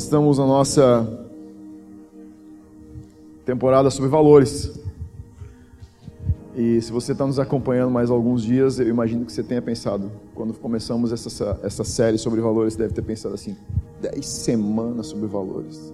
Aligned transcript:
Nós 0.00 0.04
estamos 0.06 0.38
na 0.38 0.46
nossa 0.46 1.06
temporada 3.44 3.90
sobre 3.90 4.08
valores. 4.08 4.80
E 6.56 6.80
se 6.80 6.90
você 6.90 7.12
está 7.12 7.26
nos 7.26 7.38
acompanhando 7.38 7.90
mais 7.90 8.10
alguns 8.10 8.42
dias, 8.42 8.80
eu 8.80 8.88
imagino 8.88 9.26
que 9.26 9.30
você 9.32 9.42
tenha 9.42 9.60
pensado, 9.60 10.10
quando 10.34 10.54
começamos 10.54 11.12
essa, 11.12 11.60
essa 11.62 11.84
série 11.84 12.16
sobre 12.16 12.40
valores, 12.40 12.72
você 12.72 12.78
deve 12.78 12.94
ter 12.94 13.02
pensado 13.02 13.34
assim: 13.34 13.54
10 14.00 14.24
semanas 14.24 15.08
sobre 15.08 15.26
valores. 15.26 15.92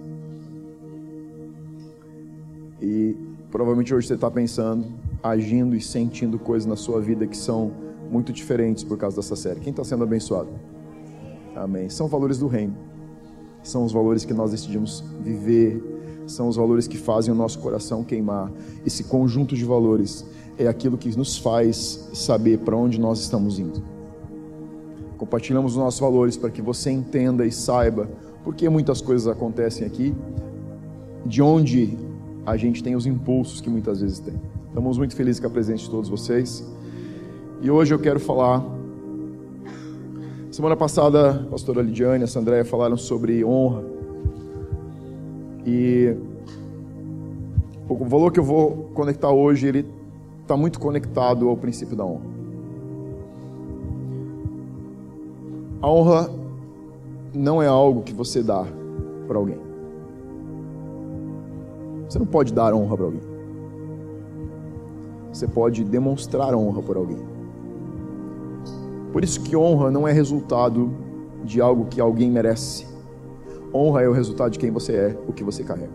E 2.81 3.13
provavelmente 3.51 3.93
hoje 3.93 4.07
você 4.07 4.13
está 4.13 4.31
pensando, 4.31 4.87
agindo 5.21 5.75
e 5.75 5.81
sentindo 5.81 6.39
coisas 6.39 6.65
na 6.65 6.77
sua 6.77 7.01
vida 7.01 7.27
que 7.27 7.35
são 7.35 7.73
muito 8.09 8.31
diferentes 8.31 8.85
por 8.85 8.97
causa 8.97 9.17
dessa 9.17 9.35
série. 9.35 9.59
Quem 9.59 9.71
está 9.71 9.83
sendo 9.83 10.05
abençoado? 10.05 10.47
Amém. 11.53 11.89
São 11.89 12.07
valores 12.07 12.37
do 12.37 12.47
reino. 12.47 12.86
São 13.67 13.83
os 13.83 13.91
valores 13.91 14.23
que 14.23 14.33
nós 14.33 14.51
decidimos 14.51 15.03
viver. 15.21 15.83
São 16.25 16.47
os 16.47 16.55
valores 16.55 16.87
que 16.87 16.97
fazem 16.97 17.33
o 17.33 17.35
nosso 17.35 17.59
coração 17.59 18.01
queimar. 18.01 18.49
Esse 18.85 19.03
conjunto 19.03 19.57
de 19.57 19.65
valores 19.65 20.25
é 20.57 20.67
aquilo 20.67 20.97
que 20.97 21.15
nos 21.17 21.37
faz 21.37 22.07
saber 22.13 22.59
para 22.59 22.77
onde 22.77 22.97
nós 22.97 23.19
estamos 23.19 23.59
indo. 23.59 23.83
Compartilhamos 25.17 25.73
os 25.73 25.77
nossos 25.77 25.99
valores 25.99 26.37
para 26.37 26.49
que 26.49 26.61
você 26.61 26.91
entenda 26.91 27.45
e 27.45 27.51
saiba 27.51 28.09
por 28.41 28.55
que 28.55 28.69
muitas 28.69 29.01
coisas 29.01 29.27
acontecem 29.27 29.85
aqui, 29.85 30.15
de 31.25 31.41
onde 31.41 31.97
a 32.45 32.55
gente 32.55 32.81
tem 32.81 32.95
os 32.95 33.05
impulsos 33.05 33.59
que 33.59 33.69
muitas 33.69 33.99
vezes 33.99 34.19
tem. 34.19 34.35
Estamos 34.69 34.97
muito 34.97 35.13
felizes 35.13 35.41
com 35.41 35.47
a 35.47 35.49
presença 35.49 35.83
de 35.83 35.89
todos 35.89 36.09
vocês. 36.09 36.63
E 37.61 37.69
hoje 37.69 37.93
eu 37.93 37.99
quero 37.99 38.19
falar. 38.19 38.76
Semana 40.57 40.75
passada, 40.75 41.41
a 41.41 41.43
pastora 41.51 41.83
Lidiane 41.83 42.21
e 42.21 42.23
a 42.23 42.27
Sandréia 42.27 42.65
falaram 42.65 42.97
sobre 42.97 43.45
honra. 43.45 43.83
E 45.63 46.17
o 47.87 47.95
valor 48.05 48.31
que 48.31 48.39
eu 48.39 48.43
vou 48.43 48.89
conectar 48.95 49.29
hoje, 49.29 49.67
ele 49.67 49.85
está 50.41 50.57
muito 50.57 50.79
conectado 50.79 51.47
ao 51.47 51.55
princípio 51.55 51.95
da 51.95 52.03
honra. 52.03 52.25
A 55.79 55.91
honra 55.91 56.31
não 57.35 57.61
é 57.61 57.67
algo 57.67 58.01
que 58.01 58.11
você 58.11 58.41
dá 58.41 58.65
para 59.27 59.37
alguém. 59.37 59.59
Você 62.09 62.17
não 62.17 62.25
pode 62.25 62.51
dar 62.51 62.73
honra 62.73 62.97
para 62.97 63.05
alguém. 63.05 63.21
Você 65.31 65.47
pode 65.47 65.83
demonstrar 65.83 66.55
honra 66.55 66.81
por 66.81 66.97
alguém. 66.97 67.36
Por 69.11 69.23
isso 69.23 69.41
que 69.41 69.55
honra 69.55 69.89
não 69.89 70.07
é 70.07 70.11
resultado 70.11 70.93
de 71.43 71.61
algo 71.61 71.85
que 71.85 72.01
alguém 72.01 72.29
merece. 72.29 72.85
Honra 73.73 74.03
é 74.03 74.07
o 74.07 74.11
resultado 74.11 74.51
de 74.51 74.59
quem 74.59 74.71
você 74.71 74.93
é, 74.93 75.17
o 75.27 75.33
que 75.33 75.43
você 75.43 75.63
carrega. 75.63 75.91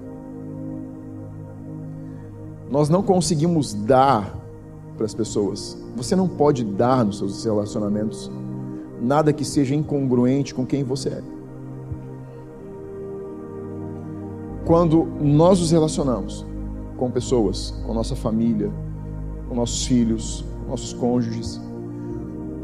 Nós 2.70 2.88
não 2.88 3.02
conseguimos 3.02 3.74
dar 3.74 4.34
para 4.96 5.04
as 5.04 5.14
pessoas. 5.14 5.76
Você 5.96 6.16
não 6.16 6.26
pode 6.26 6.64
dar 6.64 7.04
nos 7.04 7.18
seus 7.18 7.44
relacionamentos 7.44 8.30
nada 9.00 9.32
que 9.32 9.44
seja 9.44 9.74
incongruente 9.74 10.54
com 10.54 10.64
quem 10.64 10.84
você 10.84 11.08
é. 11.10 11.22
Quando 14.64 15.04
nós 15.20 15.60
nos 15.60 15.72
relacionamos 15.72 16.46
com 16.96 17.10
pessoas, 17.10 17.74
com 17.84 17.92
nossa 17.92 18.14
família, 18.14 18.72
com 19.48 19.54
nossos 19.54 19.84
filhos, 19.84 20.44
com 20.64 20.70
nossos 20.70 20.92
cônjuges, 20.92 21.60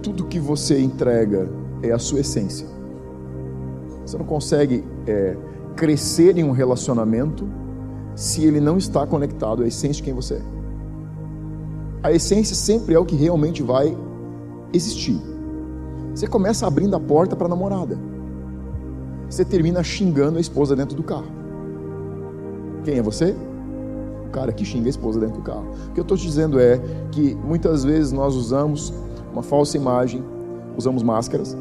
tudo 0.08 0.24
que 0.24 0.38
você 0.38 0.80
entrega 0.80 1.50
é 1.82 1.92
a 1.92 1.98
sua 1.98 2.20
essência. 2.20 2.66
Você 4.06 4.16
não 4.16 4.24
consegue 4.24 4.82
é, 5.06 5.36
crescer 5.76 6.38
em 6.38 6.44
um 6.44 6.50
relacionamento 6.50 7.46
se 8.14 8.42
ele 8.42 8.58
não 8.58 8.78
está 8.78 9.06
conectado 9.06 9.62
à 9.62 9.66
essência 9.66 9.96
de 9.96 10.02
quem 10.04 10.14
você 10.14 10.34
é. 10.34 10.42
A 12.02 12.10
essência 12.10 12.56
sempre 12.56 12.94
é 12.94 12.98
o 12.98 13.04
que 13.04 13.16
realmente 13.16 13.62
vai 13.62 13.94
existir. 14.72 15.20
Você 16.14 16.26
começa 16.26 16.66
abrindo 16.66 16.96
a 16.96 17.00
porta 17.00 17.36
para 17.36 17.46
a 17.46 17.50
namorada. 17.50 17.98
Você 19.28 19.44
termina 19.44 19.82
xingando 19.82 20.38
a 20.38 20.40
esposa 20.40 20.74
dentro 20.74 20.96
do 20.96 21.02
carro. 21.02 21.28
Quem 22.82 22.96
é 22.96 23.02
você? 23.02 23.36
O 24.26 24.30
cara 24.30 24.52
que 24.52 24.64
xinga 24.64 24.86
a 24.86 24.90
esposa 24.90 25.20
dentro 25.20 25.36
do 25.36 25.42
carro. 25.42 25.68
O 25.90 25.92
que 25.92 26.00
eu 26.00 26.02
estou 26.02 26.16
te 26.16 26.24
dizendo 26.24 26.58
é 26.58 26.80
que 27.12 27.34
muitas 27.34 27.84
vezes 27.84 28.10
nós 28.10 28.34
usamos 28.34 28.94
uma 29.38 29.42
falsa 29.44 29.76
imagem, 29.76 30.24
usamos 30.76 31.00
máscaras, 31.00 31.56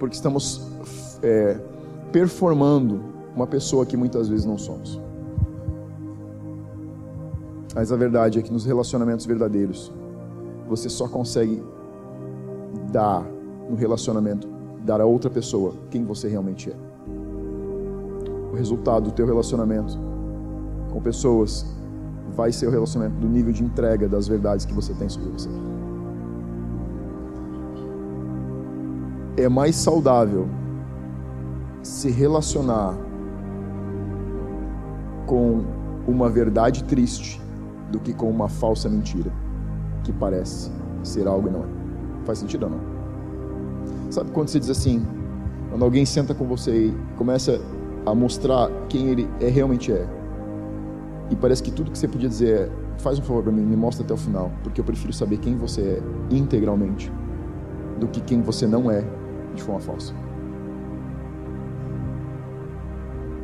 porque 0.00 0.16
estamos 0.16 0.68
é, 1.22 1.60
performando 2.10 3.00
uma 3.36 3.46
pessoa 3.46 3.86
que 3.86 3.96
muitas 3.96 4.28
vezes 4.28 4.44
não 4.44 4.58
somos. 4.58 5.00
Mas 7.72 7.92
a 7.92 7.96
verdade 7.96 8.40
é 8.40 8.42
que 8.42 8.52
nos 8.52 8.64
relacionamentos 8.64 9.24
verdadeiros, 9.24 9.92
você 10.68 10.88
só 10.88 11.06
consegue 11.06 11.62
dar 12.90 13.24
no 13.70 13.76
relacionamento, 13.76 14.48
dar 14.84 15.00
a 15.00 15.06
outra 15.06 15.30
pessoa 15.30 15.74
quem 15.88 16.04
você 16.04 16.26
realmente 16.28 16.68
é. 16.68 16.74
O 18.52 18.56
resultado 18.56 19.04
do 19.04 19.12
teu 19.12 19.24
relacionamento 19.24 19.96
com 20.92 21.00
pessoas 21.00 21.64
vai 22.34 22.52
ser 22.52 22.66
o 22.66 22.70
relacionamento 22.70 23.20
do 23.20 23.28
nível 23.28 23.52
de 23.52 23.62
entrega 23.62 24.08
das 24.08 24.26
verdades 24.26 24.64
que 24.64 24.72
você 24.72 24.92
tem 24.94 25.08
sobre 25.08 25.30
você. 25.30 25.48
É 29.36 29.48
mais 29.48 29.76
saudável 29.76 30.46
se 31.82 32.10
relacionar 32.10 32.94
com 35.26 35.64
uma 36.06 36.28
verdade 36.28 36.84
triste 36.84 37.40
do 37.90 37.98
que 37.98 38.12
com 38.12 38.28
uma 38.28 38.48
falsa 38.48 38.88
mentira 38.88 39.30
que 40.04 40.12
parece 40.12 40.70
ser 41.02 41.26
algo 41.26 41.48
e 41.48 41.50
não 41.50 41.60
é. 41.60 41.66
Faz 42.24 42.38
sentido 42.38 42.64
ou 42.64 42.70
não? 42.70 42.80
Sabe 44.10 44.30
quando 44.30 44.48
você 44.48 44.60
diz 44.60 44.70
assim, 44.70 45.04
quando 45.70 45.84
alguém 45.84 46.04
senta 46.04 46.34
com 46.34 46.46
você 46.46 46.88
e 46.88 46.96
começa 47.16 47.60
a 48.04 48.14
mostrar 48.14 48.70
quem 48.88 49.08
ele 49.08 49.28
é, 49.40 49.48
realmente 49.48 49.92
é, 49.92 50.06
e 51.32 51.36
parece 51.36 51.62
que 51.62 51.70
tudo 51.70 51.90
que 51.90 51.98
você 51.98 52.06
podia 52.06 52.28
dizer 52.28 52.60
é: 52.60 52.70
faz 52.98 53.18
um 53.18 53.22
favor 53.22 53.42
para 53.42 53.52
mim, 53.52 53.62
me 53.62 53.76
mostra 53.76 54.04
até 54.04 54.14
o 54.14 54.16
final, 54.16 54.52
porque 54.62 54.80
eu 54.80 54.84
prefiro 54.84 55.12
saber 55.12 55.38
quem 55.38 55.56
você 55.56 55.80
é 55.80 56.02
integralmente 56.34 57.12
do 57.98 58.06
que 58.06 58.20
quem 58.20 58.40
você 58.40 58.66
não 58.66 58.90
é 58.90 59.04
de 59.54 59.62
forma 59.62 59.80
falsa. 59.80 60.14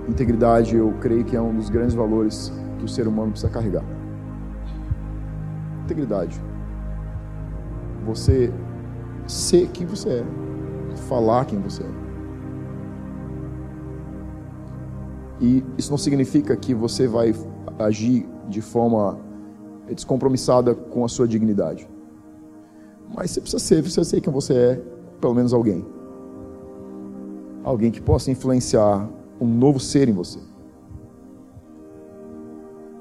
Integridade, 0.08 0.76
eu 0.76 0.94
creio 1.00 1.24
que 1.24 1.36
é 1.36 1.40
um 1.40 1.54
dos 1.54 1.68
grandes 1.68 1.94
valores 1.94 2.52
que 2.78 2.84
o 2.84 2.88
ser 2.88 3.06
humano 3.06 3.32
precisa 3.32 3.50
carregar 3.50 3.84
integridade. 5.88 6.40
Você 8.04 8.52
ser 9.26 9.68
quem 9.68 9.86
você 9.86 10.08
é, 10.10 10.96
falar 11.08 11.46
quem 11.46 11.58
você 11.60 11.82
é. 11.82 12.08
E 15.40 15.64
isso 15.76 15.90
não 15.90 15.98
significa 15.98 16.56
que 16.56 16.74
você 16.74 17.06
vai 17.06 17.34
agir 17.78 18.26
de 18.48 18.60
forma 18.60 19.18
descompromissada 19.92 20.74
com 20.74 21.04
a 21.04 21.08
sua 21.08 21.26
dignidade. 21.26 21.88
Mas 23.14 23.30
você 23.30 23.40
precisa 23.40 23.62
ser, 23.62 23.82
você 23.82 24.04
ser 24.04 24.20
quem 24.20 24.32
você 24.32 24.54
é, 24.54 24.82
pelo 25.20 25.34
menos 25.34 25.52
alguém. 25.52 25.84
Alguém 27.64 27.90
que 27.90 28.00
possa 28.00 28.30
influenciar 28.30 29.08
um 29.40 29.46
novo 29.46 29.80
ser 29.80 30.08
em 30.08 30.12
você. 30.12 30.38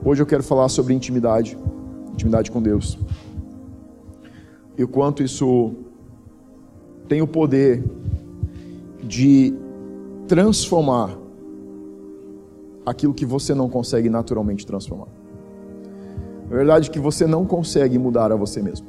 Hoje 0.03 0.21
eu 0.21 0.25
quero 0.25 0.43
falar 0.43 0.69
sobre 0.69 0.93
intimidade 0.93 1.57
intimidade 2.17 2.51
com 2.51 2.61
Deus. 2.61 2.97
E 4.75 4.83
o 4.83 4.87
quanto 4.87 5.23
isso 5.23 5.75
tem 7.07 7.21
o 7.21 7.27
poder 7.27 7.83
de 9.03 9.53
transformar 10.27 11.17
aquilo 12.87 13.13
que 13.13 13.25
você 13.25 13.53
não 13.53 13.67
consegue 13.67 14.09
naturalmente 14.09 14.65
transformar. 14.65 15.09
A 16.49 16.55
verdade 16.55 16.89
é 16.89 16.93
que 16.93 16.99
você 16.99 17.27
não 17.27 17.45
consegue 17.45 17.99
mudar 17.99 18.31
a 18.31 18.35
você 18.37 18.61
mesmo. 18.61 18.87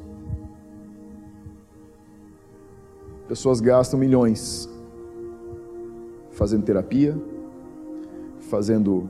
Pessoas 3.27 3.59
gastam 3.59 3.99
milhões 3.99 4.69
fazendo 6.31 6.63
terapia, 6.63 7.21
fazendo 8.39 9.09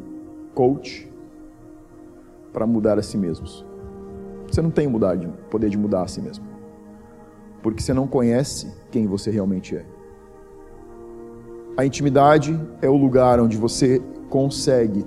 coach 0.55 1.07
para 2.51 2.65
mudar 2.65 2.97
a 2.97 3.03
si 3.03 3.15
mesmos. 3.15 3.63
Você 4.47 4.59
não 4.59 4.71
tem 4.71 4.89
de, 5.19 5.27
poder 5.51 5.69
de 5.69 5.77
mudar 5.77 6.01
a 6.01 6.07
si 6.07 6.19
mesmo. 6.19 6.43
Porque 7.61 7.83
você 7.83 7.93
não 7.93 8.07
conhece 8.07 8.73
quem 8.89 9.05
você 9.05 9.29
realmente 9.29 9.75
é. 9.75 9.85
A 11.77 11.85
intimidade 11.85 12.59
é 12.81 12.89
o 12.89 12.97
lugar 12.97 13.39
onde 13.39 13.55
você 13.55 14.01
consegue 14.29 15.05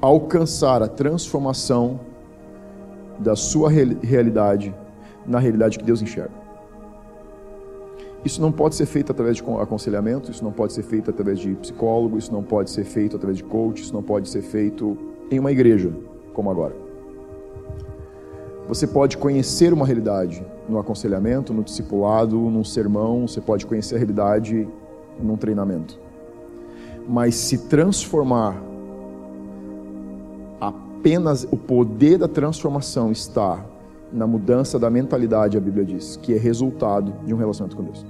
alcançar 0.00 0.82
a 0.82 0.88
transformação 0.88 2.00
da 3.18 3.36
sua 3.36 3.70
realidade 3.70 4.74
na 5.26 5.38
realidade 5.38 5.78
que 5.78 5.84
Deus 5.84 6.02
enxerga. 6.02 6.44
Isso 8.24 8.40
não 8.40 8.50
pode 8.50 8.74
ser 8.74 8.86
feito 8.86 9.12
através 9.12 9.36
de 9.36 9.42
aconselhamento, 9.42 10.30
isso 10.30 10.42
não 10.42 10.52
pode 10.52 10.72
ser 10.72 10.82
feito 10.82 11.10
através 11.10 11.38
de 11.38 11.54
psicólogo, 11.54 12.16
isso 12.18 12.32
não 12.32 12.42
pode 12.42 12.70
ser 12.70 12.84
feito 12.84 13.16
através 13.16 13.36
de 13.36 13.44
coach, 13.44 13.82
isso 13.82 13.92
não 13.92 14.02
pode 14.02 14.28
ser 14.28 14.42
feito 14.42 14.96
em 15.30 15.38
uma 15.38 15.52
igreja, 15.52 15.92
como 16.32 16.50
agora. 16.50 16.74
Você 18.66 18.86
pode 18.86 19.18
conhecer 19.18 19.74
uma 19.74 19.84
realidade 19.84 20.44
no 20.66 20.78
aconselhamento, 20.78 21.52
no 21.52 21.62
discipulado, 21.62 22.36
num 22.36 22.64
sermão, 22.64 23.28
você 23.28 23.42
pode 23.42 23.66
conhecer 23.66 23.96
a 23.96 23.98
realidade 23.98 24.66
num 25.22 25.36
treinamento. 25.36 26.03
Mas 27.06 27.34
se 27.34 27.58
transformar, 27.68 28.56
apenas 30.60 31.46
o 31.50 31.56
poder 31.56 32.18
da 32.18 32.28
transformação 32.28 33.12
está 33.12 33.64
na 34.12 34.26
mudança 34.26 34.78
da 34.78 34.88
mentalidade, 34.88 35.56
a 35.56 35.60
Bíblia 35.60 35.84
diz, 35.84 36.16
que 36.16 36.32
é 36.32 36.38
resultado 36.38 37.12
de 37.26 37.34
um 37.34 37.36
relacionamento 37.36 37.76
com 37.76 37.82
Deus. 37.82 38.06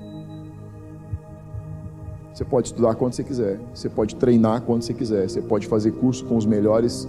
Você 2.32 2.44
pode 2.44 2.68
estudar 2.68 2.94
quando 2.96 3.12
você 3.12 3.22
quiser, 3.22 3.60
você 3.72 3.88
pode 3.88 4.16
treinar 4.16 4.62
quando 4.62 4.82
você 4.82 4.92
quiser, 4.92 5.28
você 5.28 5.40
pode 5.40 5.66
fazer 5.66 5.92
curso 5.92 6.24
com 6.24 6.36
os 6.36 6.44
melhores 6.44 7.08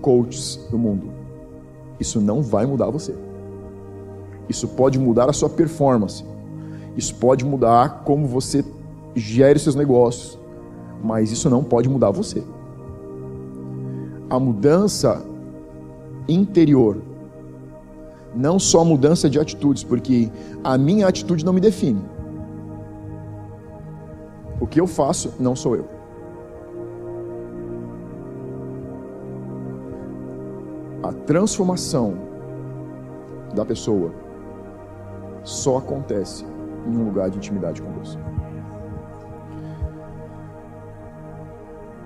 coaches 0.00 0.56
do 0.70 0.76
mundo. 0.76 1.12
Isso 1.98 2.20
não 2.20 2.42
vai 2.42 2.66
mudar 2.66 2.90
você. 2.90 3.14
Isso 4.48 4.68
pode 4.68 4.98
mudar 4.98 5.30
a 5.30 5.32
sua 5.32 5.48
performance. 5.48 6.24
Isso 6.96 7.14
pode 7.14 7.44
mudar 7.44 8.02
como 8.04 8.26
você 8.26 8.64
gere 9.14 9.58
seus 9.58 9.74
negócios. 9.74 10.38
Mas 11.02 11.30
isso 11.30 11.50
não 11.50 11.62
pode 11.62 11.88
mudar 11.88 12.10
você. 12.10 12.42
A 14.30 14.38
mudança 14.38 15.22
interior, 16.28 16.96
não 18.34 18.58
só 18.58 18.84
mudança 18.84 19.28
de 19.28 19.38
atitudes, 19.38 19.84
porque 19.84 20.30
a 20.62 20.78
minha 20.78 21.06
atitude 21.06 21.44
não 21.44 21.52
me 21.52 21.60
define. 21.60 22.02
O 24.60 24.66
que 24.66 24.80
eu 24.80 24.86
faço 24.86 25.34
não 25.38 25.54
sou 25.54 25.76
eu. 25.76 25.86
A 31.02 31.12
transformação 31.12 32.14
da 33.54 33.64
pessoa 33.64 34.10
só 35.42 35.76
acontece 35.76 36.46
em 36.86 36.96
um 36.96 37.04
lugar 37.04 37.28
de 37.28 37.36
intimidade 37.36 37.82
com 37.82 37.92
Deus. 37.92 38.18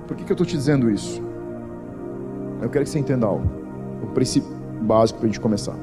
Por 0.08 0.16
que, 0.16 0.24
que 0.24 0.32
eu 0.32 0.34
estou 0.34 0.46
te 0.46 0.56
dizendo 0.56 0.90
isso? 0.90 1.22
Eu 2.62 2.70
quero 2.70 2.84
que 2.84 2.90
você 2.90 2.98
entenda 2.98 3.26
algo. 3.26 3.46
O 4.02 4.06
princípio 4.08 4.50
básico 4.80 5.18
para 5.18 5.26
a 5.26 5.28
gente 5.28 5.40
começar. 5.40 5.76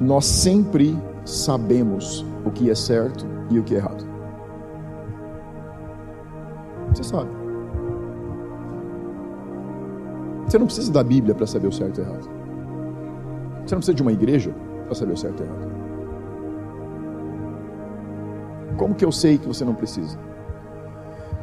Nós 0.00 0.26
sempre 0.26 0.98
sabemos 1.24 2.26
o 2.44 2.50
que 2.50 2.68
é 2.70 2.74
certo 2.74 3.24
e 3.50 3.58
o 3.58 3.62
que 3.62 3.74
é 3.74 3.78
errado. 3.78 4.04
Você 6.92 7.04
sabe. 7.04 7.30
Você 10.46 10.58
não 10.58 10.66
precisa 10.66 10.92
da 10.92 11.04
Bíblia 11.04 11.34
para 11.34 11.46
saber 11.46 11.68
o 11.68 11.72
certo 11.72 11.98
e 11.98 12.02
o 12.02 12.04
errado. 12.04 12.28
Você 13.64 13.74
não 13.74 13.78
precisa 13.78 13.94
de 13.94 14.02
uma 14.02 14.12
igreja 14.12 14.52
para 14.86 14.94
saber 14.94 15.12
o 15.12 15.16
certo 15.16 15.40
e 15.40 15.46
o 15.46 15.46
errado. 15.46 15.74
Como 18.76 18.94
que 18.94 19.04
eu 19.04 19.12
sei 19.12 19.38
que 19.38 19.46
você 19.46 19.64
não 19.64 19.74
precisa? 19.74 20.18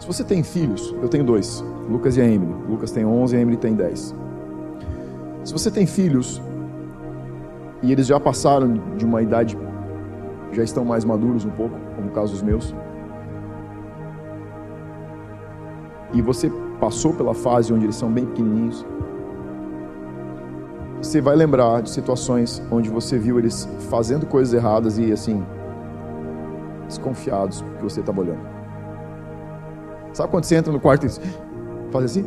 Se 0.01 0.07
você 0.07 0.23
tem 0.23 0.41
filhos, 0.41 0.95
eu 0.99 1.07
tenho 1.07 1.23
dois, 1.23 1.63
Lucas 1.87 2.17
e 2.17 2.21
a 2.21 2.25
Emily. 2.25 2.51
Lucas 2.67 2.89
tem 2.91 3.05
11 3.05 3.35
e 3.35 3.37
a 3.37 3.41
Emily 3.41 3.55
tem 3.55 3.75
10. 3.75 4.15
Se 5.43 5.53
você 5.53 5.69
tem 5.69 5.85
filhos 5.85 6.41
e 7.83 7.91
eles 7.91 8.07
já 8.07 8.19
passaram 8.19 8.73
de 8.97 9.05
uma 9.05 9.21
idade, 9.21 9.55
já 10.53 10.63
estão 10.63 10.83
mais 10.83 11.05
maduros 11.05 11.45
um 11.45 11.51
pouco, 11.51 11.75
como 11.95 12.07
o 12.07 12.11
caso 12.11 12.33
dos 12.33 12.41
meus, 12.41 12.73
e 16.11 16.19
você 16.19 16.51
passou 16.79 17.13
pela 17.13 17.35
fase 17.35 17.71
onde 17.71 17.85
eles 17.85 17.95
são 17.95 18.11
bem 18.11 18.25
pequenininhos, 18.25 18.83
você 20.99 21.21
vai 21.21 21.35
lembrar 21.35 21.83
de 21.83 21.91
situações 21.91 22.59
onde 22.71 22.89
você 22.89 23.19
viu 23.19 23.37
eles 23.37 23.69
fazendo 23.87 24.25
coisas 24.25 24.51
erradas 24.51 24.97
e 24.97 25.11
assim, 25.11 25.45
desconfiados 26.87 27.63
que 27.77 27.83
você 27.83 27.99
estava 27.99 28.21
olhando. 28.21 28.60
Sabe 30.13 30.29
quando 30.31 30.43
você 30.43 30.55
entra 30.55 30.71
no 30.71 30.79
quarto 30.79 31.05
e 31.05 31.09
faz 31.91 32.05
assim? 32.05 32.25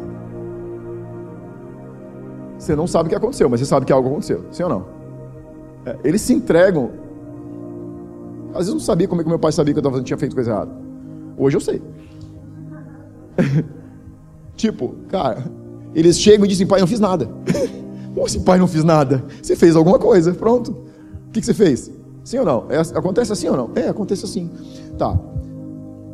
Você 2.59 2.75
não 2.75 2.87
sabe 2.87 3.07
o 3.07 3.11
que 3.11 3.17
aconteceu, 3.17 3.49
mas 3.49 3.61
você 3.61 3.67
sabe 3.67 3.85
que 3.85 3.93
algo 3.93 4.09
aconteceu, 4.09 4.45
sim 4.51 4.63
ou 4.63 4.69
não? 4.69 4.87
É, 5.85 5.99
eles 6.05 6.23
se 6.23 6.33
entregam. 6.33 6.91
Às 8.51 8.59
vezes 8.59 8.69
eu 8.69 8.75
não 8.75 8.81
sabia 8.81 9.07
como 9.07 9.21
é 9.21 9.25
que 9.25 9.29
meu 9.29 9.39
pai 9.39 9.53
sabia 9.53 9.75
que 9.75 9.79
eu 9.79 9.83
tava, 9.83 10.01
tinha 10.03 10.17
feito 10.17 10.35
coisa 10.35 10.51
errada. 10.51 10.71
Hoje 11.37 11.57
eu 11.57 11.61
sei. 11.61 11.83
tipo, 14.57 14.95
cara, 15.09 15.45
eles 15.95 16.19
chegam 16.19 16.47
e 16.47 16.49
dizem, 16.49 16.67
pai, 16.67 16.81
não 16.81 16.87
fiz 16.87 17.01
nada. 17.01 17.29
Como 18.15 18.25
assim, 18.25 18.41
pai, 18.43 18.59
não 18.59 18.69
fiz 18.69 18.85
nada? 18.85 19.25
Você 19.43 19.57
fez 19.57 19.75
alguma 19.75 19.99
coisa, 19.99 20.33
pronto. 20.33 20.71
O 21.29 21.31
que, 21.33 21.41
que 21.41 21.47
você 21.47 21.55
fez? 21.55 21.91
Sim 22.23 22.39
ou 22.39 22.45
não? 22.45 22.67
É, 22.71 22.79
acontece 22.79 23.33
assim 23.33 23.49
ou 23.49 23.57
não? 23.57 23.71
É, 23.75 23.89
acontece 23.89 24.25
assim. 24.25 24.49
Tá. 24.97 25.19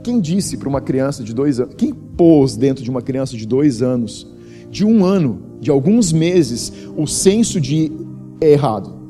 Quem 0.02 0.20
disse 0.20 0.56
para 0.56 0.68
uma 0.68 0.80
criança 0.80 1.22
de 1.22 1.34
dois 1.34 1.60
anos, 1.60 1.74
quem 1.74 1.92
pôs 1.92 2.56
dentro 2.56 2.82
de 2.82 2.90
uma 2.90 3.02
criança 3.02 3.36
de 3.36 3.46
dois 3.46 3.82
anos, 3.82 4.26
de 4.70 4.84
um 4.84 5.04
ano, 5.04 5.42
de 5.60 5.70
alguns 5.70 6.12
meses, 6.12 6.72
o 6.96 7.06
senso 7.06 7.60
de 7.60 7.92
é 8.40 8.52
errado? 8.52 9.00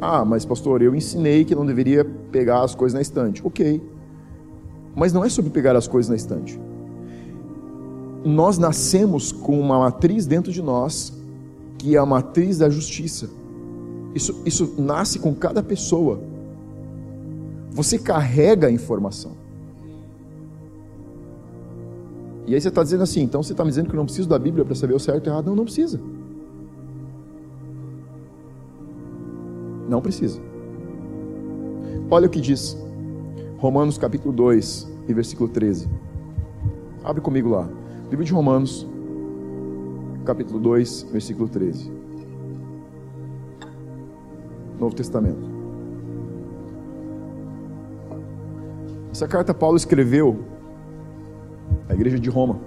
Ah, 0.00 0.24
mas 0.24 0.46
pastor, 0.46 0.80
eu 0.80 0.94
ensinei 0.94 1.44
que 1.44 1.54
não 1.54 1.66
deveria 1.66 2.04
pegar 2.04 2.62
as 2.62 2.74
coisas 2.74 2.94
na 2.94 3.02
estante. 3.02 3.42
Ok. 3.44 3.82
Mas 4.96 5.12
não 5.12 5.22
é 5.22 5.28
sobre 5.28 5.50
pegar 5.50 5.76
as 5.76 5.86
coisas 5.86 6.08
na 6.08 6.16
estante. 6.16 6.58
Nós 8.24 8.56
nascemos 8.56 9.30
com 9.30 9.60
uma 9.60 9.78
matriz 9.78 10.26
dentro 10.26 10.50
de 10.50 10.62
nós, 10.62 11.12
que 11.76 11.96
é 11.96 11.98
a 11.98 12.06
matriz 12.06 12.58
da 12.58 12.70
justiça. 12.70 13.28
Isso, 14.14 14.42
isso 14.44 14.74
nasce 14.78 15.18
com 15.18 15.34
cada 15.34 15.62
pessoa. 15.62 16.20
Você 17.70 17.98
carrega 17.98 18.66
a 18.66 18.70
informação. 18.70 19.32
E 22.46 22.54
aí 22.54 22.60
você 22.60 22.68
está 22.68 22.82
dizendo 22.82 23.04
assim, 23.04 23.22
então 23.22 23.42
você 23.42 23.52
está 23.52 23.64
me 23.64 23.70
dizendo 23.70 23.88
que 23.88 23.94
eu 23.94 23.98
não 23.98 24.04
preciso 24.04 24.28
da 24.28 24.38
Bíblia 24.38 24.64
para 24.64 24.74
saber 24.74 24.94
o 24.94 24.98
certo 24.98 25.26
e 25.26 25.30
o 25.30 25.32
errado? 25.32 25.46
Não, 25.46 25.54
não 25.54 25.64
precisa. 25.64 26.00
Não 29.88 30.00
precisa. 30.00 30.40
Olha 32.10 32.26
o 32.26 32.30
que 32.30 32.40
diz 32.40 32.76
Romanos 33.58 33.96
capítulo 33.98 34.32
2 34.34 34.88
e 35.08 35.14
versículo 35.14 35.48
13. 35.48 35.88
Abre 37.04 37.20
comigo 37.20 37.48
lá. 37.48 37.68
Livro 38.10 38.24
de 38.24 38.32
Romanos, 38.32 38.86
capítulo 40.24 40.58
2, 40.58 41.06
versículo 41.12 41.48
13. 41.48 41.99
Novo 44.80 44.94
Testamento. 44.94 45.60
Essa 49.12 49.28
carta 49.28 49.52
Paulo 49.52 49.76
escreveu 49.76 50.40
à 51.86 51.92
igreja 51.92 52.18
de 52.18 52.30
Roma. 52.30 52.58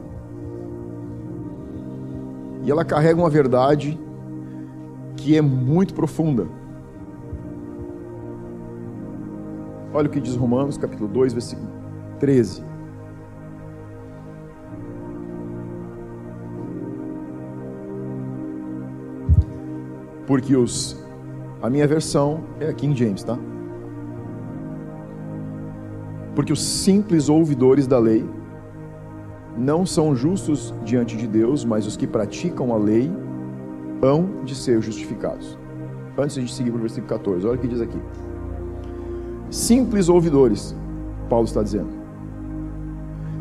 E 2.64 2.70
ela 2.70 2.86
carrega 2.86 3.20
uma 3.20 3.30
verdade 3.30 4.00
que 5.18 5.36
é 5.36 5.42
muito 5.42 5.96
profunda. 5.96 6.48
Olha 9.92 10.08
o 10.08 10.12
que 10.12 10.20
diz 10.22 10.36
Romanos, 10.36 10.78
capítulo 10.78 11.08
2, 11.10 11.34
versículo 11.34 11.68
13. 12.20 12.64
Porque 20.28 20.56
os 20.56 21.03
a 21.64 21.70
minha 21.70 21.88
versão 21.88 22.42
é 22.60 22.68
a 22.68 22.74
King 22.74 22.94
James, 22.94 23.24
tá? 23.24 23.40
Porque 26.36 26.52
os 26.52 26.62
simples 26.62 27.30
ouvidores 27.30 27.88
da 27.88 27.98
lei 27.98 28.30
não 29.58 29.86
são 29.86 30.14
justos 30.14 30.76
diante 30.84 31.16
de 31.16 31.26
Deus, 31.26 31.64
mas 31.64 31.88
os 31.88 31.96
que 31.96 32.06
praticam 32.06 32.74
a 32.74 32.78
lei 32.78 33.10
hão 34.02 34.44
de 34.44 34.54
ser 34.54 34.82
justificados. 34.82 35.58
Antes 36.18 36.36
de 36.36 36.54
seguir 36.54 36.70
para 36.72 36.80
o 36.80 36.82
versículo 36.82 37.08
14, 37.08 37.48
olha 37.48 37.56
o 37.56 37.60
que 37.60 37.68
diz 37.70 37.80
aqui. 37.80 38.00
Simples 39.50 40.10
ouvidores, 40.10 40.76
Paulo 41.30 41.46
está 41.46 41.64
dizendo. 41.64 41.92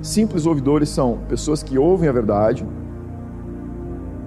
Simples 0.00 0.46
ouvidores 0.46 0.88
são 0.90 1.18
pessoas 1.28 1.60
que 1.60 1.76
ouvem 1.76 2.08
a 2.08 2.12
verdade, 2.12 2.64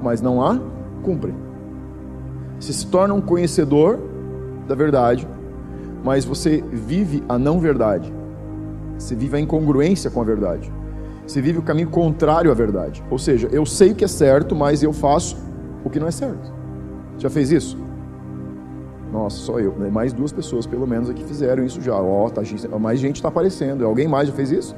mas 0.03 0.21
não 0.21 0.43
a 0.43 0.59
cumprem. 1.01 1.44
Você 2.59 2.73
se 2.73 2.87
torna 2.87 3.13
um 3.13 3.21
conhecedor 3.21 3.99
da 4.67 4.75
verdade, 4.75 5.27
mas 6.03 6.25
você 6.25 6.63
vive 6.71 7.23
a 7.27 7.37
não 7.37 7.59
verdade. 7.59 8.13
Você 8.97 9.15
vive 9.15 9.37
a 9.37 9.39
incongruência 9.39 10.09
com 10.09 10.21
a 10.21 10.23
verdade. 10.23 10.71
Você 11.27 11.41
vive 11.41 11.59
o 11.59 11.61
caminho 11.61 11.89
contrário 11.89 12.51
à 12.51 12.53
verdade. 12.53 13.03
Ou 13.09 13.17
seja, 13.17 13.47
eu 13.51 13.65
sei 13.65 13.91
o 13.91 13.95
que 13.95 14.05
é 14.05 14.07
certo, 14.07 14.55
mas 14.55 14.83
eu 14.83 14.93
faço 14.93 15.37
o 15.83 15.89
que 15.89 15.99
não 15.99 16.07
é 16.07 16.11
certo. 16.11 16.53
Já 17.17 17.29
fez 17.29 17.51
isso? 17.51 17.77
Nossa, 19.11 19.37
só 19.37 19.59
eu. 19.59 19.73
Né? 19.77 19.89
Mais 19.89 20.13
duas 20.13 20.31
pessoas, 20.31 20.67
pelo 20.67 20.85
menos, 20.85 21.09
aqui 21.09 21.23
fizeram 21.23 21.65
isso 21.65 21.81
já. 21.81 21.95
Ó, 21.95 22.25
oh, 22.25 22.29
tá, 22.29 22.41
mais 22.79 22.99
gente 22.99 23.17
está 23.17 23.29
aparecendo. 23.29 23.85
Alguém 23.85 24.07
mais 24.07 24.27
já 24.27 24.33
fez 24.33 24.51
isso? 24.51 24.75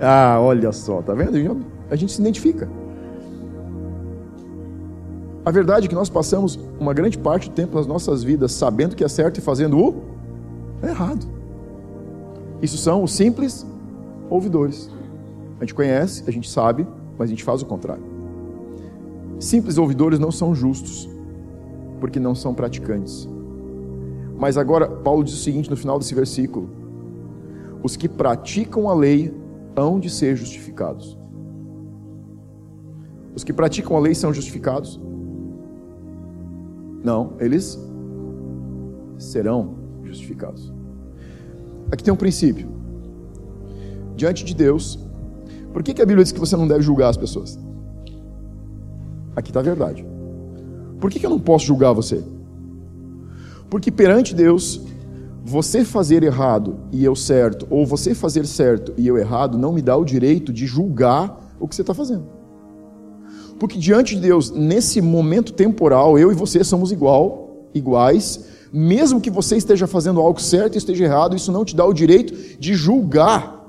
Ah, 0.00 0.38
olha 0.40 0.72
só, 0.72 1.02
tá 1.02 1.14
vendo? 1.14 1.64
A 1.90 1.96
gente 1.96 2.12
se 2.12 2.20
identifica. 2.20 2.68
A 5.44 5.50
verdade 5.50 5.86
é 5.86 5.88
que 5.88 5.94
nós 5.94 6.08
passamos 6.08 6.58
uma 6.80 6.94
grande 6.94 7.18
parte 7.18 7.50
do 7.50 7.54
tempo 7.54 7.74
das 7.74 7.86
nossas 7.86 8.22
vidas 8.22 8.52
sabendo 8.52 8.96
que 8.96 9.04
é 9.04 9.08
certo 9.08 9.38
e 9.38 9.40
fazendo 9.42 9.78
o 9.78 10.02
errado. 10.82 11.26
Isso 12.62 12.78
são 12.78 13.02
os 13.02 13.12
simples 13.12 13.66
ouvidores. 14.30 14.90
A 15.58 15.64
gente 15.64 15.74
conhece, 15.74 16.24
a 16.26 16.30
gente 16.30 16.48
sabe, 16.48 16.86
mas 17.18 17.28
a 17.28 17.30
gente 17.30 17.44
faz 17.44 17.60
o 17.60 17.66
contrário. 17.66 18.02
Simples 19.38 19.76
ouvidores 19.76 20.18
não 20.18 20.32
são 20.32 20.54
justos, 20.54 21.08
porque 22.00 22.18
não 22.18 22.34
são 22.34 22.54
praticantes. 22.54 23.28
Mas 24.38 24.56
agora, 24.56 24.88
Paulo 24.88 25.22
diz 25.22 25.34
o 25.34 25.42
seguinte 25.42 25.68
no 25.68 25.76
final 25.76 25.98
desse 25.98 26.14
versículo: 26.14 26.70
os 27.82 27.96
que 27.96 28.08
praticam 28.08 28.88
a 28.88 28.94
lei 28.94 29.34
hão 29.76 30.00
de 30.00 30.08
ser 30.08 30.36
justificados. 30.36 31.18
Os 33.34 33.44
que 33.44 33.52
praticam 33.52 33.96
a 33.96 34.00
lei 34.00 34.14
são 34.14 34.32
justificados? 34.32 34.98
Não, 37.04 37.34
eles 37.38 37.78
serão 39.18 39.74
justificados. 40.02 40.72
Aqui 41.92 42.02
tem 42.02 42.12
um 42.12 42.16
princípio. 42.16 42.66
Diante 44.16 44.42
de 44.42 44.54
Deus, 44.54 44.98
por 45.72 45.82
que, 45.82 45.92
que 45.92 46.00
a 46.00 46.06
Bíblia 46.06 46.24
diz 46.24 46.32
que 46.32 46.40
você 46.40 46.56
não 46.56 46.66
deve 46.66 46.80
julgar 46.80 47.10
as 47.10 47.16
pessoas? 47.16 47.58
Aqui 49.36 49.50
está 49.50 49.60
a 49.60 49.62
verdade. 49.62 50.06
Por 50.98 51.10
que, 51.10 51.20
que 51.20 51.26
eu 51.26 51.30
não 51.30 51.38
posso 51.38 51.66
julgar 51.66 51.92
você? 51.92 52.22
Porque 53.68 53.90
perante 53.90 54.34
Deus, 54.34 54.80
você 55.44 55.84
fazer 55.84 56.22
errado 56.22 56.78
e 56.90 57.04
eu 57.04 57.14
certo, 57.14 57.66
ou 57.68 57.84
você 57.84 58.14
fazer 58.14 58.46
certo 58.46 58.94
e 58.96 59.06
eu 59.06 59.18
errado, 59.18 59.58
não 59.58 59.72
me 59.72 59.82
dá 59.82 59.94
o 59.94 60.04
direito 60.04 60.52
de 60.52 60.66
julgar 60.66 61.54
o 61.60 61.68
que 61.68 61.74
você 61.74 61.82
está 61.82 61.92
fazendo. 61.92 62.33
Porque 63.58 63.78
diante 63.78 64.14
de 64.14 64.20
Deus, 64.20 64.50
nesse 64.50 65.00
momento 65.00 65.52
temporal, 65.52 66.18
eu 66.18 66.32
e 66.32 66.34
você 66.34 66.64
somos 66.64 66.90
igual, 66.90 67.68
iguais, 67.72 68.46
mesmo 68.72 69.20
que 69.20 69.30
você 69.30 69.56
esteja 69.56 69.86
fazendo 69.86 70.20
algo 70.20 70.40
certo 70.40 70.74
e 70.74 70.78
esteja 70.78 71.04
errado, 71.04 71.36
isso 71.36 71.52
não 71.52 71.64
te 71.64 71.76
dá 71.76 71.84
o 71.84 71.92
direito 71.92 72.58
de 72.58 72.74
julgar 72.74 73.64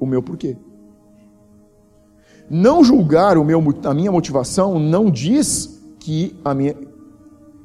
o 0.00 0.06
meu 0.06 0.22
porquê. 0.22 0.56
Não 2.48 2.84
julgar 2.84 3.38
o 3.38 3.44
meu, 3.44 3.62
a 3.84 3.94
minha 3.94 4.12
motivação 4.12 4.78
não 4.78 5.10
diz 5.10 5.80
que 5.98 6.36
a, 6.44 6.54
minha, 6.54 6.74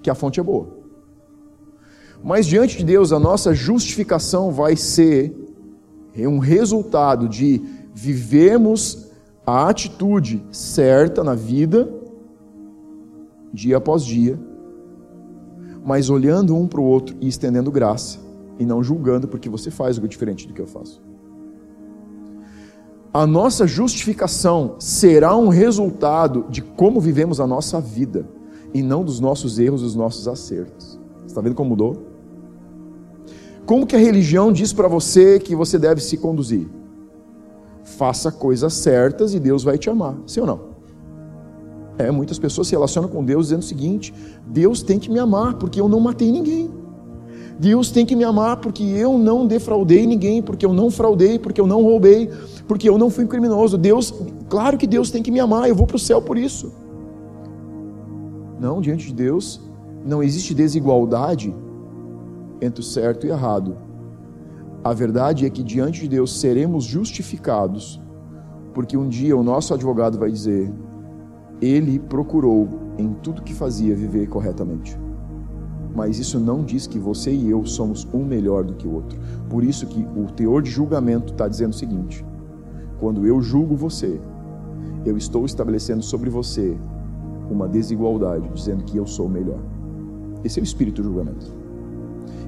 que 0.02 0.10
a 0.10 0.16
fonte 0.16 0.40
é 0.40 0.44
boa. 0.44 0.80
Mas 2.24 2.46
diante 2.46 2.78
de 2.78 2.84
Deus, 2.84 3.12
a 3.12 3.20
nossa 3.20 3.54
justificação 3.54 4.52
vai 4.52 4.76
ser 4.76 5.34
um 6.18 6.40
resultado 6.40 7.30
de 7.30 7.62
vivermos 7.94 9.09
a 9.50 9.68
atitude 9.68 10.44
certa 10.52 11.24
na 11.24 11.34
vida, 11.34 11.92
dia 13.52 13.78
após 13.78 14.06
dia, 14.06 14.40
mas 15.84 16.08
olhando 16.08 16.56
um 16.56 16.68
para 16.68 16.80
o 16.80 16.84
outro 16.84 17.16
e 17.20 17.28
estendendo 17.28 17.72
graça, 17.72 18.20
e 18.60 18.66
não 18.66 18.84
julgando 18.84 19.28
porque 19.28 19.50
você 19.50 19.72
faz 19.72 19.98
algo 19.98 20.08
diferente 20.08 20.48
do 20.48 20.54
que 20.54 20.62
eu 20.62 20.68
faço. 20.68 21.02
A 23.12 23.26
nossa 23.26 23.66
justificação 23.66 24.76
será 24.78 25.36
um 25.36 25.48
resultado 25.50 26.46
de 26.48 26.62
como 26.62 27.02
vivemos 27.02 27.40
a 27.40 27.48
nossa 27.48 27.82
vida, 27.82 28.30
e 28.72 28.84
não 28.84 29.04
dos 29.04 29.20
nossos 29.20 29.58
erros, 29.58 29.82
dos 29.82 29.96
nossos 29.96 30.28
acertos. 30.28 31.00
Está 31.26 31.42
vendo 31.42 31.56
como 31.56 31.72
mudou? 31.72 32.04
Como 33.66 33.88
que 33.88 33.96
a 33.96 34.00
religião 34.00 34.52
diz 34.52 34.72
para 34.72 34.88
você 34.88 35.40
que 35.40 35.56
você 35.56 35.80
deve 35.80 36.02
se 36.02 36.18
conduzir? 36.18 36.68
Faça 37.98 38.32
coisas 38.32 38.74
certas 38.74 39.34
e 39.34 39.40
Deus 39.40 39.64
vai 39.64 39.78
te 39.78 39.90
amar. 39.90 40.16
Sim 40.26 40.42
ou 40.42 40.48
não? 40.48 40.60
É, 41.98 42.10
muitas 42.12 42.40
pessoas 42.40 42.68
se 42.68 42.74
relacionam 42.74 43.10
com 43.10 43.24
Deus 43.24 43.48
dizendo 43.48 43.62
o 43.62 43.66
seguinte: 43.66 44.14
Deus 44.48 44.82
tem 44.82 44.98
que 44.98 45.12
me 45.12 45.20
amar 45.20 45.56
porque 45.56 45.82
eu 45.82 45.90
não 45.90 46.00
matei 46.00 46.32
ninguém. 46.32 46.72
Deus 47.60 47.92
tem 47.92 48.06
que 48.06 48.16
me 48.16 48.24
amar 48.24 48.58
porque 48.58 48.84
eu 48.84 49.18
não 49.18 49.46
defraudei 49.46 50.08
ninguém, 50.08 50.42
porque 50.42 50.66
eu 50.66 50.74
não 50.74 50.90
fraudei, 50.90 51.38
porque 51.38 51.60
eu 51.60 51.68
não 51.68 51.84
roubei, 51.84 52.30
porque 52.66 52.88
eu 52.88 52.98
não 52.98 53.10
fui 53.10 53.26
criminoso. 53.28 53.78
Deus, 53.78 54.14
claro 54.48 54.78
que 54.78 54.88
Deus 54.88 55.12
tem 55.12 55.22
que 55.22 55.30
me 55.30 55.42
amar, 55.42 55.68
eu 55.68 55.76
vou 55.76 55.86
para 55.86 55.98
o 55.98 56.00
céu 56.00 56.22
por 56.22 56.38
isso. 56.38 56.72
Não, 58.58 58.80
diante 58.80 59.08
de 59.08 59.14
Deus 59.14 59.60
não 60.06 60.24
existe 60.24 60.54
desigualdade 60.54 61.54
entre 62.62 62.80
o 62.80 62.84
certo 62.84 63.28
e 63.28 63.30
errado. 63.30 63.89
A 64.82 64.94
verdade 64.94 65.46
é 65.46 65.50
que 65.50 65.62
diante 65.62 66.02
de 66.02 66.08
Deus 66.08 66.40
seremos 66.40 66.86
justificados, 66.86 68.02
porque 68.74 68.96
um 68.96 69.10
dia 69.10 69.36
o 69.36 69.44
nosso 69.44 69.74
advogado 69.74 70.18
vai 70.18 70.32
dizer: 70.32 70.72
ele 71.62 72.00
procurou 72.00 72.68
em 72.98 73.14
tudo 73.16 73.42
que 73.42 73.54
fazia 73.54 73.94
viver 73.94 74.28
corretamente. 74.28 74.98
Mas 75.94 76.18
isso 76.18 76.40
não 76.40 76.64
diz 76.64 76.88
que 76.88 76.98
você 76.98 77.30
e 77.32 77.50
eu 77.50 77.66
somos 77.66 78.08
um 78.14 78.24
melhor 78.24 78.64
do 78.64 78.76
que 78.76 78.88
o 78.88 78.94
outro. 78.94 79.20
Por 79.50 79.66
isso 79.66 79.86
que 79.86 80.08
o 80.16 80.32
teor 80.32 80.62
de 80.62 80.70
julgamento 80.70 81.34
está 81.34 81.48
dizendo 81.48 81.72
o 81.72 81.76
seguinte: 81.76 82.26
quando 83.00 83.26
eu 83.26 83.42
julgo 83.42 83.76
você, 83.76 84.18
eu 85.06 85.18
estou 85.18 85.46
estabelecendo 85.46 86.04
sobre 86.04 86.30
você 86.30 86.78
uma 87.50 87.68
desigualdade, 87.68 88.50
dizendo 88.54 88.86
que 88.86 88.96
eu 88.96 89.06
sou 89.06 89.28
melhor. 89.28 89.60
Esse 90.42 90.60
é 90.60 90.62
o 90.62 90.64
espírito 90.64 91.02
do 91.02 91.10
julgamento. 91.10 91.59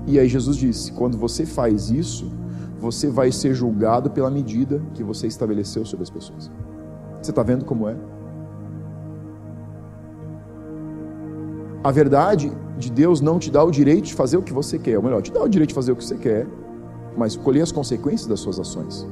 E 0.08 0.20
aí 0.20 0.27
Jesus 0.27 0.58
disse: 0.58 0.91
quando 0.91 1.17
você 1.17 1.46
faz 1.46 1.89
isso, 1.89 2.31
você 2.79 3.08
vai 3.08 3.31
ser 3.31 3.53
julgado 3.53 4.10
pela 4.10 4.29
medida 4.29 4.81
que 4.93 5.03
você 5.03 5.27
estabeleceu 5.27 5.86
sobre 5.86 6.03
as 6.03 6.10
pessoas. 6.10 6.51
Você 7.22 7.31
está 7.31 7.43
vendo 7.43 7.63
como 7.63 7.88
é? 7.88 7.96
A 11.84 11.91
verdade 11.91 12.51
de 12.77 12.91
Deus 12.91 13.22
não 13.22 13.38
te 13.38 13.51
dá 13.51 13.63
o 13.63 13.72
direito 13.72 14.05
de 14.05 14.13
fazer 14.13 14.38
o 14.38 14.41
que 14.41 14.53
você 14.53 14.79
quer, 14.79 14.98
ou 14.98 15.03
melhor, 15.03 15.22
te 15.22 15.31
dá 15.31 15.41
o 15.41 15.48
direito 15.48 15.70
de 15.70 15.75
fazer 15.75 15.91
o 15.91 15.96
que 15.96 16.03
você 16.03 16.15
quer, 16.15 16.48
mas 17.15 17.36
colher 17.36 17.62
as 17.62 17.72
consequências 17.72 18.27
das 18.27 18.39
suas 18.39 18.60
ações. 18.60 19.08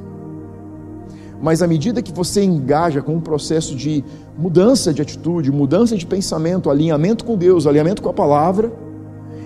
Mas 1.41 1.61
à 1.61 1.67
medida 1.67 2.01
que 2.01 2.11
você 2.11 2.43
engaja 2.43 3.01
com 3.01 3.15
um 3.15 3.21
processo 3.21 3.75
de 3.75 4.03
mudança 4.37 4.93
de 4.93 5.01
atitude, 5.01 5.51
mudança 5.51 5.95
de 5.95 6.05
pensamento, 6.05 6.69
alinhamento 6.69 7.23
com 7.23 7.37
Deus, 7.37 7.65
alinhamento 7.65 8.01
com 8.01 8.09
a 8.09 8.13
palavra, 8.13 8.71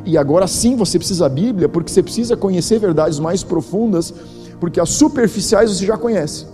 e 0.06 0.18
agora 0.18 0.48
sim 0.48 0.76
você 0.76 0.98
precisa 0.98 1.28
da 1.28 1.34
Bíblia, 1.34 1.70
porque 1.70 1.92
você 1.92 2.04
precisa 2.04 2.36
conhecer 2.36 2.78
verdades 2.80 3.20
mais 3.20 3.44
profundas, 3.44 4.14
porque 4.60 4.80
as 4.80 4.90
superficiais 4.90 5.72
você 5.72 5.86
já 5.86 5.98
conhece. 5.98 6.46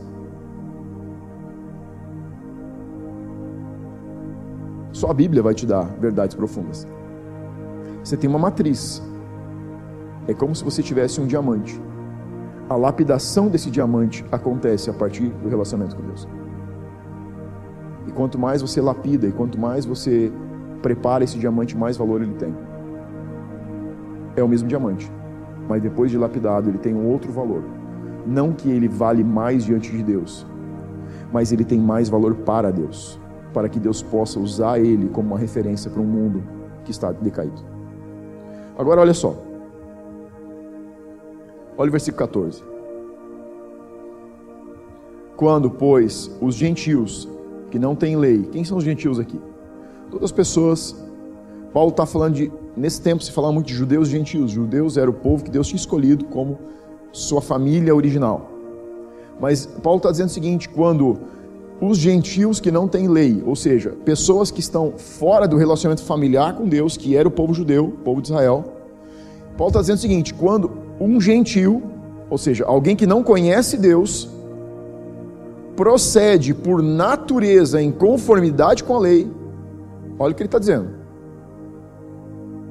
Só 4.91 5.09
a 5.09 5.13
Bíblia 5.13 5.41
vai 5.41 5.53
te 5.53 5.65
dar 5.65 5.83
verdades 5.99 6.35
profundas. 6.35 6.85
Você 8.03 8.17
tem 8.17 8.29
uma 8.29 8.39
matriz. 8.39 9.01
É 10.27 10.33
como 10.33 10.55
se 10.55 10.63
você 10.63 10.83
tivesse 10.83 11.19
um 11.19 11.25
diamante. 11.25 11.79
A 12.69 12.75
lapidação 12.75 13.47
desse 13.47 13.71
diamante 13.71 14.23
acontece 14.31 14.89
a 14.89 14.93
partir 14.93 15.29
do 15.29 15.49
relacionamento 15.49 15.95
com 15.95 16.03
Deus. 16.03 16.27
E 18.07 18.11
quanto 18.11 18.37
mais 18.37 18.61
você 18.61 18.79
lapida 18.79 19.25
e 19.25 19.31
quanto 19.31 19.57
mais 19.59 19.85
você 19.85 20.31
prepara 20.81 21.23
esse 21.23 21.39
diamante, 21.39 21.75
mais 21.75 21.97
valor 21.97 22.21
ele 22.21 22.33
tem 22.33 22.53
é 24.39 24.43
o 24.43 24.47
mesmo 24.47 24.67
diamante, 24.67 25.11
mas 25.67 25.81
depois 25.81 26.11
de 26.11 26.17
lapidado 26.17 26.69
ele 26.69 26.77
tem 26.77 26.93
um 26.93 27.07
outro 27.07 27.31
valor. 27.31 27.63
Não 28.25 28.53
que 28.53 28.69
ele 28.69 28.87
vale 28.87 29.23
mais 29.23 29.63
diante 29.63 29.91
de 29.91 30.03
Deus, 30.03 30.45
mas 31.31 31.51
ele 31.51 31.63
tem 31.63 31.79
mais 31.79 32.09
valor 32.09 32.35
para 32.35 32.71
Deus, 32.71 33.19
para 33.53 33.69
que 33.69 33.79
Deus 33.79 34.01
possa 34.01 34.39
usar 34.39 34.79
ele 34.79 35.09
como 35.09 35.29
uma 35.29 35.39
referência 35.39 35.89
para 35.89 36.01
um 36.01 36.05
mundo 36.05 36.43
que 36.83 36.91
está 36.91 37.11
decaído. 37.11 37.63
Agora 38.77 39.01
olha 39.01 39.13
só. 39.13 39.35
Olha 41.77 41.89
o 41.89 41.91
versículo 41.91 42.19
14. 42.19 42.63
Quando, 45.35 45.71
pois, 45.71 46.29
os 46.41 46.55
gentios 46.55 47.27
que 47.71 47.79
não 47.79 47.95
têm 47.95 48.17
lei, 48.17 48.43
quem 48.51 48.63
são 48.63 48.77
os 48.77 48.83
gentios 48.83 49.19
aqui? 49.19 49.39
Todas 50.09 50.25
as 50.25 50.31
pessoas 50.31 50.95
Paulo 51.73 51.91
está 51.91 52.05
falando 52.05 52.35
de, 52.35 52.51
nesse 52.75 53.01
tempo 53.01 53.23
se 53.23 53.31
falava 53.31 53.53
muito 53.53 53.67
de 53.67 53.73
judeus 53.73 54.07
e 54.07 54.11
gentios. 54.11 54.51
Judeus 54.51 54.97
era 54.97 55.09
o 55.09 55.13
povo 55.13 55.43
que 55.43 55.51
Deus 55.51 55.67
tinha 55.67 55.77
escolhido 55.77 56.25
como 56.25 56.57
sua 57.11 57.41
família 57.41 57.95
original. 57.95 58.49
Mas 59.39 59.65
Paulo 59.65 59.97
está 59.97 60.11
dizendo 60.11 60.27
o 60.27 60.31
seguinte: 60.31 60.69
quando 60.69 61.19
os 61.81 61.97
gentios 61.97 62.59
que 62.59 62.71
não 62.71 62.87
têm 62.87 63.07
lei, 63.07 63.41
ou 63.45 63.55
seja, 63.55 63.91
pessoas 64.03 64.51
que 64.51 64.59
estão 64.59 64.93
fora 64.97 65.47
do 65.47 65.57
relacionamento 65.57 66.03
familiar 66.03 66.55
com 66.55 66.67
Deus, 66.67 66.97
que 66.97 67.15
era 67.15 67.27
o 67.27 67.31
povo 67.31 67.53
judeu, 67.53 67.85
o 67.85 67.91
povo 67.91 68.21
de 68.21 68.29
Israel, 68.29 68.73
Paulo 69.57 69.69
está 69.69 69.81
dizendo 69.81 69.97
o 69.97 70.01
seguinte: 70.01 70.33
quando 70.33 70.71
um 70.99 71.19
gentio, 71.19 71.81
ou 72.29 72.37
seja, 72.37 72.65
alguém 72.65 72.95
que 72.95 73.07
não 73.07 73.23
conhece 73.23 73.77
Deus, 73.77 74.29
procede 75.75 76.53
por 76.53 76.83
natureza 76.83 77.81
em 77.81 77.91
conformidade 77.91 78.83
com 78.83 78.95
a 78.95 78.99
lei, 78.99 79.39
Olha 80.19 80.33
o 80.33 80.35
que 80.35 80.43
ele 80.43 80.47
está 80.47 80.59
dizendo. 80.59 80.98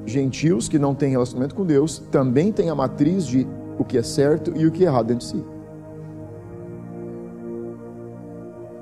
Gentios 0.08 0.68
que 0.68 0.78
não 0.78 0.94
têm 0.94 1.10
relacionamento 1.10 1.54
com 1.54 1.64
Deus 1.64 1.98
também 2.10 2.50
têm 2.50 2.70
a 2.70 2.74
matriz 2.74 3.26
de 3.26 3.46
o 3.78 3.84
que 3.84 3.98
é 3.98 4.02
certo 4.02 4.52
e 4.56 4.66
o 4.66 4.72
que 4.72 4.84
é 4.84 4.86
errado 4.86 5.06
dentro 5.06 5.26
de 5.26 5.32
si. 5.32 5.44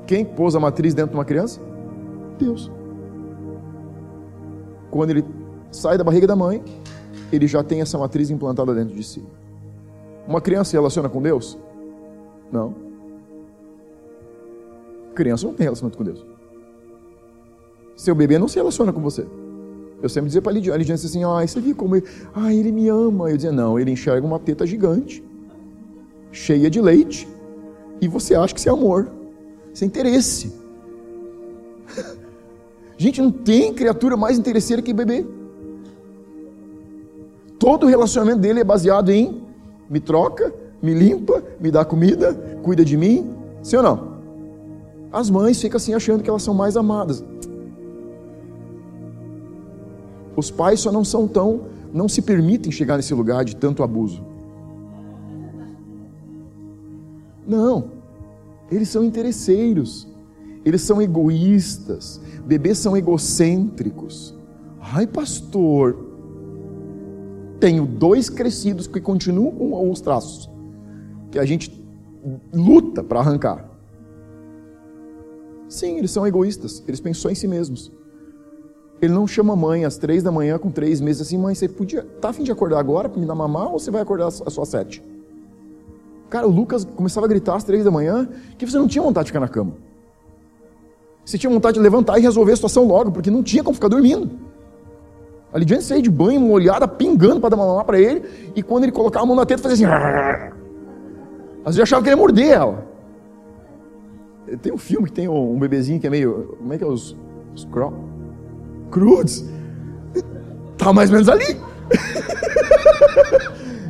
Quem 0.07 0.25
pôs 0.25 0.55
a 0.55 0.61
matriz 0.61 0.95
dentro 0.95 1.11
de 1.11 1.17
uma 1.17 1.25
criança? 1.25 1.61
Deus. 2.39 2.71
Quando 4.91 5.11
ele 5.11 5.25
sai 5.73 5.99
da 5.99 6.05
barriga 6.05 6.27
da 6.27 6.37
mãe, 6.37 6.63
ele 7.33 7.47
já 7.47 7.63
tem 7.63 7.81
essa 7.81 7.99
matriz 7.99 8.31
implantada 8.31 8.73
dentro 8.73 8.95
de 8.95 9.03
si. 9.03 9.25
Uma 10.29 10.41
criança 10.41 10.71
se 10.71 10.77
relaciona 10.77 11.09
com 11.09 11.21
Deus? 11.21 11.59
Não. 12.53 12.75
Criança 15.15 15.47
não 15.47 15.55
tem 15.55 15.65
relacionamento 15.65 15.99
com 15.99 16.05
Deus. 16.05 16.25
Seu 17.97 18.15
bebê 18.15 18.39
não 18.39 18.47
se 18.47 18.57
relaciona 18.57 18.93
com 18.93 19.01
você. 19.01 19.27
Eu 20.03 20.09
sempre 20.09 20.27
dizia 20.27 20.43
para 20.43 20.53
a 20.53 20.55
Lidiane, 20.55 20.75
a 20.75 20.79
Lidiane 20.79 21.01
assim, 21.03 21.25
ah, 21.25 21.47
você 21.47 21.61
viu 21.61 21.75
como 21.75 21.97
ele, 21.97 22.07
ah, 22.35 22.53
ele 22.53 22.71
me 22.71 22.89
ama. 22.89 23.31
Eu 23.31 23.37
dizia, 23.37 23.53
não, 23.53 23.79
ele 23.79 23.91
enxerga 23.91 24.27
uma 24.27 24.39
teta 24.39 24.67
gigante, 24.67 25.25
cheia 26.31 26.69
de 26.69 26.81
leite, 26.81 27.27
e 28.01 28.07
você 28.07 28.35
acha 28.35 28.53
que 28.53 28.61
isso 28.61 28.69
é 28.69 28.73
amor. 28.73 29.11
Isso 29.73 29.85
é 29.85 29.87
interesse. 29.87 30.53
Gente, 32.99 33.21
não 33.21 33.31
tem 33.31 33.75
criatura 33.75 34.17
mais 34.17 34.39
interesseira 34.39 34.83
que 34.83 34.93
bebê. 34.93 35.27
Todo 37.59 37.85
o 37.85 37.89
relacionamento 37.89 38.41
dele 38.41 38.61
é 38.61 38.65
baseado 38.65 39.11
em 39.11 39.43
me 39.89 40.01
troca, 40.01 40.53
me 40.83 40.93
limpa, 40.93 41.43
me 41.61 41.71
dá 41.71 41.85
comida, 41.85 42.35
cuida 42.63 42.85
de 42.85 42.97
mim. 42.97 43.35
Sim 43.63 43.77
ou 43.77 43.83
não? 43.83 44.17
As 45.13 45.31
mães 45.31 45.61
ficam 45.61 45.77
assim 45.77 45.95
achando 45.95 46.23
que 46.23 46.29
elas 46.29 46.43
são 46.43 46.55
mais 46.55 46.77
amadas. 46.77 47.25
Os 50.37 50.51
pais 50.51 50.81
só 50.81 50.93
não 50.93 51.05
são 51.05 51.27
tão, 51.27 51.63
não 51.93 52.09
se 52.09 52.21
permitem 52.21 52.71
chegar 52.71 52.97
nesse 52.97 53.15
lugar 53.15 53.45
de 53.45 53.57
tanto 53.57 53.83
abuso. 53.83 54.23
Não, 57.47 57.93
eles 58.71 58.89
são 58.89 59.05
interesseiros, 59.05 60.07
eles 60.65 60.83
são 60.83 61.01
egoístas, 61.01 62.21
bebês 62.45 62.79
são 62.79 62.97
egocêntricos. 62.97 64.35
Ai, 64.81 65.07
pastor, 65.07 65.97
tenho 67.59 67.87
dois 67.87 68.29
crescidos 68.29 68.87
que 68.87 69.01
continuam 69.01 69.53
com 69.53 69.91
os 69.91 70.01
traços, 70.01 70.51
que 71.31 71.39
a 71.39 71.47
gente 71.47 71.85
luta 72.53 73.03
para 73.03 73.21
arrancar. 73.21 73.71
Sim, 75.69 75.99
eles 75.99 76.11
são 76.11 76.27
egoístas, 76.27 76.83
eles 76.87 77.01
pensam 77.01 77.31
em 77.31 77.35
si 77.35 77.49
mesmos. 77.49 77.93
Ele 79.01 79.13
não 79.13 79.27
chama 79.27 79.53
a 79.53 79.57
mãe 79.57 79.85
às 79.85 79.99
três 79.99 80.23
da 80.23 80.33
manhã 80.33 80.59
com 80.59 80.71
três 80.71 81.01
meses 81.01 81.23
assim, 81.23 81.37
mãe, 81.37 81.55
você 81.55 81.69
podia. 81.69 82.03
Tá 82.21 82.31
a 82.31 82.33
fim 82.33 82.43
de 82.43 82.51
acordar 82.51 82.79
agora 82.79 83.09
para 83.09 83.21
me 83.21 83.27
dar 83.27 83.35
mamar 83.35 83.73
ou 83.73 83.79
você 83.79 83.91
vai 83.91 84.01
acordar 84.01 84.29
às 84.29 84.43
suas 84.49 84.69
sete? 84.69 85.03
Cara, 86.31 86.47
o 86.47 86.51
Lucas 86.51 86.85
começava 86.85 87.27
a 87.27 87.29
gritar 87.29 87.57
às 87.57 87.65
três 87.65 87.85
da 87.85 87.91
manhã 87.91 88.29
que 88.59 88.67
você 88.67 88.79
não 88.79 88.89
tinha 88.89 89.03
vontade 89.03 89.27
de 89.27 89.31
ficar 89.31 89.41
na 89.41 89.49
cama. 89.49 89.75
Você 91.25 91.37
tinha 91.37 91.51
vontade 91.51 91.75
de 91.75 91.83
levantar 91.83 92.19
e 92.19 92.23
resolver 92.23 92.53
a 92.53 92.57
situação 92.57 92.87
logo, 92.87 93.11
porque 93.13 93.31
não 93.31 93.43
tinha 93.43 93.63
como 93.63 93.75
ficar 93.75 93.89
dormindo. 93.89 94.31
A 95.53 95.59
Lidiane 95.59 95.83
saía 95.83 96.03
de 96.03 96.11
banho, 96.11 96.41
molhada, 96.41 96.87
pingando 96.87 97.41
para 97.41 97.51
dar 97.51 97.57
mamar 97.57 97.85
para 97.85 97.99
ele, 97.99 98.23
e 98.55 98.63
quando 98.63 98.85
ele 98.85 98.93
colocava 98.93 99.25
a 99.25 99.27
mão 99.27 99.37
na 99.37 99.47
teta, 99.47 99.63
fazia 99.63 99.89
assim. 99.89 99.97
Às 101.65 101.75
vezes 101.75 101.81
achava 101.81 102.03
que 102.03 102.09
ele 102.09 102.17
ia 102.17 102.21
morder 102.21 102.49
ela. 102.49 102.87
Tem 104.63 104.73
um 104.73 104.79
filme 104.79 105.07
que 105.07 105.13
tem 105.13 105.29
um 105.29 105.59
bebezinho 105.59 105.99
que 105.99 106.07
é 106.07 106.11
meio. 106.11 106.57
Como 106.59 106.73
é 106.73 106.79
que 106.79 106.85
é 106.85 106.87
os. 106.87 107.17
Os 107.55 107.65
cro... 107.65 107.93
Crudes. 108.91 109.45
Tá 110.77 110.93
mais 110.93 111.11
ou 111.11 111.15
menos 111.15 111.29
ali. 111.29 111.57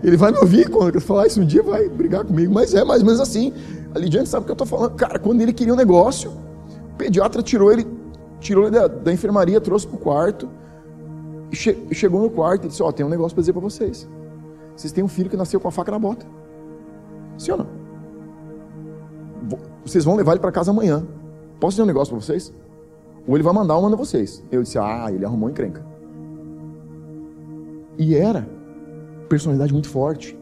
Ele 0.03 0.17
vai 0.17 0.31
me 0.31 0.39
ouvir 0.39 0.69
quando 0.71 0.95
eu 0.95 1.01
falar 1.01 1.27
isso 1.27 1.41
um 1.41 1.45
dia, 1.45 1.63
vai 1.63 1.89
brigar 1.89 2.25
comigo, 2.25 2.53
mas 2.53 2.75
é 2.75 2.85
mais 2.85 3.01
ou 3.01 3.07
menos 3.07 3.21
assim. 3.21 3.53
A 3.95 3.99
Lidiane 3.99 4.27
sabe 4.27 4.43
o 4.43 4.45
que 4.45 4.53
eu 4.53 4.55
estou 4.55 4.67
falando. 4.67 4.95
Cara, 4.95 5.19
quando 5.19 5.41
ele 5.41 5.53
queria 5.53 5.73
um 5.73 5.77
negócio, 5.77 6.31
o 6.31 6.97
pediatra 6.97 7.43
tirou 7.43 7.73
ele, 7.73 7.87
tirou 8.39 8.65
ele 8.65 8.73
da, 8.73 8.87
da 8.87 9.13
enfermaria, 9.13 9.61
trouxe 9.61 9.87
para 9.87 9.97
o 9.97 9.99
quarto, 9.99 10.49
che, 11.51 11.77
chegou 11.93 12.21
no 12.21 12.31
quarto 12.31 12.67
e 12.67 12.69
disse: 12.69 12.83
Ó, 12.83 12.89
oh, 12.89 12.93
tem 12.93 13.05
um 13.05 13.09
negócio 13.09 13.35
para 13.35 13.43
dizer 13.43 13.53
para 13.53 13.63
vocês. 13.63 14.09
Vocês 14.77 14.93
têm 14.93 15.03
um 15.03 15.09
filho 15.09 15.31
que 15.31 15.37
nasceu 15.37 15.59
com 15.59 15.67
a 15.67 15.73
faca 15.73 15.91
na 15.91 15.99
bota. 15.99 16.27
Sim 17.39 17.53
ou 17.53 17.59
não? 17.59 17.67
Vocês 19.85 20.05
vão 20.05 20.15
levar 20.15 20.33
ele 20.33 20.41
para 20.41 20.53
casa 20.53 20.71
amanhã. 20.71 21.05
Posso 21.59 21.73
dizer 21.73 21.83
um 21.83 21.87
negócio 21.87 22.15
para 22.15 22.23
vocês? 22.23 22.53
Ou 23.27 23.37
ele 23.37 23.43
vai 23.43 23.53
mandar 23.53 23.77
ou 23.77 23.83
manda 23.83 23.97
vocês. 23.97 24.43
Eu 24.51 24.63
disse: 24.63 24.79
Ah, 24.79 25.11
ele 25.11 25.25
arrumou 25.25 25.51
encrenca. 25.51 25.85
E 27.99 28.15
era 28.15 28.49
personalidade 29.29 29.73
muito 29.73 29.89
forte. 29.89 30.39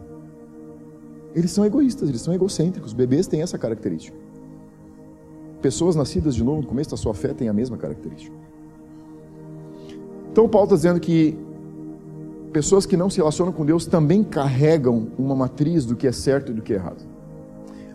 Eles 1.35 1.51
são 1.51 1.65
egoístas, 1.65 2.09
eles 2.09 2.21
são 2.21 2.35
egocêntricos. 2.35 2.93
Bebês 2.93 3.27
têm 3.27 3.43
essa 3.43 3.59
característica. 3.59 4.17
Pessoas 5.61 5.97
nascidas 5.97 6.35
de 6.35 6.45
novo 6.45 6.61
no 6.61 6.67
começo 6.67 6.91
da 6.91 6.97
sua 6.97 7.15
fé 7.15 7.33
têm 7.33 7.49
a 7.49 7.53
mesma 7.53 7.77
característica. 7.77 8.37
Então, 10.31 10.49
Paulo 10.49 10.67
está 10.67 10.77
dizendo 10.77 11.01
que 11.01 11.37
pessoas 12.53 12.85
que 12.85 12.97
não 12.97 13.09
se 13.09 13.17
relacionam 13.19 13.53
com 13.53 13.65
Deus 13.65 13.87
também 13.87 14.23
carregam 14.23 15.09
uma 15.19 15.35
matriz 15.35 15.87
do 15.87 15.97
que 15.97 16.07
é 16.07 16.13
certo 16.13 16.53
e 16.53 16.55
do 16.55 16.61
que 16.61 16.73
é 16.73 16.77
errado. 16.77 17.05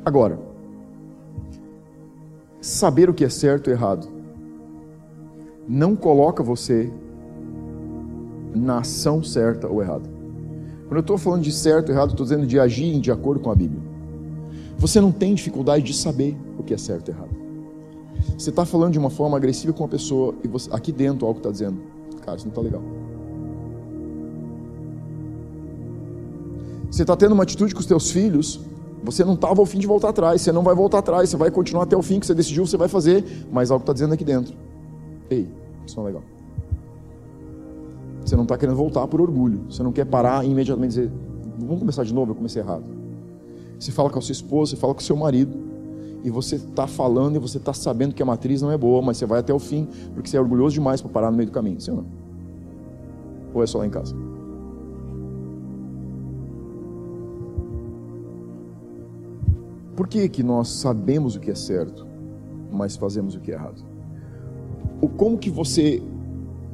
Agora, 0.03 0.39
saber 2.59 3.09
o 3.09 3.13
que 3.13 3.23
é 3.23 3.29
certo 3.29 3.69
e 3.69 3.73
errado 3.73 4.18
não 5.69 5.95
coloca 5.95 6.41
você 6.41 6.91
na 8.55 8.79
ação 8.79 9.23
certa 9.23 9.67
ou 9.67 9.83
errada. 9.83 10.09
Quando 10.87 10.95
eu 10.95 11.01
estou 11.01 11.15
falando 11.15 11.43
de 11.43 11.51
certo 11.51 11.89
ou 11.89 11.95
errado, 11.95 12.09
estou 12.09 12.25
dizendo 12.25 12.47
de 12.47 12.59
agir 12.59 12.99
de 12.99 13.11
acordo 13.11 13.39
com 13.39 13.51
a 13.51 13.55
Bíblia. 13.55 13.79
Você 14.79 14.99
não 14.99 15.11
tem 15.11 15.35
dificuldade 15.35 15.83
de 15.83 15.93
saber 15.93 16.35
o 16.57 16.63
que 16.63 16.73
é 16.73 16.77
certo 16.77 17.09
e 17.09 17.11
errado. 17.11 17.29
Você 18.35 18.49
está 18.49 18.65
falando 18.65 18.93
de 18.93 18.99
uma 18.99 19.11
forma 19.11 19.37
agressiva 19.37 19.71
com 19.71 19.83
uma 19.83 19.89
pessoa 19.89 20.33
e 20.43 20.47
você, 20.47 20.67
aqui 20.73 20.91
dentro 20.91 21.27
algo 21.27 21.37
está 21.37 21.51
dizendo, 21.51 21.77
cara, 22.25 22.35
isso 22.35 22.47
não 22.47 22.51
está 22.51 22.61
legal. 22.61 22.81
Você 26.89 27.03
está 27.03 27.15
tendo 27.15 27.33
uma 27.33 27.43
atitude 27.43 27.75
com 27.75 27.79
os 27.79 27.85
teus 27.85 28.09
filhos, 28.09 28.59
você 29.03 29.23
não 29.23 29.35
estava 29.35 29.61
ao 29.61 29.65
fim 29.67 29.77
de 29.77 29.85
voltar 29.85 30.09
atrás, 30.09 30.41
você 30.41 30.51
não 30.51 30.63
vai 30.63 30.73
voltar 30.73 30.97
atrás, 30.97 31.29
você 31.29 31.37
vai 31.37 31.51
continuar 31.51 31.83
até 31.83 31.95
o 31.95 32.01
fim 32.01 32.19
que 32.19 32.25
você 32.25 32.33
decidiu, 32.33 32.65
você 32.65 32.75
vai 32.75 32.87
fazer, 32.87 33.23
mas 33.51 33.69
algo 33.69 33.83
está 33.83 33.93
dizendo 33.93 34.15
aqui 34.15 34.25
dentro. 34.25 34.55
Ei, 35.29 35.47
é 35.97 36.03
legal. 36.03 36.23
Você 38.25 38.35
não 38.35 38.43
está 38.43 38.57
querendo 38.57 38.75
voltar 38.75 39.07
por 39.07 39.21
orgulho. 39.21 39.61
Você 39.69 39.81
não 39.81 39.91
quer 39.91 40.05
parar 40.05 40.45
e 40.45 40.49
imediatamente 40.49 40.89
dizer, 40.89 41.11
vamos 41.57 41.79
começar 41.79 42.03
de 42.03 42.13
novo, 42.13 42.31
eu 42.31 42.35
comecei 42.35 42.61
errado. 42.61 42.83
Você 43.79 43.91
fala 43.91 44.09
com 44.09 44.19
a 44.19 44.21
sua 44.21 44.33
esposa, 44.33 44.71
você 44.71 44.75
fala 44.75 44.93
com 44.93 44.99
o 44.99 45.03
seu 45.03 45.15
marido, 45.15 45.57
e 46.23 46.29
você 46.29 46.55
está 46.55 46.85
falando 46.85 47.37
e 47.37 47.39
você 47.39 47.57
está 47.57 47.73
sabendo 47.73 48.13
que 48.13 48.21
a 48.21 48.25
matriz 48.25 48.61
não 48.61 48.71
é 48.71 48.77
boa, 48.77 49.01
mas 49.01 49.17
você 49.17 49.25
vai 49.25 49.39
até 49.39 49.53
o 49.53 49.59
fim, 49.59 49.87
porque 50.13 50.29
você 50.29 50.37
é 50.37 50.41
orgulhoso 50.41 50.73
demais 50.73 51.01
para 51.01 51.09
parar 51.09 51.31
no 51.31 51.37
meio 51.37 51.49
do 51.49 51.53
caminho, 51.53 51.79
sim 51.79 51.91
ou 51.91 51.97
não? 51.97 52.05
Ou 53.53 53.63
é 53.63 53.67
só 53.67 53.77
lá 53.77 53.87
em 53.87 53.89
casa? 53.89 54.15
Por 59.95 60.07
que, 60.07 60.27
que 60.29 60.43
nós 60.43 60.69
sabemos 60.69 61.35
o 61.35 61.39
que 61.39 61.51
é 61.51 61.55
certo, 61.55 62.05
mas 62.71 62.95
fazemos 62.95 63.35
o 63.35 63.39
que 63.39 63.51
é 63.51 63.55
errado? 63.55 63.88
Como 65.17 65.37
que 65.37 65.49
você 65.49 66.01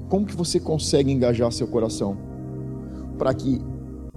como 0.10 0.26
que 0.26 0.36
você 0.36 0.60
consegue 0.60 1.12
engajar 1.12 1.52
seu 1.52 1.68
coração 1.68 2.16
para 3.18 3.34
que 3.34 3.60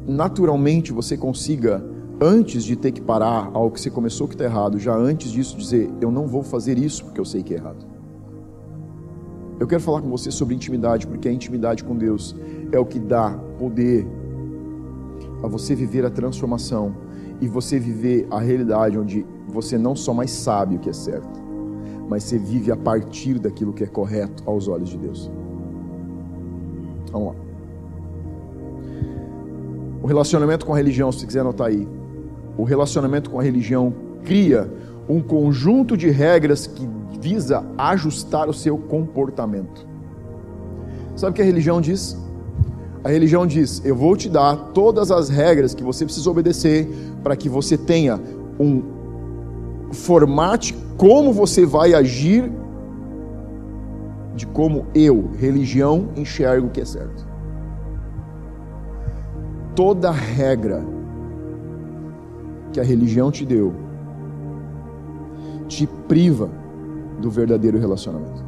naturalmente 0.06 0.92
você 0.92 1.16
consiga 1.16 1.82
antes 2.20 2.62
de 2.62 2.76
ter 2.76 2.92
que 2.92 3.00
parar 3.00 3.50
algo 3.54 3.70
que 3.70 3.80
você 3.80 3.90
começou 3.90 4.28
que 4.28 4.34
está 4.34 4.44
errado, 4.44 4.78
já 4.78 4.94
antes 4.94 5.30
disso 5.30 5.56
dizer 5.56 5.90
eu 6.00 6.10
não 6.10 6.26
vou 6.26 6.42
fazer 6.42 6.78
isso 6.78 7.04
porque 7.04 7.20
eu 7.20 7.24
sei 7.24 7.42
que 7.42 7.54
é 7.54 7.56
errado. 7.56 7.86
Eu 9.58 9.66
quero 9.66 9.80
falar 9.80 10.02
com 10.02 10.08
você 10.08 10.30
sobre 10.30 10.54
intimidade, 10.54 11.06
porque 11.06 11.28
a 11.28 11.32
intimidade 11.32 11.82
com 11.82 11.96
Deus 11.96 12.34
é 12.70 12.78
o 12.78 12.86
que 12.86 13.00
dá 13.00 13.30
poder 13.58 14.06
a 15.42 15.48
você 15.48 15.74
viver 15.74 16.04
a 16.04 16.10
transformação 16.10 16.94
e 17.40 17.48
você 17.48 17.78
viver 17.78 18.26
a 18.30 18.38
realidade 18.38 18.98
onde 18.98 19.26
você 19.48 19.76
não 19.76 19.96
só 19.96 20.12
mais 20.14 20.30
sabe 20.30 20.76
o 20.76 20.78
que 20.78 20.90
é 20.90 20.92
certo, 20.92 21.40
mas 22.08 22.24
você 22.24 22.38
vive 22.38 22.72
a 22.72 22.76
partir 22.76 23.38
daquilo 23.38 23.72
que 23.72 23.84
é 23.84 23.86
correto 23.86 24.42
aos 24.46 24.66
olhos 24.66 24.88
de 24.88 24.98
Deus. 24.98 25.30
Vamos 27.12 27.28
lá. 27.28 27.34
O 30.02 30.06
relacionamento 30.06 30.64
com 30.64 30.72
a 30.72 30.76
religião, 30.76 31.12
se 31.12 31.26
quiser 31.26 31.40
anotar 31.40 31.68
aí. 31.68 31.86
O 32.56 32.64
relacionamento 32.64 33.30
com 33.30 33.38
a 33.38 33.42
religião 33.42 33.92
cria 34.24 34.70
um 35.08 35.20
conjunto 35.20 35.96
de 35.96 36.08
regras 36.10 36.66
que 36.66 36.88
visa 37.20 37.64
ajustar 37.76 38.48
o 38.48 38.54
seu 38.54 38.78
comportamento. 38.78 39.86
Sabe 41.16 41.32
o 41.32 41.34
que 41.34 41.42
a 41.42 41.44
religião 41.44 41.80
diz? 41.80 42.16
A 43.02 43.08
religião 43.08 43.46
diz: 43.46 43.82
Eu 43.84 43.96
vou 43.96 44.16
te 44.16 44.28
dar 44.28 44.56
todas 44.72 45.10
as 45.10 45.28
regras 45.28 45.74
que 45.74 45.82
você 45.82 46.04
precisa 46.04 46.30
obedecer 46.30 46.88
para 47.22 47.36
que 47.36 47.48
você 47.48 47.76
tenha 47.76 48.20
um 48.58 48.97
formate 49.92 50.74
como 50.96 51.32
você 51.32 51.64
vai 51.64 51.94
agir 51.94 52.50
de 54.34 54.46
como 54.46 54.86
eu, 54.94 55.30
religião, 55.36 56.08
enxergo 56.16 56.68
o 56.68 56.70
que 56.70 56.80
é 56.80 56.84
certo. 56.84 57.26
Toda 59.74 60.10
regra 60.10 60.84
que 62.72 62.80
a 62.80 62.84
religião 62.84 63.30
te 63.30 63.44
deu 63.44 63.74
te 65.66 65.86
priva 65.86 66.48
do 67.20 67.30
verdadeiro 67.30 67.78
relacionamento. 67.78 68.44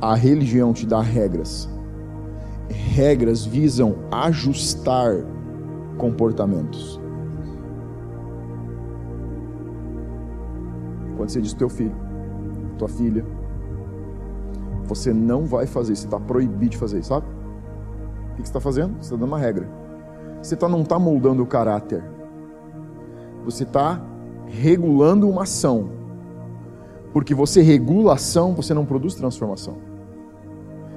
A 0.00 0.14
religião 0.14 0.72
te 0.72 0.84
dá 0.84 1.00
regras. 1.00 1.68
Regras 2.68 3.44
visam 3.44 3.94
ajustar 4.10 5.14
comportamentos. 5.96 7.01
Quando 11.22 11.30
você 11.30 11.40
diz 11.40 11.54
teu 11.54 11.68
filho, 11.68 11.94
tua 12.76 12.88
filha, 12.88 13.24
você 14.86 15.12
não 15.12 15.46
vai 15.46 15.68
fazer, 15.68 15.94
você 15.94 16.04
está 16.04 16.18
proibido 16.18 16.70
de 16.70 16.76
fazer, 16.76 17.04
sabe? 17.04 17.24
O 18.32 18.34
que 18.34 18.38
você 18.38 18.42
está 18.42 18.58
fazendo? 18.58 18.94
Você 18.94 19.02
está 19.02 19.14
dando 19.14 19.28
uma 19.28 19.38
regra. 19.38 19.68
Você 20.42 20.56
tá, 20.56 20.68
não 20.68 20.82
está 20.82 20.98
moldando 20.98 21.40
o 21.40 21.46
caráter. 21.46 22.02
Você 23.44 23.62
está 23.62 24.04
regulando 24.48 25.30
uma 25.30 25.44
ação. 25.44 25.90
Porque 27.12 27.36
você 27.36 27.62
regula 27.62 28.10
a 28.10 28.14
ação, 28.16 28.52
você 28.52 28.74
não 28.74 28.84
produz 28.84 29.14
transformação. 29.14 29.76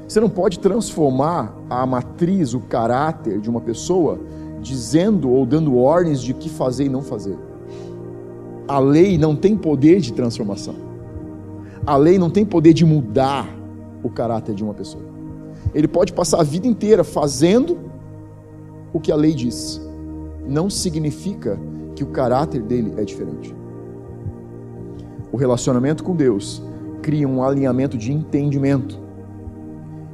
Você 0.07 0.19
não 0.19 0.29
pode 0.31 0.57
transformar 0.57 1.53
a 1.69 1.85
matriz, 1.85 2.55
o 2.55 2.61
caráter 2.61 3.39
de 3.39 3.47
uma 3.47 3.61
pessoa, 3.61 4.19
dizendo 4.59 5.29
ou 5.29 5.45
dando 5.45 5.77
ordens 5.77 6.19
de 6.19 6.33
que 6.33 6.49
fazer 6.49 6.85
e 6.85 6.89
não 6.89 7.03
fazer. 7.03 7.38
A 8.67 8.80
lei 8.80 9.17
não 9.17 9.36
tem 9.36 9.56
poder 9.56 9.99
de 9.99 10.13
transformação. 10.13 10.75
A 11.86 11.95
lei 11.95 12.17
não 12.17 12.30
tem 12.30 12.45
poder 12.45 12.73
de 12.73 12.84
mudar 12.84 13.47
o 14.01 14.10
caráter 14.10 14.56
de 14.56 14.63
uma 14.63 14.73
pessoa. 14.73 15.04
Ele 15.73 15.88
pode 15.88 16.13
passar 16.13 16.39
a 16.39 16.43
vida 16.43 16.67
inteira 16.67 17.04
fazendo 17.04 17.78
o 18.91 18.99
que 18.99 19.12
a 19.12 19.15
lei 19.15 19.34
diz. 19.34 19.82
Não 20.47 20.69
significa 20.69 21.60
que 21.95 22.04
o 22.04 22.08
caráter 22.08 22.62
dele 22.62 22.93
é 22.97 23.04
diferente. 23.04 23.56
O 25.32 25.38
relacionamento 25.38 26.04
com 26.04 26.15
Deus 26.15 26.62
cria 27.01 27.28
um 27.28 27.43
alinhamento 27.43 27.97
de 27.97 28.12
entendimento 28.12 28.99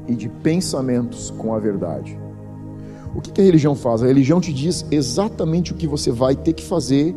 e 0.07 0.15
de 0.15 0.27
pensamentos 0.27 1.29
com 1.37 1.53
a 1.53 1.59
verdade. 1.59 2.19
O 3.15 3.21
que 3.21 3.39
a 3.39 3.43
religião 3.43 3.75
faz? 3.75 4.01
A 4.01 4.07
religião 4.07 4.41
te 4.41 4.53
diz 4.53 4.85
exatamente 4.89 5.73
o 5.73 5.75
que 5.75 5.85
você 5.85 6.11
vai 6.11 6.35
ter 6.35 6.53
que 6.53 6.63
fazer, 6.63 7.15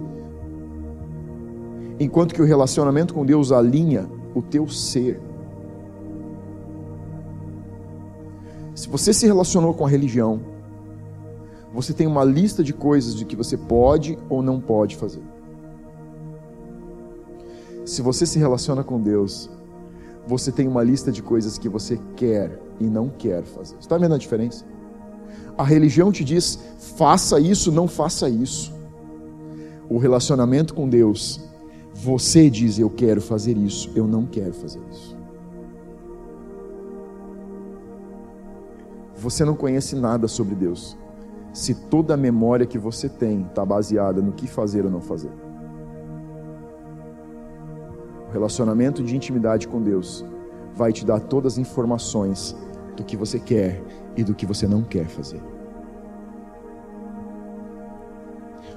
enquanto 1.99 2.35
que 2.35 2.43
o 2.43 2.45
relacionamento 2.45 3.15
com 3.15 3.25
Deus 3.25 3.53
alinha 3.53 4.09
o 4.35 4.43
teu 4.43 4.69
ser. 4.69 5.21
Se 8.75 8.89
você 8.89 9.13
se 9.13 9.27
relacionou 9.27 9.73
com 9.73 9.87
a 9.87 9.89
religião, 9.89 10.41
você 11.73 11.93
tem 11.93 12.07
uma 12.07 12.25
lista 12.25 12.63
de 12.63 12.73
coisas 12.73 13.15
de 13.15 13.25
que 13.25 13.37
você 13.37 13.57
pode 13.57 14.19
ou 14.29 14.43
não 14.43 14.61
pode 14.61 14.97
fazer. 14.97 15.23
Se 17.85 18.01
você 18.01 18.25
se 18.25 18.39
relaciona 18.39 18.83
com 18.83 19.01
Deus, 19.01 19.51
você 20.27 20.51
tem 20.51 20.67
uma 20.67 20.83
lista 20.83 21.13
de 21.13 21.23
coisas 21.23 21.59
que 21.59 21.69
você 21.69 22.01
quer 22.17 22.59
e 22.81 22.85
não 22.85 23.09
quer 23.09 23.43
fazer. 23.45 23.77
Está 23.79 23.99
vendo 23.99 24.15
a 24.15 24.19
diferença? 24.19 24.65
A 25.57 25.65
religião 25.65 26.11
te 26.11 26.25
diz: 26.25 26.59
faça 26.97 27.39
isso, 27.39 27.71
não 27.71 27.87
faça 27.87 28.29
isso. 28.29 28.73
O 29.89 29.99
relacionamento 29.99 30.75
com 30.75 30.89
Deus, 30.89 31.41
você 31.95 32.51
diz: 32.51 32.79
eu 32.79 32.91
quero 32.91 33.21
fazer 33.21 33.57
isso, 33.57 33.91
eu 33.95 34.07
não 34.07 34.27
quero 34.27 34.53
fazer 34.53 34.81
isso. 34.91 35.17
Você 39.17 39.45
não 39.45 39.55
conhece 39.55 39.97
nada 39.97 40.29
sobre 40.29 40.55
Deus 40.55 40.99
se 41.55 41.73
toda 41.73 42.15
a 42.15 42.17
memória 42.17 42.67
que 42.67 42.77
você 42.77 43.09
tem 43.09 43.43
está 43.43 43.65
baseada 43.65 44.21
no 44.21 44.33
que 44.33 44.49
fazer 44.49 44.85
ou 44.85 44.91
não 44.91 45.01
fazer. 45.01 45.31
O 48.29 48.33
relacionamento 48.33 49.05
de 49.05 49.15
intimidade 49.15 49.69
com 49.69 49.81
Deus 49.81 50.27
vai 50.75 50.93
te 50.93 51.07
dar 51.07 51.21
todas 51.21 51.53
as 51.53 51.59
informações 51.59 52.57
do 52.97 53.05
que 53.05 53.17
você 53.17 53.39
quer 53.39 53.81
e 54.17 54.25
do 54.25 54.35
que 54.35 54.45
você 54.45 54.67
não 54.67 54.83
quer 54.83 55.07
fazer. 55.07 55.41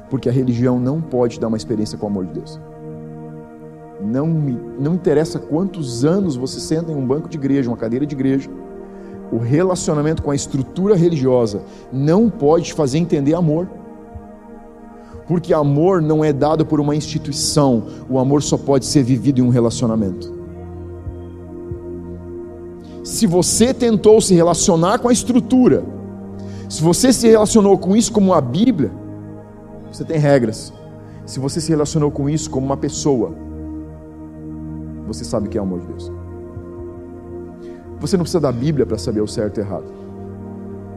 Porque 0.07 0.29
a 0.29 0.31
religião 0.31 0.79
não 0.79 1.01
pode 1.01 1.39
dar 1.39 1.47
uma 1.47 1.57
experiência 1.57 1.97
com 1.97 2.05
o 2.05 2.09
amor 2.09 2.27
de 2.27 2.33
Deus. 2.33 2.59
Não, 4.01 4.27
me, 4.27 4.59
não 4.79 4.93
interessa 4.93 5.39
quantos 5.39 6.05
anos 6.05 6.35
você 6.35 6.59
senta 6.59 6.91
em 6.91 6.95
um 6.95 7.05
banco 7.05 7.27
de 7.27 7.37
igreja, 7.37 7.69
uma 7.69 7.77
cadeira 7.77 8.05
de 8.05 8.13
igreja, 8.13 8.49
o 9.31 9.37
relacionamento 9.37 10.21
com 10.21 10.31
a 10.31 10.35
estrutura 10.35 10.95
religiosa 10.95 11.61
não 11.91 12.29
pode 12.29 12.65
te 12.65 12.73
fazer 12.73 12.97
entender 12.97 13.33
amor. 13.33 13.67
Porque 15.27 15.53
amor 15.53 16.01
não 16.01 16.23
é 16.23 16.31
dado 16.31 16.65
por 16.65 16.79
uma 16.79 16.95
instituição, 16.95 17.83
o 18.09 18.17
amor 18.17 18.41
só 18.41 18.57
pode 18.57 18.85
ser 18.85 19.03
vivido 19.03 19.39
em 19.39 19.43
um 19.43 19.49
relacionamento. 19.49 20.37
Se 23.03 23.27
você 23.27 23.73
tentou 23.73 24.21
se 24.21 24.33
relacionar 24.33 24.99
com 24.99 25.09
a 25.09 25.13
estrutura, 25.13 25.83
se 26.69 26.81
você 26.81 27.11
se 27.11 27.27
relacionou 27.27 27.77
com 27.77 27.95
isso 27.95 28.11
como 28.11 28.33
a 28.33 28.39
Bíblia, 28.39 28.91
você 29.91 30.03
tem 30.03 30.17
regras. 30.17 30.73
Se 31.25 31.39
você 31.39 31.59
se 31.59 31.69
relacionou 31.69 32.11
com 32.11 32.29
isso 32.29 32.49
como 32.49 32.65
uma 32.65 32.77
pessoa, 32.77 33.33
você 35.07 35.23
sabe 35.23 35.49
que 35.49 35.57
é 35.57 35.61
o 35.61 35.63
amor 35.63 35.79
de 35.79 35.87
Deus. 35.87 36.11
Você 37.99 38.15
não 38.15 38.23
precisa 38.23 38.39
da 38.39 38.51
Bíblia 38.51 38.85
para 38.85 38.97
saber 38.97 39.21
o 39.21 39.27
certo 39.27 39.57
e 39.57 39.61
o 39.61 39.63
errado. 39.63 39.91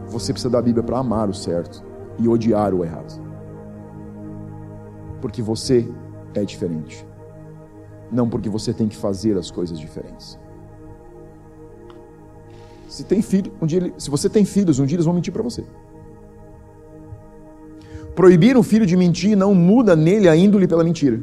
Você 0.08 0.32
precisa 0.32 0.50
da 0.50 0.60
Bíblia 0.60 0.82
para 0.82 0.98
amar 0.98 1.28
o 1.28 1.34
certo 1.34 1.82
e 2.18 2.28
odiar 2.28 2.74
o 2.74 2.84
errado. 2.84 3.20
Porque 5.20 5.40
você 5.40 5.88
é 6.34 6.44
diferente. 6.44 7.06
Não 8.10 8.28
porque 8.28 8.48
você 8.48 8.74
tem 8.74 8.88
que 8.88 8.96
fazer 8.96 9.38
as 9.38 9.50
coisas 9.50 9.78
diferentes. 9.78 10.38
Se 12.88 13.04
tem 13.04 13.22
filho, 13.22 13.52
um 13.62 13.66
dia, 13.66 13.94
se 13.96 14.10
você 14.10 14.28
tem 14.28 14.44
filhos, 14.44 14.80
um 14.80 14.84
dia 14.84 14.96
eles 14.96 15.06
vão 15.06 15.14
mentir 15.14 15.32
para 15.32 15.42
você. 15.42 15.64
Proibir 18.16 18.56
um 18.56 18.62
filho 18.62 18.84
de 18.84 18.96
mentir 18.96 19.36
não 19.36 19.54
muda 19.54 19.94
nele 19.94 20.28
a 20.28 20.36
índole 20.36 20.66
pela 20.66 20.82
mentira. 20.82 21.22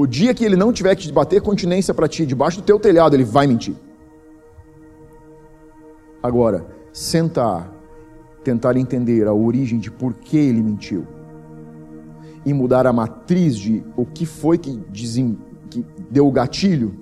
O 0.00 0.06
dia 0.06 0.32
que 0.32 0.44
ele 0.44 0.54
não 0.54 0.72
tiver 0.72 0.94
que 0.94 1.10
bater 1.10 1.42
continência 1.42 1.92
para 1.92 2.06
ti 2.06 2.24
debaixo 2.24 2.60
do 2.60 2.64
teu 2.64 2.78
telhado, 2.78 3.16
ele 3.16 3.24
vai 3.24 3.48
mentir. 3.48 3.74
Agora, 6.22 6.64
sentar, 6.92 7.74
tentar 8.44 8.76
entender 8.76 9.26
a 9.26 9.32
origem 9.32 9.76
de 9.76 9.90
por 9.90 10.14
que 10.14 10.36
ele 10.36 10.62
mentiu 10.62 11.04
e 12.46 12.54
mudar 12.54 12.86
a 12.86 12.92
matriz 12.92 13.56
de 13.56 13.82
o 13.96 14.06
que 14.06 14.24
foi 14.24 14.56
que, 14.56 14.76
que 15.68 15.84
deu 16.08 16.28
o 16.28 16.30
gatilho, 16.30 16.94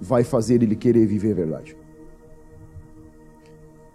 vai 0.00 0.22
fazer 0.22 0.62
ele 0.62 0.76
querer 0.76 1.04
viver 1.04 1.32
a 1.32 1.34
verdade. 1.34 1.76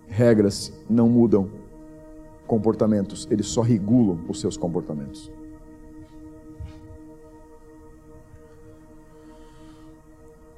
Regras 0.08 0.74
não 0.90 1.08
mudam 1.08 1.50
comportamentos, 2.46 3.26
eles 3.32 3.46
só 3.46 3.62
regulam 3.62 4.20
os 4.28 4.42
seus 4.42 4.58
comportamentos. 4.58 5.32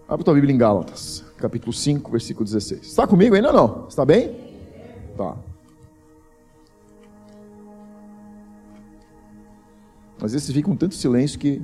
Abra 0.07 0.23
tua 0.23 0.33
Bíblia 0.35 0.53
em 0.53 0.57
Gálatas 0.57 1.25
capítulo 1.37 1.73
5, 1.73 2.11
versículo 2.11 2.45
16. 2.45 2.81
Está 2.81 3.05
comigo 3.05 3.35
ainda 3.35 3.49
ou 3.49 3.53
não? 3.53 3.87
Está 3.87 4.05
bem? 4.05 4.35
Tá. 5.17 5.37
Às 10.21 10.33
vezes 10.33 10.51
fica 10.51 10.67
com 10.67 10.75
tanto 10.75 10.95
silêncio 10.95 11.37
que. 11.37 11.61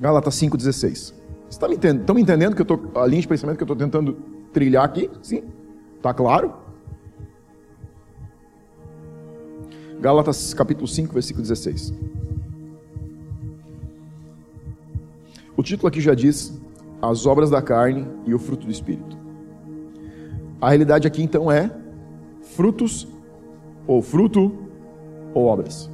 Gálatas 0.00 0.34
5,16. 0.34 1.14
Estão 1.48 1.68
me, 1.68 1.76
entendendo, 1.76 2.14
me 2.14 2.22
entendendo 2.22 2.54
que 2.54 2.62
eu 2.62 2.66
tô, 2.66 2.98
a 2.98 3.06
linha 3.06 3.22
de 3.22 3.28
pensamento 3.28 3.56
que 3.56 3.62
eu 3.62 3.66
estou 3.66 3.76
tentando 3.76 4.14
trilhar 4.52 4.84
aqui? 4.84 5.10
Sim? 5.22 5.42
Está 5.96 6.12
claro? 6.12 6.65
Gálatas 10.06 10.54
capítulo 10.54 10.86
5, 10.86 11.12
versículo 11.12 11.42
16. 11.42 11.92
O 15.56 15.64
título 15.64 15.88
aqui 15.88 16.00
já 16.00 16.14
diz 16.14 16.56
as 17.02 17.26
obras 17.26 17.50
da 17.50 17.60
carne 17.60 18.06
e 18.24 18.32
o 18.32 18.38
fruto 18.38 18.66
do 18.66 18.70
espírito. 18.70 19.18
A 20.60 20.68
realidade 20.68 21.08
aqui 21.08 21.24
então 21.24 21.50
é 21.50 21.72
frutos 22.54 23.08
ou 23.84 24.00
fruto 24.00 24.54
ou 25.34 25.46
obras. 25.46 25.90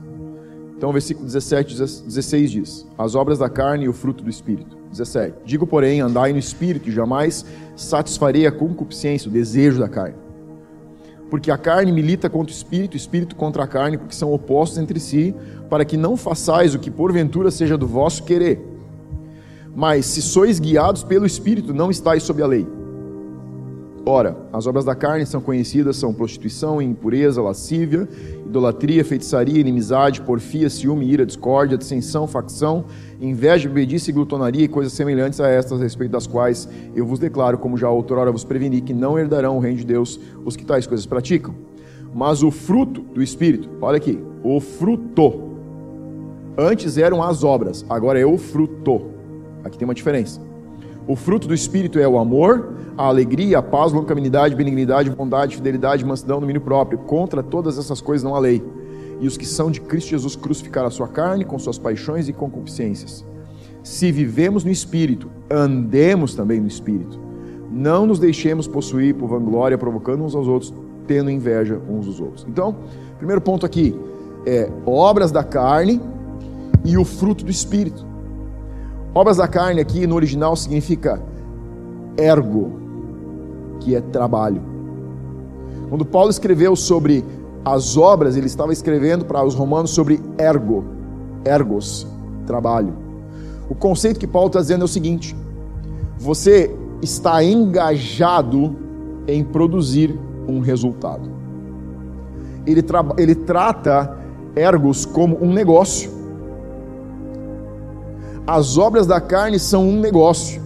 Então 0.76 0.90
o 0.90 0.92
versículo 0.92 1.24
17, 1.24 1.74
16 1.74 2.50
diz: 2.50 2.86
as 2.98 3.14
obras 3.14 3.38
da 3.38 3.48
carne 3.48 3.86
e 3.86 3.88
o 3.88 3.94
fruto 3.94 4.22
do 4.22 4.28
espírito. 4.28 4.76
17. 4.90 5.38
Digo, 5.46 5.66
porém, 5.66 6.02
andai 6.02 6.34
no 6.34 6.38
espírito 6.38 6.90
e 6.90 6.92
jamais 6.92 7.46
satisfarei 7.74 8.46
a 8.46 8.52
concupiscência, 8.52 9.30
o 9.30 9.32
desejo 9.32 9.80
da 9.80 9.88
carne 9.88 10.31
porque 11.32 11.50
a 11.50 11.56
carne 11.56 11.90
milita 11.90 12.28
contra 12.28 12.52
o 12.52 12.54
espírito, 12.54 12.92
o 12.92 12.96
espírito 12.98 13.34
contra 13.34 13.64
a 13.64 13.66
carne, 13.66 13.96
porque 13.96 14.14
são 14.14 14.30
opostos 14.34 14.76
entre 14.76 15.00
si, 15.00 15.34
para 15.70 15.82
que 15.82 15.96
não 15.96 16.14
façais 16.14 16.74
o 16.74 16.78
que 16.78 16.90
porventura 16.90 17.50
seja 17.50 17.78
do 17.78 17.86
vosso 17.86 18.22
querer. 18.24 18.60
Mas 19.74 20.04
se 20.04 20.20
sois 20.20 20.60
guiados 20.60 21.02
pelo 21.02 21.24
espírito, 21.24 21.72
não 21.72 21.90
estáis 21.90 22.22
sob 22.22 22.42
a 22.42 22.46
lei. 22.46 22.66
Ora, 24.04 24.36
as 24.52 24.66
obras 24.66 24.84
da 24.84 24.96
carne 24.96 25.24
são 25.24 25.40
conhecidas, 25.40 25.96
são 25.96 26.12
prostituição, 26.12 26.82
impureza, 26.82 27.40
lascívia, 27.40 28.08
idolatria, 28.44 29.04
feitiçaria, 29.04 29.60
inimizade, 29.60 30.20
porfia, 30.22 30.68
ciúme, 30.68 31.06
ira, 31.06 31.24
discórdia, 31.24 31.78
dissensão, 31.78 32.26
facção, 32.26 32.84
inveja, 33.20 33.68
bebedice, 33.68 34.10
glutonaria 34.10 34.64
e 34.64 34.68
coisas 34.68 34.92
semelhantes 34.92 35.40
a 35.40 35.48
estas, 35.48 35.78
a 35.78 35.82
respeito 35.84 36.10
das 36.10 36.26
quais 36.26 36.68
eu 36.96 37.06
vos 37.06 37.20
declaro, 37.20 37.58
como 37.58 37.76
já 37.76 37.88
outrora 37.88 38.32
vos 38.32 38.42
preveni, 38.42 38.80
que 38.80 38.92
não 38.92 39.16
herdarão 39.16 39.56
o 39.56 39.60
reino 39.60 39.78
de 39.78 39.86
Deus 39.86 40.18
os 40.44 40.56
que 40.56 40.64
tais 40.64 40.84
coisas 40.84 41.06
praticam. 41.06 41.54
Mas 42.12 42.42
o 42.42 42.50
fruto 42.50 43.02
do 43.02 43.22
Espírito, 43.22 43.70
olha 43.80 43.98
aqui, 43.98 44.18
o 44.42 44.58
fruto. 44.58 45.52
Antes 46.58 46.98
eram 46.98 47.22
as 47.22 47.44
obras, 47.44 47.86
agora 47.88 48.18
é 48.18 48.26
o 48.26 48.36
fruto. 48.36 49.02
Aqui 49.62 49.78
tem 49.78 49.86
uma 49.86 49.94
diferença. 49.94 50.51
O 51.06 51.16
fruto 51.16 51.48
do 51.48 51.54
Espírito 51.54 51.98
é 51.98 52.06
o 52.06 52.18
amor, 52.18 52.74
a 52.96 53.06
alegria, 53.06 53.58
a 53.58 53.62
paz, 53.62 53.92
longanimidade, 53.92 54.54
benignidade, 54.54 55.10
bondade, 55.10 55.56
fidelidade, 55.56 56.04
mansidão, 56.04 56.40
domínio 56.40 56.60
próprio. 56.60 56.98
Contra 56.98 57.42
todas 57.42 57.78
essas 57.78 58.00
coisas 58.00 58.22
não 58.22 58.36
há 58.36 58.38
lei. 58.38 58.62
E 59.20 59.26
os 59.26 59.36
que 59.36 59.46
são 59.46 59.70
de 59.70 59.80
Cristo 59.80 60.10
Jesus 60.10 60.36
crucificaram 60.36 60.88
a 60.88 60.90
sua 60.90 61.08
carne 61.08 61.44
com 61.44 61.58
suas 61.58 61.78
paixões 61.78 62.28
e 62.28 62.32
concupiscências. 62.32 63.24
Se 63.82 64.12
vivemos 64.12 64.64
no 64.64 64.70
Espírito, 64.70 65.28
andemos 65.50 66.34
também 66.34 66.60
no 66.60 66.68
Espírito. 66.68 67.18
Não 67.70 68.06
nos 68.06 68.18
deixemos 68.18 68.68
possuir 68.68 69.14
por 69.14 69.28
vanglória, 69.28 69.78
provocando 69.78 70.22
uns 70.22 70.34
aos 70.34 70.46
outros, 70.46 70.72
tendo 71.06 71.30
inveja 71.30 71.80
uns 71.88 72.06
dos 72.06 72.20
outros. 72.20 72.46
Então, 72.48 72.76
primeiro 73.18 73.40
ponto 73.40 73.66
aqui 73.66 73.98
é 74.46 74.70
obras 74.86 75.32
da 75.32 75.42
carne 75.42 76.00
e 76.84 76.96
o 76.96 77.04
fruto 77.04 77.44
do 77.44 77.50
Espírito. 77.50 78.11
Obras 79.14 79.36
da 79.36 79.46
carne 79.46 79.80
aqui 79.80 80.06
no 80.06 80.14
original 80.14 80.56
significa 80.56 81.22
ergo, 82.16 82.72
que 83.80 83.94
é 83.94 84.00
trabalho. 84.00 84.62
Quando 85.88 86.04
Paulo 86.04 86.30
escreveu 86.30 86.74
sobre 86.74 87.24
as 87.64 87.96
obras, 87.96 88.36
ele 88.36 88.46
estava 88.46 88.72
escrevendo 88.72 89.24
para 89.24 89.44
os 89.44 89.54
romanos 89.54 89.90
sobre 89.90 90.20
ergo, 90.38 90.84
ergos, 91.44 92.06
trabalho. 92.46 92.94
O 93.68 93.74
conceito 93.74 94.18
que 94.18 94.26
Paulo 94.26 94.48
está 94.48 94.60
dizendo 94.60 94.82
é 94.82 94.84
o 94.84 94.88
seguinte: 94.88 95.36
você 96.18 96.74
está 97.02 97.42
engajado 97.44 98.76
em 99.26 99.44
produzir 99.44 100.18
um 100.48 100.60
resultado. 100.60 101.30
Ele, 102.66 102.82
ele 103.18 103.34
trata 103.34 104.16
ergos 104.54 105.04
como 105.04 105.36
um 105.42 105.52
negócio. 105.52 106.10
As 108.46 108.76
obras 108.76 109.06
da 109.06 109.20
carne 109.20 109.58
são 109.58 109.88
um 109.88 110.00
negócio 110.00 110.62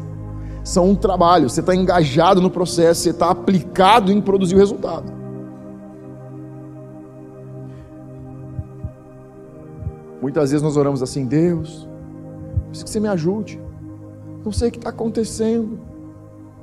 são 0.66 0.90
um 0.90 0.96
trabalho, 0.96 1.48
você 1.48 1.60
está 1.60 1.76
engajado 1.76 2.40
no 2.40 2.50
processo, 2.50 3.02
você 3.02 3.10
está 3.10 3.30
aplicado 3.30 4.10
em 4.10 4.20
produzir 4.20 4.56
o 4.56 4.58
resultado. 4.58 5.12
Muitas 10.20 10.50
vezes 10.50 10.64
nós 10.64 10.76
oramos 10.76 11.04
assim, 11.04 11.24
Deus, 11.24 11.88
preciso 12.66 12.84
que 12.84 12.90
você 12.90 12.98
me 12.98 13.06
ajude. 13.06 13.60
Não 14.44 14.50
sei 14.50 14.68
o 14.68 14.72
que 14.72 14.78
está 14.78 14.90
acontecendo. 14.90 15.78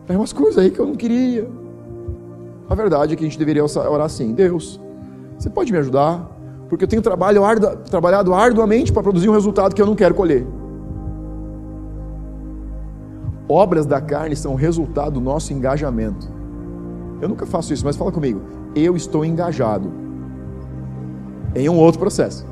Tem 0.06 0.17
umas 0.17 0.34
coisas 0.34 0.58
aí 0.58 0.69
que 0.69 0.80
eu 0.80 0.86
não 0.86 0.95
queria. 0.95 1.49
A 2.69 2.76
verdade 2.76 3.13
é 3.13 3.15
que 3.15 3.23
a 3.23 3.28
gente 3.28 3.39
deveria 3.39 3.63
orar 3.63 4.06
assim, 4.06 4.34
Deus, 4.34 4.82
você 5.39 5.49
pode 5.49 5.71
me 5.71 5.78
ajudar? 5.78 6.30
Porque 6.67 6.84
eu 6.84 6.89
tenho 6.89 7.02
trabalho 7.02 7.41
trabalhado 7.89 8.34
arduamente 8.34 8.91
para 8.91 9.02
produzir 9.02 9.30
um 9.30 9.34
resultado 9.34 9.73
que 9.73 9.82
eu 9.82 9.86
não 9.86 9.95
quero 9.95 10.13
colher. 10.13 10.45
Obras 13.47 13.86
da 13.86 13.99
carne 13.99 14.36
são 14.36 14.56
resultado 14.56 15.13
do 15.13 15.21
nosso 15.21 15.53
engajamento. 15.53 16.27
Eu 17.21 17.29
nunca 17.29 17.45
faço 17.45 17.73
isso, 17.73 17.86
mas 17.86 17.95
fala 17.95 18.12
comigo. 18.12 18.41
Eu 18.75 18.95
estou 18.95 19.23
engajado 19.23 19.91
em 21.56 21.69
um 21.69 21.77
outro 21.77 21.99
processo. 21.99 22.45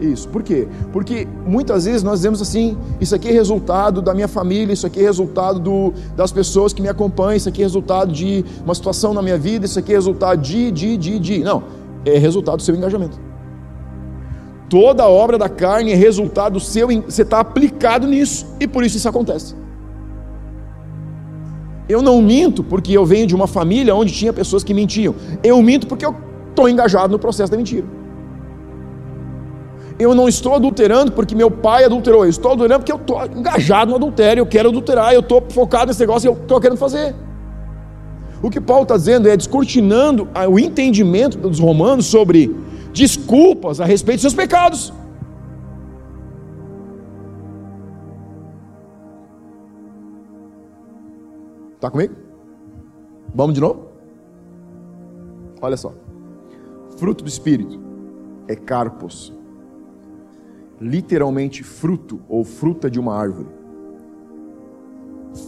Isso. 0.00 0.28
Por 0.28 0.42
quê? 0.42 0.66
Porque 0.92 1.28
muitas 1.46 1.84
vezes 1.84 2.02
nós 2.02 2.20
dizemos 2.20 2.40
assim: 2.40 2.76
isso 3.00 3.14
aqui 3.14 3.28
é 3.28 3.32
resultado 3.32 4.00
da 4.00 4.14
minha 4.14 4.28
família, 4.28 4.72
isso 4.72 4.86
aqui 4.86 5.00
é 5.00 5.02
resultado 5.02 5.60
do, 5.60 5.92
das 6.16 6.32
pessoas 6.32 6.72
que 6.72 6.80
me 6.80 6.88
acompanham, 6.88 7.36
isso 7.36 7.48
aqui 7.48 7.60
é 7.60 7.64
resultado 7.64 8.10
de 8.10 8.44
uma 8.64 8.74
situação 8.74 9.12
na 9.12 9.20
minha 9.20 9.36
vida, 9.36 9.66
isso 9.66 9.78
aqui 9.78 9.92
é 9.92 9.96
resultado 9.96 10.40
de, 10.40 10.70
de, 10.70 10.96
de, 10.96 11.18
de. 11.18 11.38
Não, 11.40 11.62
é 12.04 12.16
resultado 12.16 12.56
do 12.56 12.62
seu 12.62 12.74
engajamento. 12.74 13.29
Toda 14.70 15.06
obra 15.08 15.36
da 15.36 15.48
carne 15.48 15.90
é 15.90 15.96
resultado 15.96 16.52
do 16.54 16.60
seu, 16.60 16.86
você 17.02 17.22
está 17.22 17.40
aplicado 17.40 18.06
nisso, 18.06 18.46
e 18.60 18.68
por 18.68 18.84
isso 18.84 18.96
isso 18.96 19.08
acontece. 19.08 19.56
Eu 21.88 22.00
não 22.00 22.22
minto 22.22 22.62
porque 22.62 22.92
eu 22.96 23.04
venho 23.04 23.26
de 23.26 23.34
uma 23.34 23.48
família 23.48 23.92
onde 23.96 24.12
tinha 24.12 24.32
pessoas 24.32 24.62
que 24.62 24.72
mentiam. 24.72 25.12
Eu 25.42 25.60
minto 25.60 25.88
porque 25.88 26.06
eu 26.06 26.14
estou 26.48 26.68
engajado 26.68 27.12
no 27.12 27.18
processo 27.18 27.50
da 27.50 27.56
mentira. 27.58 27.84
Eu 29.98 30.14
não 30.14 30.28
estou 30.28 30.54
adulterando 30.54 31.10
porque 31.10 31.34
meu 31.34 31.50
pai 31.50 31.84
adulterou. 31.84 32.24
Eu 32.24 32.30
estou 32.30 32.52
adulterando 32.52 32.80
porque 32.80 32.92
eu 32.92 32.96
estou 32.96 33.26
engajado 33.26 33.90
no 33.90 33.96
adultério. 33.96 34.40
Eu 34.40 34.46
quero 34.46 34.68
adulterar. 34.68 35.12
Eu 35.12 35.20
estou 35.20 35.44
focado 35.50 35.88
nesse 35.88 35.98
negócio 35.98 36.28
e 36.28 36.30
eu 36.30 36.34
estou 36.34 36.60
querendo 36.60 36.78
fazer. 36.78 37.12
O 38.40 38.48
que 38.48 38.60
Paulo 38.60 38.84
está 38.84 38.96
dizendo 38.96 39.28
é 39.28 39.36
descortinando 39.36 40.28
o 40.48 40.58
entendimento 40.60 41.36
dos 41.36 41.58
romanos 41.58 42.06
sobre 42.06 42.54
desculpas 42.92 43.80
a 43.80 43.84
respeito 43.84 44.16
dos 44.16 44.22
seus 44.22 44.34
pecados. 44.34 44.92
Está 51.74 51.90
comigo? 51.90 52.14
Vamos 53.34 53.54
de 53.54 53.60
novo? 53.60 53.88
Olha 55.62 55.76
só. 55.76 55.94
Fruto 56.98 57.24
do 57.24 57.28
Espírito 57.28 57.80
é 58.46 58.54
carpos. 58.54 59.32
Literalmente 60.78 61.62
fruto 61.62 62.20
ou 62.28 62.44
fruta 62.44 62.90
de 62.90 63.00
uma 63.00 63.14
árvore. 63.16 63.48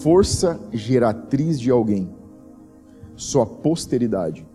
Força 0.02 0.60
geratriz 0.72 1.60
de 1.60 1.70
alguém. 1.70 2.08
Sua 3.14 3.44
posteridade. 3.44 4.46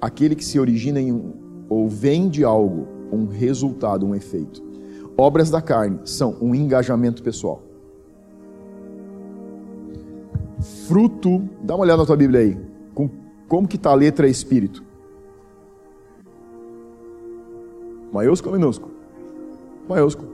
Aquele 0.00 0.34
que 0.34 0.44
se 0.44 0.58
origina 0.58 1.00
em 1.00 1.12
um 1.12 1.43
ou 1.74 1.88
vem 1.88 2.28
de 2.28 2.44
algo 2.44 2.86
um 3.10 3.26
resultado, 3.26 4.06
um 4.06 4.14
efeito. 4.14 4.62
Obras 5.18 5.50
da 5.50 5.60
carne 5.60 5.98
são 6.04 6.36
um 6.40 6.54
engajamento 6.54 7.20
pessoal. 7.20 7.60
Fruto, 10.86 11.48
dá 11.60 11.74
uma 11.74 11.82
olhada 11.82 12.02
na 12.02 12.06
tua 12.06 12.16
Bíblia 12.16 12.40
aí. 12.42 12.60
Com, 12.94 13.10
como 13.48 13.66
que 13.66 13.74
está 13.74 13.90
a 13.90 13.94
letra 13.94 14.28
espírito? 14.28 14.84
Maiúsculo 18.12 18.54
ou 18.54 18.60
minúsculo? 18.60 18.94
Maiúsculo. 19.88 20.28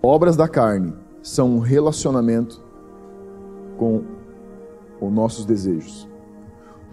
Obras 0.00 0.36
da 0.36 0.46
carne 0.46 0.94
são 1.20 1.56
um 1.56 1.58
relacionamento 1.58 2.62
com 3.76 4.04
os 5.00 5.12
nossos 5.12 5.44
desejos. 5.44 6.08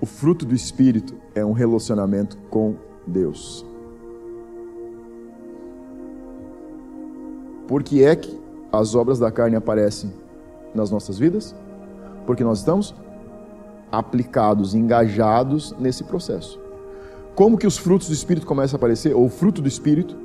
O 0.02 0.06
fruto 0.08 0.48
do 0.48 0.56
espírito 0.56 1.14
é 1.36 1.46
um 1.46 1.52
relacionamento 1.52 2.38
com 2.50 2.76
Deus. 3.06 3.66
Por 7.68 7.84
que 7.84 8.04
é 8.04 8.16
que 8.16 8.40
as 8.72 8.96
obras 8.96 9.20
da 9.20 9.32
carne 9.32 9.56
aparecem 9.56 10.12
nas 10.76 10.92
nossas 10.92 11.18
vidas? 11.18 11.56
Porque 12.26 12.44
nós 12.44 12.60
estamos 12.60 12.94
aplicados, 13.92 14.74
engajados 14.74 15.76
nesse 15.80 16.04
processo. 16.04 16.60
Como 17.36 17.58
que 17.58 17.68
os 17.68 17.78
frutos 17.78 18.08
do 18.08 18.14
Espírito 18.14 18.46
começam 18.46 18.76
a 18.76 18.80
aparecer? 18.80 19.16
Ou 19.16 19.26
o 19.26 19.30
fruto 19.30 19.62
do 19.62 19.68
Espírito? 19.68 20.16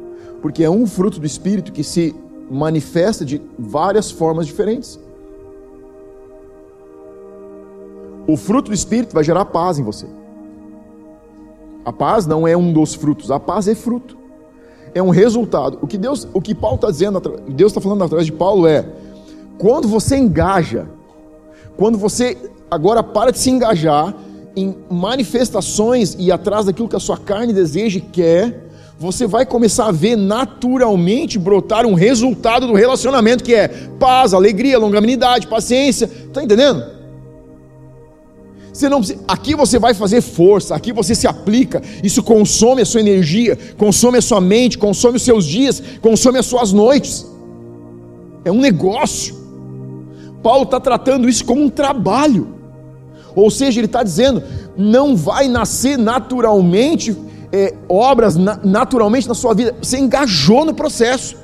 Porque 0.42 0.64
é 0.64 0.70
um 0.70 0.86
fruto 0.86 1.18
do 1.20 1.26
Espírito 1.26 1.72
que 1.72 1.84
se 1.84 2.14
manifesta 2.50 3.24
de 3.24 3.40
várias 3.58 4.10
formas 4.10 4.46
diferentes. 4.46 4.98
O 8.26 8.36
fruto 8.36 8.70
do 8.70 8.74
Espírito 8.74 9.14
vai 9.14 9.24
gerar 9.24 9.44
paz 9.46 9.78
em 9.78 9.82
você. 9.82 10.06
A 11.88 11.92
paz 11.92 12.26
não 12.26 12.46
é 12.46 12.54
um 12.54 12.70
dos 12.70 12.92
frutos, 12.92 13.30
a 13.30 13.40
paz 13.40 13.66
é 13.66 13.74
fruto. 13.74 14.14
É 14.94 15.02
um 15.02 15.08
resultado. 15.08 15.78
O 15.80 15.86
que 15.86 15.96
Deus, 15.96 16.28
o 16.34 16.40
que 16.40 16.54
Paulo 16.54 16.74
está 16.74 16.90
dizendo, 16.90 17.18
Deus 17.48 17.72
está 17.72 17.80
falando 17.80 18.04
através 18.04 18.26
de 18.26 18.32
Paulo 18.32 18.66
é: 18.66 18.84
quando 19.56 19.88
você 19.88 20.18
engaja, 20.18 20.86
quando 21.78 21.96
você 21.96 22.36
agora 22.70 23.02
para 23.02 23.32
de 23.32 23.38
se 23.38 23.48
engajar 23.48 24.14
em 24.54 24.76
manifestações 24.90 26.14
e 26.18 26.30
atrás 26.30 26.66
daquilo 26.66 26.90
que 26.90 26.96
a 26.96 27.00
sua 27.00 27.16
carne 27.16 27.54
deseja 27.54 27.96
e 27.96 28.02
quer, 28.02 28.68
você 28.98 29.26
vai 29.26 29.46
começar 29.46 29.86
a 29.86 29.92
ver 29.92 30.14
naturalmente 30.14 31.38
brotar 31.38 31.86
um 31.86 31.94
resultado 31.94 32.66
do 32.66 32.74
relacionamento 32.74 33.42
que 33.42 33.54
é 33.54 33.68
paz, 33.98 34.34
alegria, 34.34 34.78
longanimidade, 34.78 35.46
paciência. 35.46 36.04
Está 36.04 36.44
entendendo? 36.44 36.97
Você 38.78 38.88
não 38.88 39.00
aqui 39.26 39.56
você 39.56 39.76
vai 39.76 39.92
fazer 39.92 40.20
força, 40.20 40.72
aqui 40.72 40.92
você 40.92 41.12
se 41.12 41.26
aplica, 41.26 41.82
isso 42.00 42.22
consome 42.22 42.80
a 42.80 42.84
sua 42.84 43.00
energia, 43.00 43.58
consome 43.76 44.18
a 44.18 44.22
sua 44.22 44.40
mente, 44.40 44.78
consome 44.78 45.16
os 45.16 45.24
seus 45.24 45.44
dias, 45.44 45.82
consome 46.00 46.38
as 46.38 46.46
suas 46.46 46.72
noites. 46.72 47.26
É 48.44 48.52
um 48.52 48.60
negócio. 48.60 49.34
Paulo 50.44 50.62
está 50.62 50.78
tratando 50.78 51.28
isso 51.28 51.44
como 51.44 51.60
um 51.60 51.68
trabalho. 51.68 52.54
Ou 53.34 53.50
seja, 53.50 53.80
ele 53.80 53.86
está 53.86 54.04
dizendo: 54.04 54.44
não 54.76 55.16
vai 55.16 55.48
nascer 55.48 55.98
naturalmente 55.98 57.16
é, 57.50 57.74
obras 57.88 58.36
na, 58.36 58.60
naturalmente 58.62 59.26
na 59.26 59.34
sua 59.34 59.54
vida. 59.54 59.74
Você 59.82 59.98
engajou 59.98 60.64
no 60.64 60.72
processo. 60.72 61.36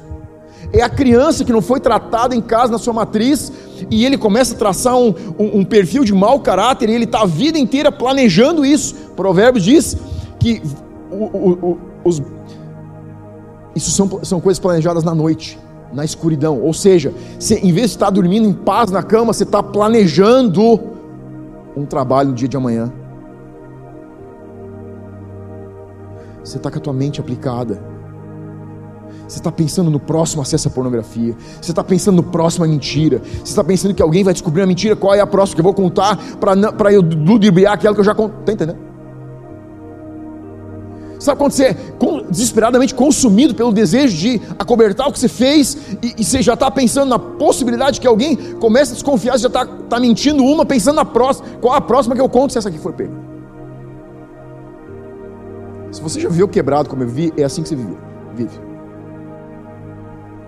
É 0.72 0.82
a 0.82 0.88
criança 0.88 1.44
que 1.44 1.52
não 1.52 1.60
foi 1.60 1.80
tratada 1.80 2.36
em 2.36 2.40
casa, 2.40 2.70
na 2.70 2.78
sua 2.78 2.92
matriz, 2.92 3.50
e 3.90 4.04
ele 4.04 4.16
começa 4.16 4.54
a 4.54 4.58
traçar 4.58 4.96
um, 4.96 5.14
um, 5.38 5.58
um 5.60 5.64
perfil 5.64 6.04
de 6.04 6.12
mau 6.12 6.40
caráter, 6.40 6.88
e 6.88 6.94
ele 6.94 7.04
está 7.04 7.22
a 7.22 7.26
vida 7.26 7.58
inteira 7.58 7.90
planejando 7.90 8.64
isso. 8.64 8.94
Provérbios 9.16 9.64
diz 9.64 9.96
que 10.38 10.62
o, 11.10 11.24
o, 11.24 11.78
os, 12.04 12.22
isso 13.74 13.90
são, 13.90 14.24
são 14.24 14.40
coisas 14.40 14.58
planejadas 14.58 15.04
na 15.04 15.14
noite, 15.14 15.58
na 15.92 16.04
escuridão. 16.04 16.60
Ou 16.60 16.72
seja, 16.72 17.12
você, 17.38 17.56
em 17.56 17.72
vez 17.72 17.90
de 17.90 17.96
estar 17.96 18.10
dormindo 18.10 18.48
em 18.48 18.52
paz 18.52 18.90
na 18.90 19.02
cama, 19.02 19.32
você 19.32 19.44
está 19.44 19.62
planejando 19.62 20.80
um 21.76 21.84
trabalho 21.84 22.30
no 22.30 22.34
dia 22.34 22.48
de 22.48 22.56
amanhã. 22.56 22.92
Você 26.42 26.58
está 26.58 26.70
com 26.70 26.78
a 26.78 26.80
tua 26.80 26.92
mente 26.92 27.20
aplicada. 27.20 27.93
Você 29.26 29.38
está 29.38 29.50
pensando 29.50 29.90
no 29.90 29.98
próximo 29.98 30.42
acesso 30.42 30.68
à 30.68 30.70
pornografia. 30.70 31.34
Você 31.60 31.72
está 31.72 31.82
pensando 31.82 32.16
no 32.16 32.22
próximo 32.22 32.66
mentira. 32.66 33.22
Você 33.38 33.52
está 33.52 33.64
pensando 33.64 33.94
que 33.94 34.02
alguém 34.02 34.22
vai 34.22 34.32
descobrir 34.32 34.60
uma 34.60 34.66
mentira. 34.66 34.94
Qual 34.94 35.14
é 35.14 35.20
a 35.20 35.26
próxima 35.26 35.56
que 35.56 35.60
eu 35.60 35.64
vou 35.64 35.74
contar 35.74 36.18
para 36.38 36.92
eu 36.92 37.00
ludibriar 37.00 37.74
aquela 37.74 37.94
que 37.94 38.00
eu 38.00 38.04
já 38.04 38.14
contei. 38.14 38.38
Está 38.40 38.52
entendendo? 38.52 38.94
Sabe 41.18 41.38
quando 41.38 41.52
você 41.52 41.64
é 41.64 41.76
desesperadamente 42.28 42.94
consumido 42.94 43.54
pelo 43.54 43.72
desejo 43.72 44.14
de 44.14 44.42
acobertar 44.58 45.08
o 45.08 45.12
que 45.12 45.18
você 45.18 45.28
fez 45.28 45.74
e, 46.02 46.16
e 46.18 46.24
você 46.24 46.42
já 46.42 46.52
está 46.52 46.70
pensando 46.70 47.08
na 47.08 47.18
possibilidade 47.18 47.98
que 47.98 48.06
alguém 48.06 48.36
comece 48.60 48.90
a 48.92 48.94
desconfiar, 48.94 49.32
você 49.32 49.44
já 49.44 49.48
está 49.48 49.64
tá 49.64 49.98
mentindo 49.98 50.44
uma, 50.44 50.66
pensando 50.66 50.96
na 50.96 51.04
próxima. 51.04 51.48
Qual 51.62 51.72
a 51.72 51.80
próxima 51.80 52.14
que 52.14 52.20
eu 52.20 52.28
conto 52.28 52.52
se 52.52 52.58
essa 52.58 52.68
aqui 52.68 52.78
for 52.78 52.92
pega? 52.92 53.12
Se 55.92 56.02
você 56.02 56.20
já 56.20 56.28
viu 56.28 56.46
quebrado 56.46 56.90
como 56.90 57.04
eu 57.04 57.08
vi, 57.08 57.32
é 57.38 57.44
assim 57.44 57.62
que 57.62 57.70
você 57.70 57.76
vive. 57.76 57.96
vive. 58.34 58.63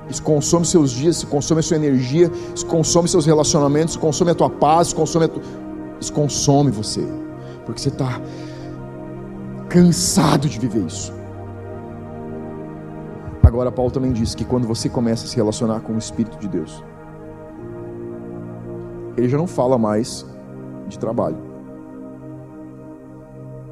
Isso 0.09 0.23
consome 0.23 0.64
seus 0.64 0.92
dias, 0.92 1.16
isso 1.16 1.27
consome 1.27 1.61
a 1.61 1.62
sua 1.62 1.77
energia, 1.77 2.31
isso 2.55 2.64
consome 2.66 3.09
seus 3.09 3.27
relacionamentos, 3.27 3.92
isso 3.92 4.01
consome 4.01 4.31
a 4.31 4.35
tua 4.35 4.51
paz, 4.51 4.88
isso 4.88 4.97
consome, 4.97 5.29
tu... 5.29 5.40
isso 6.01 6.12
consome 6.12 6.71
você. 6.71 7.07
Porque 7.64 7.81
você 7.81 7.88
está 7.88 8.21
cansado 9.69 10.49
de 10.49 10.59
viver 10.59 10.87
isso. 10.87 11.12
Agora, 13.42 13.73
Paulo 13.73 13.90
também 13.90 14.12
diz 14.12 14.35
que 14.35 14.45
quando 14.45 14.66
você 14.66 14.88
começa 14.88 15.25
a 15.25 15.29
se 15.29 15.37
relacionar 15.37 15.81
com 15.81 15.92
o 15.95 15.99
Espírito 15.99 16.38
de 16.38 16.49
Deus, 16.49 16.83
ele 19.16 19.29
já 19.29 19.38
não 19.38 19.47
fala 19.47 19.79
mais 19.79 20.27
de 20.88 20.99
trabalho, 20.99 21.38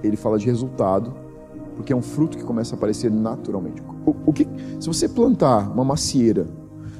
ele 0.02 0.16
fala 0.16 0.38
de 0.38 0.46
resultado, 0.46 1.14
porque 1.76 1.92
é 1.92 1.96
um 1.96 2.02
fruto 2.02 2.38
que 2.38 2.44
começa 2.44 2.74
a 2.74 2.76
aparecer 2.76 3.10
naturalmente. 3.10 3.82
O, 4.06 4.32
que, 4.32 4.46
se 4.78 4.86
você 4.86 5.08
plantar 5.08 5.70
uma 5.72 5.84
macieira, 5.84 6.46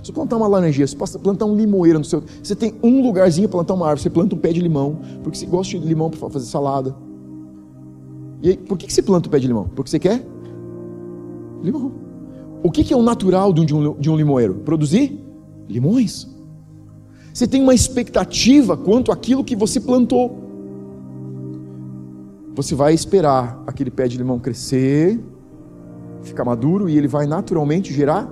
se 0.02 0.08
você 0.08 0.12
plantar 0.12 0.36
uma 0.36 0.46
laranjeira, 0.46 0.86
se 0.86 0.96
você 0.96 1.18
plantar 1.18 1.46
um 1.46 1.56
limoeiro 1.56 1.98
no 1.98 2.04
seu. 2.04 2.22
Você 2.42 2.54
tem 2.54 2.74
um 2.82 3.02
lugarzinho 3.02 3.48
para 3.48 3.58
plantar 3.58 3.74
uma 3.74 3.86
árvore, 3.86 4.02
você 4.02 4.10
planta 4.10 4.34
um 4.34 4.38
pé 4.38 4.52
de 4.52 4.60
limão, 4.60 4.98
porque 5.22 5.38
você 5.38 5.46
gosta 5.46 5.78
de 5.78 5.86
limão 5.86 6.10
para 6.10 6.28
fazer 6.30 6.46
salada. 6.46 6.94
E 8.42 8.50
aí, 8.50 8.56
por 8.56 8.76
que, 8.76 8.86
que 8.86 8.92
você 8.92 9.02
planta 9.02 9.28
o 9.28 9.30
pé 9.30 9.38
de 9.38 9.46
limão? 9.46 9.68
Porque 9.74 9.90
você 9.90 9.98
quer 9.98 10.24
limão. 11.62 11.92
O 12.62 12.70
que, 12.70 12.84
que 12.84 12.92
é 12.92 12.96
o 12.96 13.02
natural 13.02 13.52
de 13.52 13.74
um, 13.74 13.98
de 13.98 14.10
um 14.10 14.16
limoeiro? 14.16 14.54
Produzir 14.56 15.22
limões. 15.68 16.28
Você 17.32 17.46
tem 17.46 17.62
uma 17.62 17.74
expectativa 17.74 18.76
quanto 18.76 19.10
àquilo 19.10 19.42
que 19.42 19.56
você 19.56 19.80
plantou. 19.80 20.44
Você 22.54 22.74
vai 22.74 22.94
esperar 22.94 23.62
aquele 23.66 23.90
pé 23.90 24.06
de 24.06 24.16
limão 24.16 24.38
crescer, 24.38 25.20
ficar 26.24 26.44
maduro 26.44 26.88
e 26.88 26.96
ele 26.96 27.08
vai 27.08 27.26
naturalmente 27.26 27.92
gerar 27.92 28.28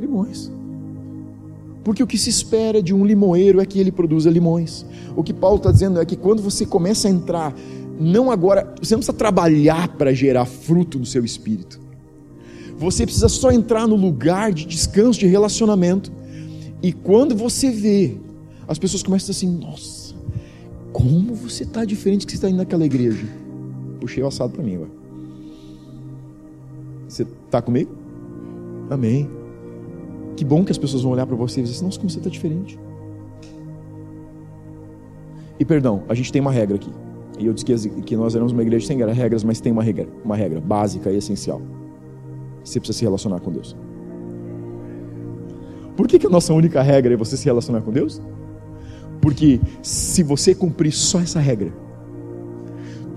limões. 0.00 0.50
Porque 1.84 2.02
o 2.02 2.06
que 2.06 2.18
se 2.18 2.28
espera 2.28 2.82
de 2.82 2.94
um 2.94 3.04
limoeiro 3.04 3.60
é 3.60 3.66
que 3.66 3.78
ele 3.78 3.90
produza 3.90 4.30
limões. 4.30 4.84
O 5.16 5.22
que 5.22 5.32
Paulo 5.32 5.56
está 5.56 5.72
dizendo 5.72 6.00
é 6.00 6.04
que 6.04 6.16
quando 6.16 6.42
você 6.42 6.66
começa 6.66 7.08
a 7.08 7.10
entrar, 7.10 7.54
não 7.98 8.30
agora, 8.30 8.74
você 8.80 8.94
não 8.94 9.00
precisa 9.00 9.16
trabalhar 9.16 9.88
para 9.96 10.12
gerar 10.12 10.44
fruto 10.44 10.98
no 10.98 11.06
seu 11.06 11.24
espírito. 11.24 11.80
Você 12.76 13.04
precisa 13.04 13.28
só 13.28 13.50
entrar 13.50 13.86
no 13.88 13.96
lugar 13.96 14.52
de 14.52 14.64
descanso, 14.66 15.18
de 15.18 15.26
relacionamento. 15.26 16.12
E 16.82 16.92
quando 16.92 17.34
você 17.34 17.70
vê, 17.70 18.16
as 18.68 18.78
pessoas 18.78 19.02
começam 19.02 19.32
assim: 19.32 19.48
nossa, 19.48 20.14
como 20.92 21.34
você 21.34 21.64
está 21.64 21.84
diferente 21.84 22.26
que 22.26 22.32
você 22.32 22.36
está 22.36 22.48
indo 22.48 22.58
naquela 22.58 22.84
igreja. 22.84 23.26
Puxei 24.00 24.22
o 24.22 24.26
assado 24.28 24.52
para 24.52 24.62
mim 24.62 24.76
agora. 24.76 24.97
Você 27.08 27.22
está 27.46 27.62
comigo? 27.62 27.90
Amém. 28.90 29.28
Que 30.36 30.44
bom 30.44 30.64
que 30.64 30.70
as 30.70 30.78
pessoas 30.78 31.02
vão 31.02 31.12
olhar 31.12 31.26
para 31.26 31.34
você 31.34 31.60
e 31.60 31.64
dizer: 31.64 31.82
Nossa, 31.82 31.98
como 31.98 32.10
você 32.10 32.18
está 32.18 32.30
diferente. 32.30 32.78
E 35.58 35.64
perdão, 35.64 36.04
a 36.08 36.14
gente 36.14 36.30
tem 36.30 36.40
uma 36.40 36.52
regra 36.52 36.76
aqui. 36.76 36.92
E 37.38 37.46
eu 37.46 37.52
disse 37.52 37.88
que 37.90 38.16
nós 38.16 38.34
éramos 38.34 38.52
uma 38.52 38.62
igreja 38.62 38.86
sem 38.86 38.98
regras, 39.12 39.42
mas 39.42 39.60
tem 39.60 39.72
uma 39.72 39.82
regra, 39.82 40.08
uma 40.24 40.36
regra 40.36 40.60
básica 40.60 41.10
e 41.10 41.16
essencial. 41.16 41.60
Você 42.62 42.78
precisa 42.78 42.98
se 42.98 43.04
relacionar 43.04 43.40
com 43.40 43.50
Deus. 43.50 43.76
Por 45.96 46.06
que, 46.06 46.18
que 46.18 46.26
a 46.26 46.30
nossa 46.30 46.52
única 46.52 46.82
regra 46.82 47.14
é 47.14 47.16
você 47.16 47.36
se 47.36 47.44
relacionar 47.44 47.80
com 47.80 47.90
Deus? 47.90 48.20
Porque 49.20 49.60
se 49.82 50.22
você 50.22 50.54
cumprir 50.54 50.92
só 50.92 51.20
essa 51.20 51.40
regra, 51.40 51.72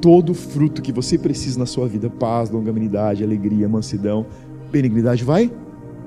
todo 0.01 0.33
fruto 0.33 0.81
que 0.81 0.91
você 0.91 1.17
precisa 1.17 1.59
na 1.59 1.67
sua 1.67 1.87
vida, 1.87 2.09
paz, 2.09 2.49
longanimidade, 2.49 3.23
alegria, 3.23 3.69
mansidão, 3.69 4.25
benignidade, 4.71 5.23
vai 5.23 5.51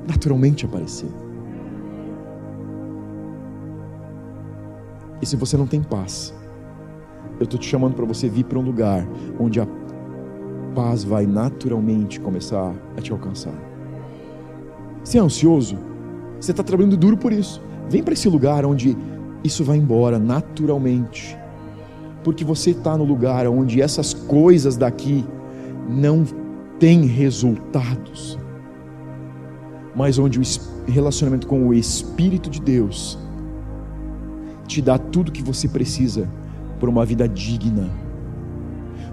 naturalmente 0.06 0.66
aparecer. 0.66 1.08
E 5.22 5.26
se 5.26 5.36
você 5.36 5.56
não 5.56 5.66
tem 5.66 5.82
paz, 5.82 6.34
eu 7.38 7.44
estou 7.44 7.58
te 7.58 7.66
chamando 7.66 7.94
para 7.94 8.04
você 8.04 8.28
vir 8.28 8.44
para 8.44 8.58
um 8.58 8.62
lugar 8.62 9.06
onde 9.38 9.60
a 9.60 9.66
paz 10.74 11.04
vai 11.04 11.24
naturalmente 11.24 12.20
começar 12.20 12.74
a 12.96 13.00
te 13.00 13.12
alcançar. 13.12 13.54
Você 15.02 15.18
é 15.18 15.20
ansioso? 15.20 15.78
Você 16.40 16.50
está 16.50 16.62
trabalhando 16.62 16.96
duro 16.96 17.16
por 17.16 17.32
isso. 17.32 17.62
Vem 17.88 18.02
para 18.02 18.14
esse 18.14 18.28
lugar 18.28 18.66
onde 18.66 18.96
isso 19.44 19.62
vai 19.62 19.76
embora 19.76 20.18
naturalmente 20.18 21.38
porque 22.24 22.42
você 22.42 22.70
está 22.70 22.96
no 22.96 23.04
lugar 23.04 23.46
onde 23.46 23.82
essas 23.82 24.14
coisas 24.14 24.76
daqui 24.76 25.24
não 25.88 26.24
têm 26.80 27.04
resultados, 27.06 28.38
mas 29.94 30.18
onde 30.18 30.40
o 30.40 30.42
relacionamento 30.90 31.46
com 31.46 31.68
o 31.68 31.74
Espírito 31.74 32.48
de 32.48 32.60
Deus 32.60 33.18
te 34.66 34.80
dá 34.80 34.98
tudo 34.98 35.30
que 35.30 35.42
você 35.42 35.68
precisa 35.68 36.26
para 36.80 36.88
uma 36.88 37.04
vida 37.04 37.28
digna, 37.28 37.90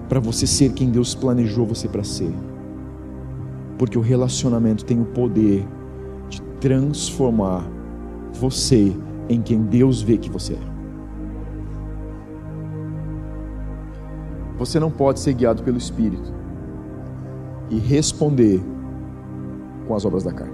para 0.08 0.20
você 0.20 0.48
ser 0.48 0.72
quem 0.72 0.90
Deus 0.90 1.14
planejou 1.14 1.66
você 1.66 1.90
para 1.90 2.04
ser, 2.04 2.34
porque 3.78 3.98
o 3.98 4.02
relacionamento 4.02 4.86
tem 4.86 5.00
o 5.00 5.06
poder 5.06 5.68
de 6.30 6.42
transformar 6.62 7.70
você 8.34 8.96
em 9.28 9.42
quem 9.42 9.62
Deus 9.64 10.02
vê 10.02 10.18
que 10.18 10.30
você 10.30 10.54
é. 10.54 10.71
Você 14.62 14.80
não 14.80 14.92
pode 14.92 15.20
ser 15.20 15.34
guiado 15.34 15.64
pelo 15.64 15.80
Espírito 15.80 16.32
e 17.68 17.80
responder 17.80 18.62
com 19.88 19.96
as 19.96 20.06
obras 20.06 20.22
da 20.24 20.32
carne. 20.32 20.54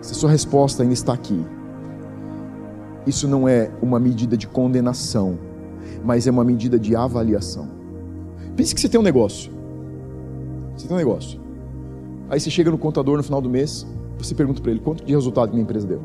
Se 0.00 0.14
sua 0.14 0.30
resposta 0.30 0.82
ainda 0.82 0.94
está 0.94 1.12
aqui, 1.12 1.44
isso 3.06 3.28
não 3.28 3.46
é 3.46 3.70
uma 3.82 4.00
medida 4.00 4.34
de 4.34 4.48
condenação, 4.48 5.38
mas 6.02 6.26
é 6.26 6.30
uma 6.30 6.42
medida 6.42 6.78
de 6.78 6.96
avaliação. 6.96 7.68
Pense 8.56 8.74
que 8.74 8.80
você 8.80 8.88
tem 8.88 8.98
um 8.98 9.04
negócio. 9.04 9.52
Você 10.74 10.88
tem 10.88 10.96
um 10.96 10.98
negócio. 10.98 11.38
Aí 12.30 12.40
você 12.40 12.48
chega 12.48 12.70
no 12.70 12.78
contador 12.78 13.18
no 13.18 13.22
final 13.22 13.42
do 13.42 13.50
mês, 13.50 13.86
você 14.16 14.34
pergunta 14.34 14.62
para 14.62 14.70
ele 14.70 14.80
quanto 14.80 15.04
de 15.04 15.12
resultado 15.12 15.48
que 15.48 15.54
minha 15.54 15.64
empresa 15.64 15.86
deu. 15.86 16.00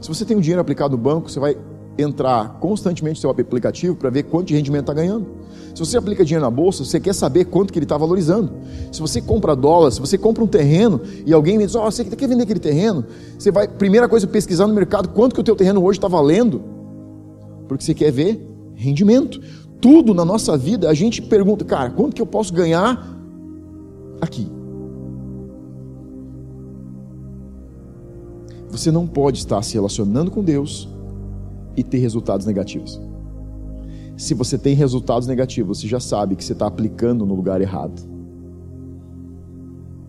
Se 0.00 0.08
você 0.08 0.24
tem 0.24 0.34
um 0.34 0.40
dinheiro 0.40 0.62
aplicado 0.62 0.96
no 0.96 1.02
banco, 1.02 1.30
você 1.30 1.38
vai 1.38 1.58
entrar 1.98 2.58
constantemente 2.58 3.16
no 3.16 3.20
seu 3.20 3.30
aplicativo 3.30 3.94
para 3.94 4.10
ver 4.10 4.24
quanto 4.24 4.48
de 4.48 4.54
rendimento 4.54 4.82
está 4.82 4.94
ganhando. 4.94 5.26
Se 5.74 5.80
você 5.80 5.96
aplica 5.96 6.24
dinheiro 6.24 6.44
na 6.44 6.50
bolsa, 6.50 6.84
você 6.84 7.00
quer 7.00 7.14
saber 7.14 7.46
quanto 7.46 7.72
que 7.72 7.78
ele 7.78 7.84
está 7.84 7.96
valorizando. 7.96 8.52
Se 8.90 9.00
você 9.00 9.20
compra 9.20 9.54
dólar, 9.54 9.90
se 9.90 10.00
você 10.00 10.18
compra 10.18 10.44
um 10.44 10.46
terreno 10.46 11.00
e 11.24 11.32
alguém 11.32 11.58
diz, 11.58 11.74
oh, 11.74 11.82
você 11.82 12.04
quer 12.04 12.26
vender 12.26 12.44
aquele 12.44 12.60
terreno, 12.60 13.04
você 13.38 13.50
vai, 13.50 13.66
primeira 13.68 14.08
coisa, 14.08 14.26
pesquisar 14.26 14.66
no 14.66 14.74
mercado 14.74 15.08
quanto 15.10 15.34
que 15.34 15.40
o 15.40 15.44
teu 15.44 15.56
terreno 15.56 15.82
hoje 15.82 15.98
está 15.98 16.08
valendo, 16.08 16.62
porque 17.68 17.84
você 17.84 17.94
quer 17.94 18.10
ver 18.10 18.46
rendimento. 18.74 19.40
Tudo 19.80 20.14
na 20.14 20.24
nossa 20.24 20.56
vida 20.56 20.88
a 20.88 20.94
gente 20.94 21.20
pergunta, 21.22 21.64
cara, 21.64 21.90
quanto 21.90 22.14
que 22.14 22.22
eu 22.22 22.26
posso 22.26 22.52
ganhar 22.52 23.18
aqui? 24.20 24.46
Você 28.70 28.90
não 28.90 29.06
pode 29.06 29.38
estar 29.38 29.60
se 29.62 29.74
relacionando 29.74 30.30
com 30.30 30.42
Deus 30.42 30.88
e 31.76 31.82
ter 31.82 31.98
resultados 31.98 32.46
negativos. 32.46 33.00
Se 34.16 34.34
você 34.34 34.58
tem 34.58 34.74
resultados 34.74 35.26
negativos, 35.26 35.80
você 35.80 35.88
já 35.88 35.98
sabe 35.98 36.36
que 36.36 36.44
você 36.44 36.52
está 36.52 36.66
aplicando 36.66 37.24
no 37.26 37.34
lugar 37.34 37.60
errado. 37.60 38.00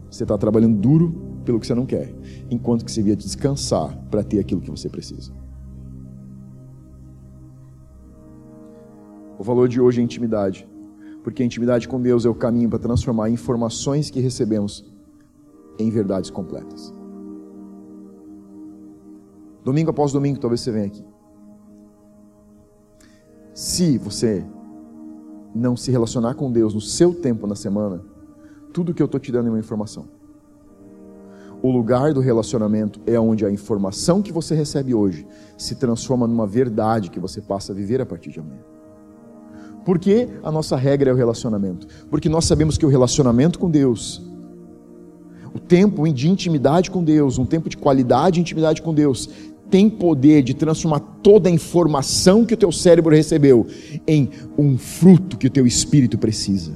Você 0.10 0.24
está 0.24 0.38
trabalhando 0.38 0.78
duro 0.78 1.14
pelo 1.44 1.60
que 1.60 1.68
você 1.68 1.74
não 1.74 1.86
quer, 1.86 2.14
enquanto 2.50 2.86
que 2.86 2.92
você 2.92 3.02
devia 3.02 3.16
descansar 3.16 3.98
para 4.10 4.24
ter 4.24 4.40
aquilo 4.40 4.62
que 4.62 4.70
você 4.70 4.90
precisa. 4.90 5.34
O 9.40 9.44
valor 9.44 9.68
de 9.68 9.82
hoje 9.82 10.00
é 10.00 10.04
intimidade, 10.04 10.68
porque 11.24 11.42
a 11.42 11.46
intimidade 11.46 11.88
com 11.88 12.00
Deus 12.00 12.26
é 12.26 12.30
o 12.30 12.36
caminho 12.36 12.70
para 12.70 12.80
transformar 12.80 13.30
informações 13.30 14.10
que 14.10 14.20
recebemos 14.20 14.86
em 15.80 15.90
verdades 15.90 16.30
completas. 16.30 16.94
Domingo 19.64 19.90
após 19.90 20.12
domingo, 20.12 20.40
talvez 20.40 20.62
você 20.62 20.72
venha 20.72 20.86
aqui. 20.86 21.13
Se 23.54 24.00
você 24.00 24.44
não 25.54 25.78
se 25.78 25.92
relacionar 25.92 26.34
com 26.34 26.52
Deus 26.52 26.74
no 26.74 26.82
seu 26.82 27.14
tempo 27.14 27.46
na 27.46 27.56
semana, 27.56 28.02
tudo 28.74 28.94
que 28.94 29.02
eu 29.02 29.06
estou 29.06 29.20
te 29.20 29.32
dando 29.32 29.48
é 29.48 29.50
uma 29.52 29.60
informação. 29.60 30.06
O 31.62 31.72
lugar 31.72 32.14
do 32.14 32.20
relacionamento 32.20 33.00
é 33.06 33.18
onde 33.20 33.46
a 33.46 33.52
informação 33.52 34.22
que 34.22 34.34
você 34.34 34.56
recebe 34.56 34.94
hoje 34.94 35.26
se 35.58 35.76
transforma 35.76 36.28
numa 36.28 36.48
verdade 36.48 37.12
que 37.12 37.20
você 37.20 37.40
passa 37.40 37.72
a 37.72 37.76
viver 37.76 38.02
a 38.02 38.06
partir 38.06 38.32
de 38.32 38.40
amanhã. 38.40 38.60
Por 39.86 40.00
que 40.00 40.28
a 40.42 40.52
nossa 40.52 40.76
regra 40.76 41.12
é 41.12 41.14
o 41.14 41.16
relacionamento? 41.16 41.88
Porque 42.10 42.28
nós 42.28 42.46
sabemos 42.46 42.78
que 42.78 42.86
o 42.86 42.90
relacionamento 42.90 43.60
com 43.60 43.70
Deus, 43.70 44.22
o 45.54 45.60
tempo 45.60 46.12
de 46.12 46.28
intimidade 46.28 46.90
com 46.90 47.04
Deus, 47.04 47.38
um 47.38 47.46
tempo 47.46 47.70
de 47.70 47.78
qualidade 47.78 48.36
de 48.36 48.42
intimidade 48.42 48.82
com 48.82 48.94
Deus, 48.94 49.30
tem 49.74 49.90
poder 49.90 50.44
de 50.44 50.54
transformar 50.54 51.00
toda 51.00 51.50
a 51.50 51.52
informação 51.52 52.46
que 52.46 52.54
o 52.54 52.58
teu 52.58 52.72
cérebro 52.72 53.16
recebeu 53.16 53.66
em 54.06 54.30
um 54.56 54.78
fruto 54.78 55.36
que 55.36 55.48
o 55.48 55.50
teu 55.50 55.66
espírito 55.66 56.16
precisa. 56.16 56.74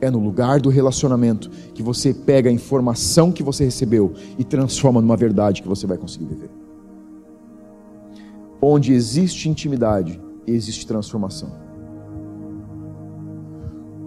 É 0.00 0.08
no 0.08 0.20
lugar 0.20 0.60
do 0.60 0.68
relacionamento 0.68 1.50
que 1.74 1.82
você 1.82 2.14
pega 2.14 2.48
a 2.48 2.52
informação 2.52 3.32
que 3.32 3.42
você 3.42 3.64
recebeu 3.64 4.14
e 4.38 4.44
transforma 4.44 5.00
numa 5.00 5.16
verdade 5.16 5.62
que 5.62 5.66
você 5.66 5.84
vai 5.84 5.98
conseguir 5.98 6.26
viver. 6.26 6.50
Onde 8.62 8.92
existe 8.92 9.48
intimidade, 9.48 10.20
existe 10.46 10.86
transformação. 10.86 11.50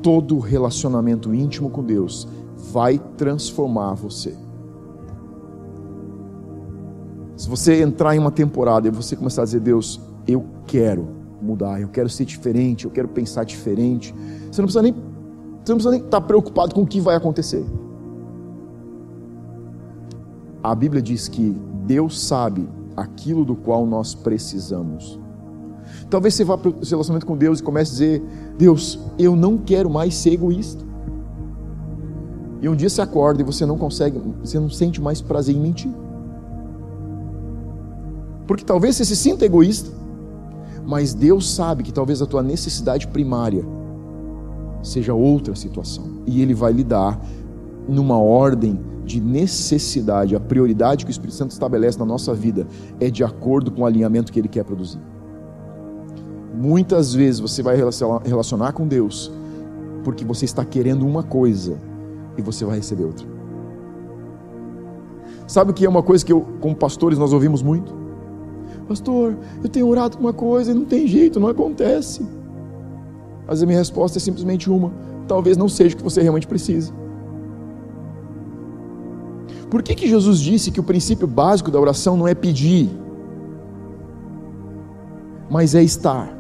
Todo 0.02 0.40
relacionamento 0.40 1.36
íntimo 1.36 1.70
com 1.70 1.84
Deus 1.84 2.30
vai 2.72 2.98
transformar 3.18 3.96
você. 3.96 4.34
Se 7.40 7.48
você 7.48 7.82
entrar 7.82 8.14
em 8.14 8.20
uma 8.20 8.32
temporada 8.32 8.90
e 8.90 8.92
você 8.92 9.16
começar 9.16 9.44
a 9.44 9.46
dizer, 9.46 9.62
Deus, 9.62 9.98
eu 10.28 10.44
quero 10.68 11.08
mudar, 11.42 11.80
eu 11.80 11.88
quero 11.88 12.10
ser 12.10 12.26
diferente, 12.26 12.84
eu 12.84 12.92
quero 12.92 13.08
pensar 13.08 13.46
diferente, 13.46 14.14
você 14.52 14.62
não 14.62 14.66
precisa 14.66 14.82
nem, 14.82 14.92
você 14.92 15.72
não 15.72 15.78
precisa 15.78 15.92
nem 15.92 16.02
estar 16.02 16.20
preocupado 16.20 16.76
com 16.76 16.82
o 16.82 16.86
que 16.86 17.00
vai 17.00 17.16
acontecer. 17.16 17.66
A 20.62 20.76
Bíblia 20.76 21.02
diz 21.02 21.30
que 21.30 21.56
Deus 21.86 22.20
sabe 22.20 22.68
aquilo 22.98 23.46
do 23.46 23.56
qual 23.56 23.86
nós 23.86 24.14
precisamos. 24.14 25.18
Talvez 26.10 26.34
você 26.34 26.44
vá 26.44 26.58
para 26.58 26.72
o 26.72 26.74
relacionamento 26.84 27.26
com 27.26 27.38
Deus 27.38 27.62
e 27.62 27.64
comece 27.64 27.92
a 27.92 27.94
dizer: 27.94 28.24
Deus, 28.58 29.00
eu 29.18 29.34
não 29.34 29.58
quero 29.58 29.90
mais 29.90 30.14
ser 30.14 30.34
egoísta. 30.34 30.84
E 32.62 32.68
um 32.68 32.76
dia 32.76 32.90
você 32.90 33.02
acorda 33.02 33.42
e 33.42 33.46
você 33.46 33.66
não 33.66 33.78
consegue, 33.78 34.22
você 34.44 34.60
não 34.60 34.70
sente 34.70 35.02
mais 35.02 35.22
prazer 35.22 35.56
em 35.56 35.60
mentir. 35.62 36.09
Porque 38.50 38.66
talvez 38.66 38.96
você 38.96 39.06
se 39.06 39.16
sinta 39.16 39.46
egoísta, 39.46 39.92
mas 40.84 41.14
Deus 41.14 41.54
sabe 41.54 41.84
que 41.84 41.94
talvez 41.94 42.20
a 42.20 42.26
tua 42.26 42.42
necessidade 42.42 43.08
primária 43.08 43.64
seja 44.82 45.14
outra 45.14 45.56
situação. 45.56 46.24
E 46.26 46.42
Ele 46.42 46.56
vai 46.56 46.74
lhe 46.74 46.84
dar 46.84 47.24
numa 47.88 48.18
ordem 48.18 48.80
de 49.06 49.22
necessidade. 49.22 50.36
A 50.36 50.40
prioridade 50.40 51.06
que 51.06 51.12
o 51.12 51.14
Espírito 51.14 51.36
Santo 51.36 51.52
estabelece 51.52 52.00
na 52.00 52.06
nossa 52.06 52.34
vida 52.34 52.66
é 53.00 53.12
de 53.12 53.24
acordo 53.24 53.70
com 53.70 53.84
o 53.84 53.86
alinhamento 53.86 54.32
que 54.32 54.40
Ele 54.40 54.48
quer 54.48 54.64
produzir. 54.64 55.00
Muitas 56.52 57.14
vezes 57.14 57.40
você 57.40 57.62
vai 57.62 57.78
relacionar 58.26 58.72
com 58.72 58.88
Deus 58.88 59.32
porque 60.04 60.26
você 60.26 60.46
está 60.46 60.66
querendo 60.66 61.06
uma 61.06 61.22
coisa 61.22 61.78
e 62.36 62.42
você 62.42 62.66
vai 62.66 62.78
receber 62.78 63.04
outra. 63.04 63.28
Sabe 65.46 65.70
o 65.70 65.74
que 65.76 65.86
é 65.86 65.90
uma 65.90 66.02
coisa 66.02 66.26
que 66.26 66.34
eu, 66.34 66.48
como 66.60 66.76
pastores, 66.76 67.20
nós 67.20 67.32
ouvimos 67.32 67.62
muito? 67.62 68.09
Pastor, 68.90 69.38
eu 69.64 69.70
tenho 69.70 69.88
orado 69.88 70.18
por 70.18 70.24
uma 70.24 70.34
coisa 70.34 70.72
e 70.72 70.74
não 70.74 70.84
tem 70.84 71.06
jeito, 71.06 71.40
não 71.40 71.48
acontece. 71.48 72.26
Mas 73.46 73.62
a 73.62 73.66
minha 73.68 73.78
resposta 73.78 74.18
é 74.18 74.20
simplesmente 74.20 74.68
uma: 74.68 74.92
talvez 75.28 75.56
não 75.56 75.70
seja 75.70 75.94
o 75.94 75.98
que 76.00 76.04
você 76.04 76.24
realmente 76.24 76.48
precisa. 76.48 76.92
Por 79.70 79.84
que, 79.84 79.94
que 79.94 80.08
Jesus 80.08 80.40
disse 80.40 80.72
que 80.72 80.80
o 80.80 80.84
princípio 80.84 81.28
básico 81.28 81.70
da 81.70 81.80
oração 81.80 82.18
não 82.18 82.28
é 82.28 82.34
pedir, 82.34 82.90
mas 85.52 85.76
é 85.76 85.84
estar? 85.84 86.36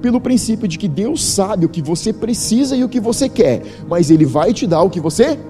Pelo 0.00 0.20
princípio 0.20 0.68
de 0.68 0.78
que 0.78 0.86
Deus 0.86 1.24
sabe 1.24 1.66
o 1.66 1.68
que 1.68 1.82
você 1.82 2.12
precisa 2.12 2.76
e 2.76 2.84
o 2.84 2.88
que 2.88 3.00
você 3.00 3.28
quer, 3.28 3.64
mas 3.88 4.12
Ele 4.12 4.24
vai 4.24 4.52
te 4.52 4.64
dar 4.64 4.82
o 4.82 4.90
que 4.90 5.00
você 5.00 5.40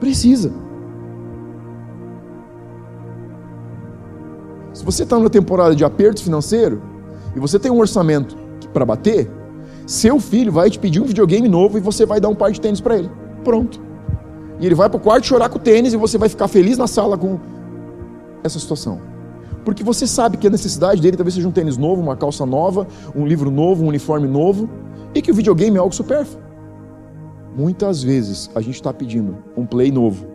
precisa. 0.00 0.52
Se 4.80 4.86
você 4.86 5.02
está 5.02 5.18
numa 5.18 5.28
temporada 5.28 5.76
de 5.76 5.84
aperto 5.84 6.22
financeiro 6.22 6.80
e 7.36 7.38
você 7.38 7.58
tem 7.58 7.70
um 7.70 7.78
orçamento 7.80 8.34
para 8.72 8.82
bater, 8.86 9.30
seu 9.86 10.18
filho 10.18 10.50
vai 10.50 10.70
te 10.70 10.78
pedir 10.78 11.02
um 11.02 11.04
videogame 11.04 11.46
novo 11.50 11.76
e 11.76 11.82
você 11.82 12.06
vai 12.06 12.18
dar 12.18 12.30
um 12.30 12.34
par 12.34 12.50
de 12.50 12.58
tênis 12.58 12.80
para 12.80 12.96
ele. 12.96 13.10
Pronto. 13.44 13.78
E 14.58 14.64
ele 14.64 14.74
vai 14.74 14.88
para 14.88 14.96
o 14.96 15.00
quarto 15.00 15.26
chorar 15.26 15.50
com 15.50 15.58
o 15.58 15.60
tênis 15.60 15.92
e 15.92 15.98
você 15.98 16.16
vai 16.16 16.30
ficar 16.30 16.48
feliz 16.48 16.78
na 16.78 16.86
sala 16.86 17.18
com 17.18 17.38
essa 18.42 18.58
situação. 18.58 19.02
Porque 19.66 19.84
você 19.84 20.06
sabe 20.06 20.38
que 20.38 20.46
a 20.46 20.50
necessidade 20.50 21.02
dele 21.02 21.14
talvez 21.14 21.34
seja 21.34 21.46
um 21.46 21.52
tênis 21.52 21.76
novo, 21.76 22.00
uma 22.00 22.16
calça 22.16 22.46
nova, 22.46 22.86
um 23.14 23.26
livro 23.26 23.50
novo, 23.50 23.84
um 23.84 23.88
uniforme 23.88 24.26
novo, 24.26 24.66
e 25.14 25.20
que 25.20 25.30
o 25.30 25.34
videogame 25.34 25.76
é 25.76 25.80
algo 25.80 25.94
supérfluo. 25.94 26.42
Muitas 27.54 28.02
vezes 28.02 28.48
a 28.54 28.62
gente 28.62 28.76
está 28.76 28.94
pedindo 28.94 29.36
um 29.54 29.66
play 29.66 29.92
novo. 29.92 30.26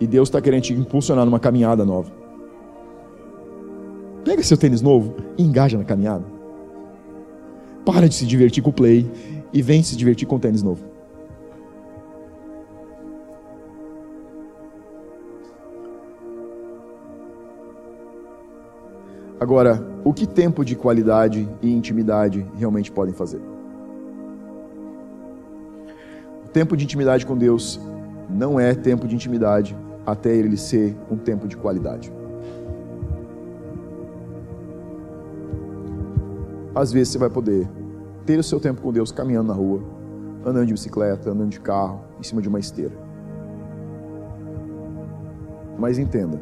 E 0.00 0.06
Deus 0.06 0.30
está 0.30 0.40
querendo 0.40 0.62
te 0.62 0.72
impulsionar 0.72 1.26
numa 1.26 1.38
caminhada 1.38 1.84
nova. 1.84 2.19
Pega 4.24 4.42
seu 4.42 4.56
tênis 4.56 4.82
novo 4.82 5.14
e 5.38 5.42
engaja 5.42 5.78
na 5.78 5.84
caminhada. 5.84 6.24
Para 7.84 8.08
de 8.08 8.14
se 8.14 8.26
divertir 8.26 8.62
com 8.62 8.70
o 8.70 8.72
play 8.72 9.10
e 9.52 9.62
vem 9.62 9.82
se 9.82 9.96
divertir 9.96 10.28
com 10.28 10.36
o 10.36 10.38
tênis 10.38 10.62
novo. 10.62 10.84
Agora, 19.40 19.82
o 20.04 20.12
que 20.12 20.26
tempo 20.26 20.62
de 20.62 20.76
qualidade 20.76 21.48
e 21.62 21.72
intimidade 21.72 22.46
realmente 22.56 22.92
podem 22.92 23.14
fazer? 23.14 23.40
O 26.44 26.48
tempo 26.52 26.76
de 26.76 26.84
intimidade 26.84 27.24
com 27.24 27.38
Deus 27.38 27.80
não 28.28 28.60
é 28.60 28.74
tempo 28.74 29.08
de 29.08 29.14
intimidade 29.14 29.74
até 30.04 30.34
ele 30.34 30.58
ser 30.58 30.94
um 31.10 31.16
tempo 31.16 31.48
de 31.48 31.56
qualidade. 31.56 32.19
Às 36.80 36.90
vezes 36.90 37.12
você 37.12 37.18
vai 37.18 37.28
poder 37.28 37.68
ter 38.24 38.38
o 38.38 38.42
seu 38.42 38.58
tempo 38.58 38.80
com 38.80 38.90
Deus 38.90 39.12
caminhando 39.12 39.48
na 39.48 39.54
rua, 39.54 39.82
andando 40.44 40.66
de 40.66 40.72
bicicleta, 40.72 41.30
andando 41.30 41.50
de 41.50 41.60
carro, 41.60 42.00
em 42.18 42.22
cima 42.22 42.40
de 42.40 42.48
uma 42.48 42.58
esteira. 42.58 42.94
Mas 45.78 45.98
entenda, 45.98 46.40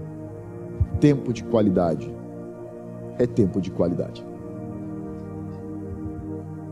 tempo 1.00 1.32
de 1.32 1.42
qualidade 1.42 2.14
é 3.18 3.26
tempo 3.26 3.60
de 3.60 3.72
qualidade. 3.72 4.24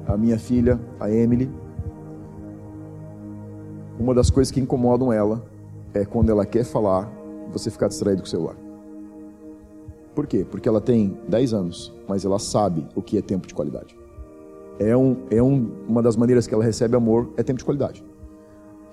A 0.07 0.17
minha 0.17 0.39
filha, 0.39 0.79
a 1.01 1.11
Emily, 1.11 1.51
uma 3.99 4.15
das 4.15 4.31
coisas 4.31 4.53
que 4.53 4.61
incomodam 4.61 5.13
ela 5.13 5.45
é 5.93 6.05
quando 6.05 6.31
ela 6.31 6.47
quer 6.47 6.63
falar, 6.63 7.11
você 7.53 7.69
ficar 7.69 7.89
distraído 7.89 8.23
com 8.23 8.27
o 8.27 8.31
celular. 8.31 8.66
Por 10.17 10.27
quê? 10.27 10.47
Porque 10.51 10.67
ela 10.67 10.81
tem 10.81 11.15
10 11.29 11.53
anos, 11.53 11.93
mas 12.09 12.25
ela 12.25 12.39
sabe 12.39 12.89
o 12.95 13.03
que 13.03 13.19
é 13.19 13.23
tempo 13.23 13.47
de 13.47 13.53
qualidade. 13.53 13.95
É, 14.79 14.97
um, 14.97 15.17
é 15.31 15.43
um, 15.43 15.71
uma 15.87 16.03
das 16.03 16.17
maneiras 16.17 16.47
que 16.47 16.55
ela 16.55 16.65
recebe 16.65 16.97
amor, 16.97 17.29
é 17.37 17.43
tempo 17.43 17.59
de 17.59 17.65
qualidade. 17.67 18.03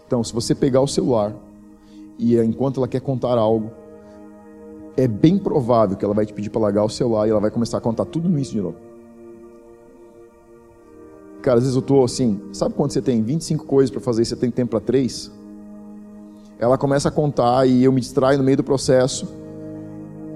Então, 0.06 0.22
se 0.22 0.34
você 0.34 0.54
pegar 0.54 0.82
o 0.82 0.88
celular 0.88 1.34
e 2.20 2.38
enquanto 2.38 2.82
ela 2.82 2.90
quer 2.90 3.00
contar 3.00 3.38
algo, 3.38 3.72
é 4.98 5.08
bem 5.08 5.38
provável 5.38 5.96
que 5.96 6.04
ela 6.04 6.14
vai 6.14 6.26
te 6.26 6.34
pedir 6.34 6.50
para 6.50 6.62
largar 6.62 6.84
o 6.84 6.90
celular 6.90 7.26
e 7.26 7.32
ela 7.32 7.40
vai 7.40 7.50
começar 7.50 7.78
a 7.78 7.82
contar 7.82 8.04
tudo 8.04 8.28
início 8.28 8.56
de 8.56 8.62
novo. 8.62 8.76
Cara, 11.42 11.58
às 11.58 11.64
vezes 11.64 11.76
eu 11.76 11.82
tô 11.82 12.04
assim, 12.04 12.42
sabe 12.52 12.76
quando 12.76 12.92
você 12.92 13.02
tem 13.02 13.24
25 13.24 13.66
coisas 13.66 13.90
para 13.90 14.02
fazer 14.02 14.24
e 14.24 14.26
você 14.26 14.36
tem 14.36 14.52
tempo 14.52 14.72
para 14.72 14.82
três? 14.82 15.32
Ela 16.60 16.78
começa 16.78 17.08
a 17.08 17.12
contar 17.12 17.66
e 17.66 17.86
eu 17.86 17.94
me 17.94 18.02
distraio 18.02 18.38
no 18.38 18.44
meio 18.44 18.58
do 18.58 18.64
processo. 18.64 19.26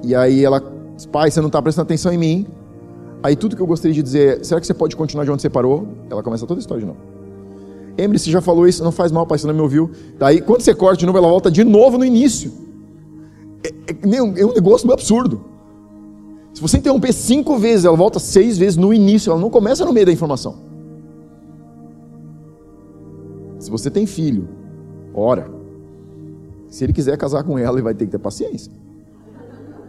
E 0.04 0.16
aí 0.16 0.46
ela 0.46 0.77
pai, 1.06 1.30
você 1.30 1.40
não 1.40 1.48
está 1.48 1.62
prestando 1.62 1.86
atenção 1.86 2.12
em 2.12 2.18
mim. 2.18 2.48
Aí 3.22 3.36
tudo 3.36 3.56
que 3.56 3.62
eu 3.62 3.68
gostaria 3.68 3.94
de 3.94 4.02
dizer 4.02 4.40
é, 4.40 4.44
será 4.44 4.60
que 4.60 4.68
você 4.68 4.74
pode 4.74 4.96
continuar 4.96 5.26
de 5.26 5.32
onde 5.32 5.42
você 5.42 5.50
parou? 5.50 5.88
Ela 6.10 6.24
começa 6.24 6.46
toda 6.46 6.60
a 6.60 6.62
história 6.62 6.82
de 6.82 6.88
novo. 6.88 7.00
Emily, 7.98 8.20
você 8.20 8.30
já 8.30 8.42
falou 8.42 8.68
isso, 8.68 8.84
não 8.84 8.92
faz 8.92 9.12
mal, 9.12 9.26
pai, 9.26 9.38
você 9.38 9.48
não 9.48 9.54
me 9.54 9.62
ouviu. 9.62 9.92
Daí, 10.20 10.40
quando 10.40 10.62
você 10.62 10.74
corta 10.74 10.98
de 10.98 11.06
novo, 11.06 11.18
ela 11.18 11.28
volta 11.28 11.50
de 11.50 11.64
novo 11.64 11.98
no 11.98 12.06
início. 12.06 12.52
É, 13.64 13.70
é, 13.92 14.18
é 14.18 14.46
um 14.46 14.54
negócio 14.54 14.92
absurdo. 14.92 15.42
Se 16.54 16.62
você 16.62 16.78
interromper 16.78 17.12
cinco 17.12 17.58
vezes, 17.58 17.86
ela 17.86 17.98
volta 17.98 18.20
seis 18.20 18.58
vezes 18.58 18.78
no 18.78 18.94
início, 18.94 19.32
ela 19.32 19.40
não 19.40 19.50
começa 19.50 19.84
no 19.84 19.92
meio 19.92 20.06
da 20.06 20.12
informação. 20.12 20.56
Se 23.60 23.70
você 23.70 23.90
tem 23.90 24.06
filho, 24.06 24.48
ora. 25.14 25.50
Se 26.68 26.84
ele 26.84 26.94
quiser 26.94 27.18
casar 27.18 27.44
com 27.44 27.58
ela, 27.58 27.76
ele 27.76 27.84
vai 27.84 27.94
ter 27.94 28.06
que 28.06 28.12
ter 28.12 28.20
paciência. 28.20 28.72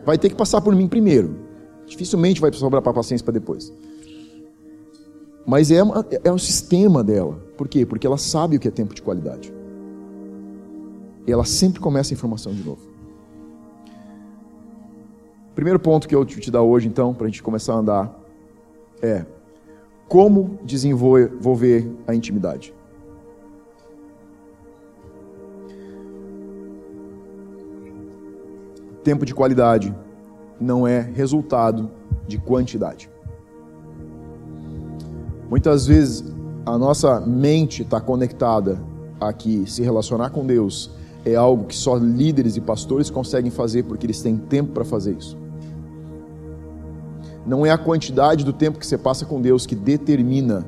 Vai 0.09 0.17
ter 0.17 0.31
que 0.31 0.35
passar 0.35 0.63
por 0.63 0.75
mim 0.75 0.89
primeiro. 0.89 1.37
Dificilmente 1.85 2.41
vai 2.41 2.51
sobrar 2.51 2.81
para 2.81 2.95
paciência 2.95 3.23
para 3.23 3.35
depois. 3.35 3.71
Mas 5.47 5.71
é, 5.71 5.83
uma, 5.83 6.03
é 6.25 6.33
um 6.33 6.39
sistema 6.39 7.05
dela. 7.05 7.39
Por 7.59 7.69
quê? 7.69 7.85
Porque 7.85 8.07
ela 8.07 8.17
sabe 8.17 8.57
o 8.57 8.59
que 8.59 8.67
é 8.67 8.71
tempo 8.71 8.95
de 8.95 9.03
qualidade. 9.03 9.53
E 11.27 11.31
ela 11.31 11.45
sempre 11.45 11.79
começa 11.79 12.15
a 12.15 12.17
informação 12.17 12.55
de 12.55 12.65
novo. 12.65 12.81
Primeiro 15.55 15.79
ponto 15.79 16.09
que 16.09 16.15
eu 16.15 16.25
te 16.25 16.51
dar 16.51 16.63
hoje, 16.63 16.89
então, 16.89 17.13
para 17.13 17.27
a 17.27 17.29
gente 17.29 17.43
começar 17.43 17.75
a 17.75 17.77
andar, 17.77 18.21
é 19.03 19.27
como 20.09 20.59
desenvolver 20.65 21.87
a 22.07 22.15
intimidade. 22.15 22.73
Tempo 29.03 29.25
de 29.25 29.35
qualidade 29.35 29.95
não 30.61 30.87
é 30.87 31.01
resultado 31.01 31.91
de 32.27 32.39
quantidade. 32.39 33.11
Muitas 35.49 35.87
vezes 35.87 36.25
a 36.67 36.77
nossa 36.77 37.21
mente 37.21 37.83
está 37.83 38.01
conectada 38.01 38.79
a 39.21 39.33
que 39.33 39.69
se 39.71 39.83
relacionar 39.83 40.31
com 40.31 40.45
Deus 40.45 40.91
é 41.25 41.35
algo 41.35 41.65
que 41.65 41.77
só 41.77 41.97
líderes 41.97 42.57
e 42.57 42.61
pastores 42.61 43.11
conseguem 43.11 43.51
fazer 43.51 43.85
porque 43.85 44.07
eles 44.07 44.21
têm 44.21 44.37
tempo 44.37 44.73
para 44.73 44.85
fazer 44.85 45.17
isso. 45.17 45.37
Não 47.47 47.65
é 47.65 47.71
a 47.71 47.79
quantidade 47.79 48.45
do 48.45 48.53
tempo 48.53 48.79
que 48.79 48.87
você 48.87 48.99
passa 48.99 49.25
com 49.25 49.41
Deus 49.41 49.65
que 49.65 49.75
determina 49.75 50.67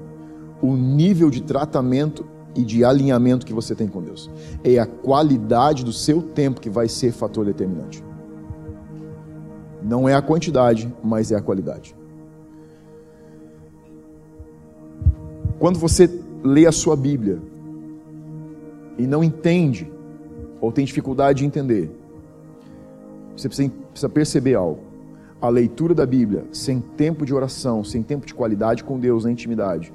o 0.63 0.75
nível 0.75 1.31
de 1.31 1.43
tratamento 1.43 2.25
e 2.55 2.65
de 2.65 2.85
alinhamento 2.85 3.47
que 3.47 3.53
você 3.53 3.75
tem 3.75 3.87
com 3.87 4.03
Deus. 4.03 4.31
É 4.65 4.79
a 4.79 4.87
qualidade 4.87 5.85
do 5.85 5.93
seu 5.93 6.23
tempo 6.23 6.61
que 6.61 6.71
vai 6.71 6.89
ser 6.89 7.13
fator 7.13 7.45
determinante. 7.45 8.03
Não 9.83 10.09
é 10.09 10.15
a 10.15 10.23
quantidade, 10.23 10.93
mas 11.03 11.33
é 11.33 11.37
a 11.37 11.41
qualidade. 11.41 11.95
Quando 15.59 15.79
você 15.79 16.11
lê 16.43 16.67
a 16.67 16.73
sua 16.73 16.97
Bíblia 16.97 17.39
e 18.97 19.07
não 19.07 19.23
entende, 19.23 19.91
ou 20.61 20.73
tem 20.73 20.85
dificuldade 20.85 21.41
de 21.41 21.47
entender, 21.47 21.91
você 23.37 23.49
precisa 23.49 24.09
perceber 24.09 24.55
algo. 24.55 24.81
A 25.41 25.49
leitura 25.49 25.95
da 25.95 26.05
Bíblia, 26.05 26.45
sem 26.53 26.81
tempo 26.81 27.25
de 27.25 27.35
oração, 27.35 27.83
sem 27.83 28.03
tempo 28.03 28.27
de 28.27 28.35
qualidade 28.35 28.85
com 28.85 28.99
Deus 28.99 29.25
na 29.25 29.31
intimidade, 29.31 29.93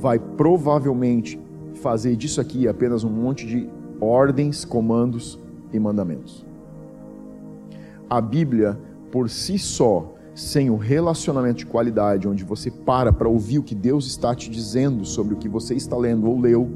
vai 0.00 0.18
provavelmente 0.18 1.40
fazer 1.74 2.16
disso 2.16 2.40
aqui 2.40 2.68
apenas 2.68 3.04
um 3.04 3.10
monte 3.10 3.46
de 3.46 3.68
ordens, 4.00 4.64
comandos 4.64 5.38
e 5.72 5.78
mandamentos. 5.78 6.47
A 8.08 8.20
Bíblia, 8.20 8.78
por 9.10 9.28
si 9.28 9.58
só, 9.58 10.14
sem 10.34 10.70
o 10.70 10.76
relacionamento 10.76 11.58
de 11.58 11.66
qualidade, 11.66 12.28
onde 12.28 12.44
você 12.44 12.70
para 12.70 13.12
para 13.12 13.28
ouvir 13.28 13.58
o 13.58 13.62
que 13.62 13.74
Deus 13.74 14.06
está 14.06 14.34
te 14.34 14.48
dizendo 14.48 15.04
sobre 15.04 15.34
o 15.34 15.36
que 15.36 15.48
você 15.48 15.74
está 15.74 15.96
lendo 15.96 16.28
ou 16.28 16.40
leu, 16.40 16.70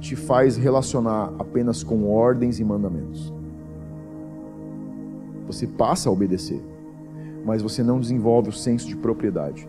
te 0.00 0.16
faz 0.16 0.56
relacionar 0.56 1.32
apenas 1.38 1.82
com 1.82 2.10
ordens 2.10 2.58
e 2.58 2.64
mandamentos. 2.64 3.32
Você 5.46 5.66
passa 5.66 6.08
a 6.08 6.12
obedecer, 6.12 6.60
mas 7.44 7.62
você 7.62 7.82
não 7.82 8.00
desenvolve 8.00 8.48
o 8.48 8.52
senso 8.52 8.88
de 8.88 8.96
propriedade. 8.96 9.68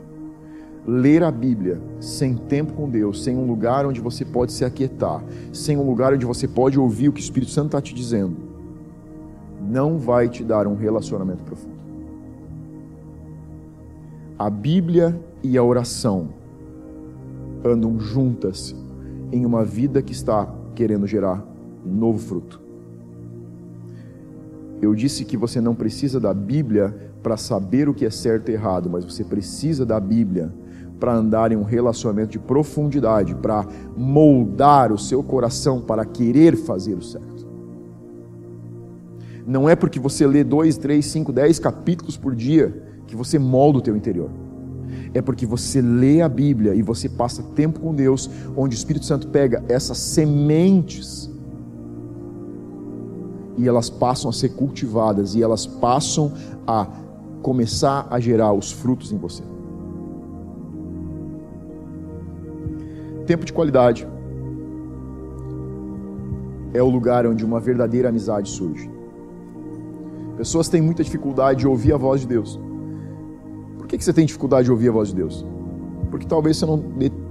Ler 0.87 1.23
a 1.23 1.31
Bíblia 1.31 1.79
sem 1.99 2.35
tempo 2.35 2.73
com 2.73 2.89
Deus, 2.89 3.23
sem 3.23 3.37
um 3.37 3.45
lugar 3.45 3.85
onde 3.85 4.01
você 4.01 4.25
pode 4.25 4.53
se 4.53 4.65
aquietar, 4.65 5.23
sem 5.53 5.77
um 5.77 5.85
lugar 5.85 6.13
onde 6.13 6.25
você 6.25 6.47
pode 6.47 6.79
ouvir 6.79 7.09
o 7.09 7.13
que 7.13 7.19
o 7.19 7.23
Espírito 7.23 7.51
Santo 7.51 7.67
está 7.67 7.81
te 7.81 7.93
dizendo, 7.93 8.46
não 9.67 9.97
vai 9.97 10.29
te 10.29 10.43
dar 10.43 10.67
um 10.67 10.75
relacionamento 10.75 11.43
profundo 11.43 11.77
a 14.37 14.49
Bíblia 14.49 15.19
e 15.41 15.57
a 15.57 15.63
oração 15.63 16.29
andam 17.65 17.99
juntas 17.99 18.75
em 19.31 19.45
uma 19.45 19.65
vida 19.65 20.01
que 20.01 20.11
está 20.11 20.47
querendo 20.75 21.07
gerar 21.07 21.43
novo 21.83 22.19
fruto. 22.19 22.61
Eu 24.79 24.93
disse 24.93 25.25
que 25.25 25.35
você 25.35 25.59
não 25.59 25.73
precisa 25.73 26.19
da 26.19 26.33
Bíblia 26.33 26.95
para 27.23 27.35
saber 27.35 27.89
o 27.89 27.95
que 27.95 28.05
é 28.05 28.11
certo 28.11 28.49
e 28.49 28.53
errado, 28.53 28.89
mas 28.89 29.03
você 29.03 29.23
precisa 29.23 29.83
da 29.83 29.99
Bíblia 29.99 30.53
para 30.99 31.15
andar 31.15 31.51
em 31.51 31.55
um 31.55 31.63
relacionamento 31.63 32.33
de 32.33 32.39
profundidade, 32.39 33.33
para 33.33 33.65
moldar 33.95 34.91
o 34.91 34.99
seu 34.99 35.23
coração 35.23 35.81
para 35.81 36.05
querer 36.05 36.55
fazer 36.55 36.93
o 36.93 37.01
certo. 37.01 37.36
Não 39.47 39.69
é 39.69 39.77
porque 39.77 39.97
você 39.97 40.27
lê 40.27 40.43
dois, 40.43 40.77
três, 40.77 41.05
cinco, 41.05 41.31
dez 41.31 41.57
capítulos 41.57 42.17
por 42.17 42.35
dia 42.35 42.83
que 43.07 43.15
você 43.15 43.39
molda 43.39 43.79
o 43.79 43.81
teu 43.81 43.95
interior. 43.95 44.29
É 45.13 45.21
porque 45.21 45.45
você 45.45 45.81
lê 45.81 46.21
a 46.21 46.27
Bíblia 46.27 46.75
e 46.75 46.81
você 46.81 47.07
passa 47.07 47.41
tempo 47.55 47.79
com 47.79 47.95
Deus, 47.95 48.29
onde 48.57 48.75
o 48.75 48.77
Espírito 48.77 49.05
Santo 49.05 49.29
pega 49.29 49.63
essas 49.69 49.97
sementes 49.99 51.31
e 53.57 53.65
elas 53.65 53.89
passam 53.89 54.29
a 54.29 54.33
ser 54.33 54.49
cultivadas 54.49 55.33
e 55.33 55.41
elas 55.41 55.65
passam 55.65 56.33
a 56.67 56.85
começar 57.41 58.05
a 58.11 58.19
gerar 58.19 58.51
os 58.51 58.73
frutos 58.73 59.13
em 59.13 59.17
você. 59.17 59.43
Tempo 63.25 63.45
de 63.45 63.53
qualidade 63.53 64.05
é 66.73 66.83
o 66.83 66.89
lugar 66.89 67.25
onde 67.25 67.45
uma 67.45 67.61
verdadeira 67.61 68.09
amizade 68.09 68.49
surge. 68.49 68.96
Pessoas 70.37 70.69
têm 70.69 70.81
muita 70.81 71.03
dificuldade 71.03 71.59
de 71.59 71.67
ouvir 71.67 71.93
a 71.93 71.97
voz 71.97 72.21
de 72.21 72.27
Deus 72.27 72.59
por 73.87 73.97
que 73.97 74.03
você 74.03 74.11
tem 74.11 74.25
dificuldade 74.25 74.65
de 74.65 74.71
ouvir 74.71 74.89
a 74.89 74.91
voz 74.91 75.09
de 75.09 75.15
Deus? 75.15 75.45
Porque 76.11 76.27
talvez 76.27 76.57
você 76.57 76.65
não, 76.65 76.83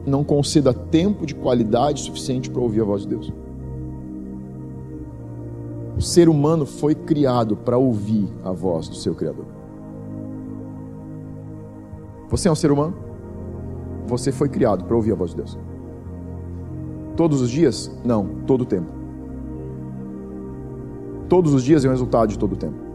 não 0.07 0.24
conceda 0.24 0.72
tempo 0.72 1.26
de 1.26 1.34
qualidade 1.34 2.00
suficiente 2.00 2.48
para 2.48 2.62
ouvir 2.62 2.80
a 2.80 2.84
voz 2.84 3.02
de 3.02 3.09
Deus. 3.09 3.32
O 5.98 6.00
ser 6.00 6.30
humano 6.30 6.64
foi 6.64 6.94
criado 6.94 7.57
para 7.59 7.76
ouvir 7.76 8.26
a 8.42 8.52
voz 8.52 8.88
do 8.88 8.94
seu 8.94 9.14
Criador. 9.14 9.44
Você 12.30 12.48
é 12.48 12.50
um 12.50 12.54
ser 12.54 12.72
humano? 12.72 12.94
Você 14.07 14.32
foi 14.32 14.48
criado 14.48 14.84
para 14.84 14.96
ouvir 14.96 15.12
a 15.12 15.14
voz 15.14 15.32
de 15.32 15.36
Deus. 15.36 15.59
Todos 17.16 17.42
os 17.42 17.50
dias? 17.50 17.94
Não, 18.02 18.26
todo 18.46 18.62
o 18.62 18.66
tempo. 18.66 18.90
Todos 21.28 21.52
os 21.52 21.62
dias 21.62 21.84
é 21.84 21.88
o 21.88 21.90
resultado 21.90 22.30
de 22.30 22.38
todo 22.38 22.54
o 22.54 22.57
tempo. 22.57 22.86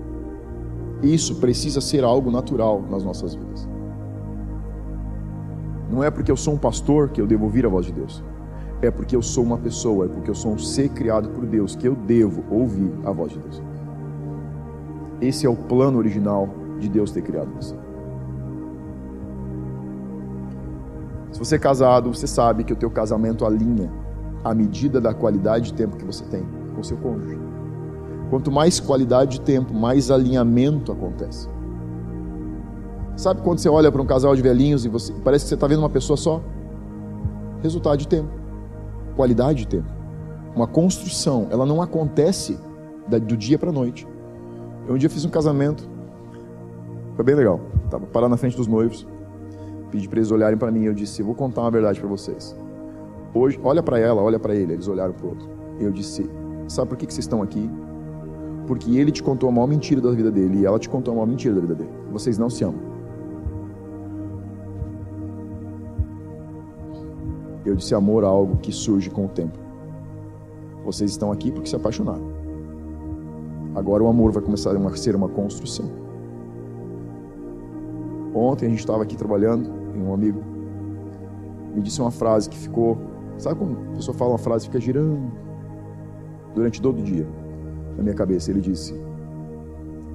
Isso 1.02 1.36
precisa 1.36 1.82
ser 1.82 2.04
algo 2.04 2.30
natural 2.30 2.84
nas 2.90 3.04
nossas 3.04 3.34
vidas. 3.34 3.68
Não 5.90 6.04
é 6.04 6.10
porque 6.10 6.32
eu 6.32 6.38
sou 6.38 6.54
um 6.54 6.58
pastor 6.58 7.10
que 7.10 7.20
eu 7.20 7.28
devo 7.28 7.46
ouvir 7.46 7.66
a 7.66 7.70
voz 7.70 7.86
de 7.86 7.92
Deus. 7.92 8.24
É 8.82 8.90
porque 8.90 9.16
eu 9.16 9.22
sou 9.22 9.44
uma 9.44 9.58
pessoa, 9.58 10.06
é 10.06 10.08
porque 10.08 10.30
eu 10.30 10.36
sou 10.36 10.54
um 10.54 10.58
ser 10.58 10.90
criado 10.90 11.30
por 11.30 11.46
Deus 11.46 11.76
que 11.76 11.88
eu 11.88 11.96
devo 11.96 12.44
ouvir 12.50 12.92
a 13.04 13.12
voz 13.12 13.32
de 13.34 13.40
Deus. 13.40 13.62
Esse 15.20 15.46
é 15.46 15.50
o 15.50 15.56
plano 15.56 15.98
original 15.98 16.50
de 16.80 16.90
Deus 16.90 17.12
ter 17.12 17.22
criado 17.22 17.52
você. 17.54 17.76
Se 21.32 21.40
você 21.40 21.56
é 21.56 21.60
casado, 21.60 22.14
você 22.14 22.26
sabe 22.26 22.64
que 22.64 22.74
o 22.74 22.76
teu 22.76 22.90
casamento 22.90 23.46
alinha 23.46 23.92
à 24.44 24.54
medida 24.54 25.00
da 25.00 25.14
qualidade 25.14 25.66
de 25.66 25.74
tempo 25.74 25.98
que 25.98 26.06
você 26.06 26.24
tem 26.26 26.44
com 26.76 26.84
seu 26.84 26.98
cônjuge. 26.98 27.51
Quanto 28.32 28.50
mais 28.50 28.80
qualidade 28.80 29.40
de 29.40 29.42
tempo, 29.42 29.74
mais 29.74 30.10
alinhamento 30.10 30.90
acontece. 30.90 31.50
Sabe 33.18 33.42
quando 33.42 33.60
você 33.60 33.68
olha 33.68 33.92
para 33.92 34.02
um 34.02 34.06
casal 34.06 34.34
de 34.34 34.42
velhinhos 34.42 34.86
e 34.86 34.90
você 34.90 35.12
parece 35.22 35.44
que 35.44 35.50
você 35.50 35.56
está 35.56 35.68
vendo 35.68 35.80
uma 35.80 35.90
pessoa 35.90 36.16
só? 36.16 36.42
Resultado 37.62 37.98
de 37.98 38.08
tempo, 38.08 38.30
qualidade 39.18 39.60
de 39.60 39.68
tempo. 39.68 39.90
Uma 40.56 40.66
construção, 40.66 41.50
ela 41.52 41.66
não 41.66 41.82
acontece 41.82 42.58
do 43.06 43.36
dia 43.36 43.60
para 43.60 43.70
a 43.70 43.74
noite. 43.74 44.08
Eu 44.88 44.96
um 44.96 44.98
dia 44.98 45.10
fiz 45.10 45.26
um 45.26 45.30
casamento, 45.30 45.88
foi 47.18 47.26
bem 47.26 47.36
legal. 47.36 47.60
Tava 47.90 48.06
parado 48.06 48.30
na 48.30 48.38
frente 48.38 48.56
dos 48.56 48.66
noivos, 48.66 49.06
pedi 49.92 50.08
para 50.08 50.20
eles 50.20 50.32
olharem 50.32 50.58
para 50.58 50.72
mim. 50.72 50.86
Eu 50.86 50.94
disse: 50.94 51.22
vou 51.22 51.36
contar 51.36 51.62
uma 51.62 51.72
verdade 51.72 52.00
para 52.00 52.08
vocês. 52.08 52.56
Hoje, 53.34 53.60
olha 53.62 53.84
para 53.84 54.00
ela, 54.00 54.22
olha 54.22 54.40
para 54.40 54.56
ele. 54.56 54.72
Eles 54.72 54.88
olharam 54.88 55.14
para 55.14 55.26
o 55.26 55.30
outro. 55.32 55.50
Eu 55.82 55.92
disse: 55.92 56.30
sabe 56.70 56.88
por 56.88 56.98
que, 56.98 57.06
que 57.06 57.14
vocês 57.14 57.26
estão 57.26 57.42
aqui? 57.42 57.70
Porque 58.72 58.98
ele 58.98 59.12
te 59.12 59.22
contou 59.22 59.50
a 59.50 59.52
maior 59.52 59.68
mentira 59.68 60.00
da 60.00 60.12
vida 60.12 60.32
dele 60.32 60.60
e 60.60 60.66
ela 60.66 60.80
te 60.80 60.88
contou 60.88 61.12
a 61.12 61.16
maior 61.16 61.28
mentira 61.28 61.54
da 61.54 61.60
vida 61.60 61.76
dele. 61.76 61.90
Vocês 62.10 62.38
não 62.38 62.50
se 62.50 62.64
amam. 62.64 62.80
Eu 67.66 67.76
disse: 67.76 67.94
amor 67.94 68.24
é 68.24 68.28
algo 68.28 68.56
que 68.60 68.72
surge 68.72 69.10
com 69.10 69.26
o 69.26 69.28
tempo. 69.28 69.60
Vocês 70.86 71.12
estão 71.12 71.34
aqui 71.34 71.52
porque 71.52 71.68
se 71.68 71.76
apaixonaram. 71.76 72.32
Agora 73.76 74.04
o 74.04 74.08
amor 74.08 74.32
vai 74.32 74.42
começar 74.42 74.74
a 74.74 74.96
ser 74.96 75.18
uma 75.18 75.28
construção. 75.28 75.92
Ontem 78.34 78.68
a 78.68 78.70
gente 78.70 78.80
estava 78.80 79.04
aqui 79.04 79.18
trabalhando 79.18 79.70
e 79.94 80.00
um 80.00 80.14
amigo 80.14 80.42
me 81.76 81.82
disse 81.82 82.00
uma 82.00 82.10
frase 82.10 82.50
que 82.50 82.58
ficou. 82.58 82.98
Sabe 83.38 83.60
quando 83.60 83.78
a 83.92 83.96
pessoa 83.98 84.16
fala 84.16 84.32
uma 84.32 84.38
frase 84.38 84.64
e 84.64 84.68
fica 84.68 84.80
girando 84.80 85.30
durante 86.56 86.82
todo 86.82 87.02
o 87.02 87.04
dia 87.04 87.41
na 87.98 88.04
minha 88.04 88.16
cabeça? 88.16 88.52
Ele 88.52 88.62
disse: 88.62 88.94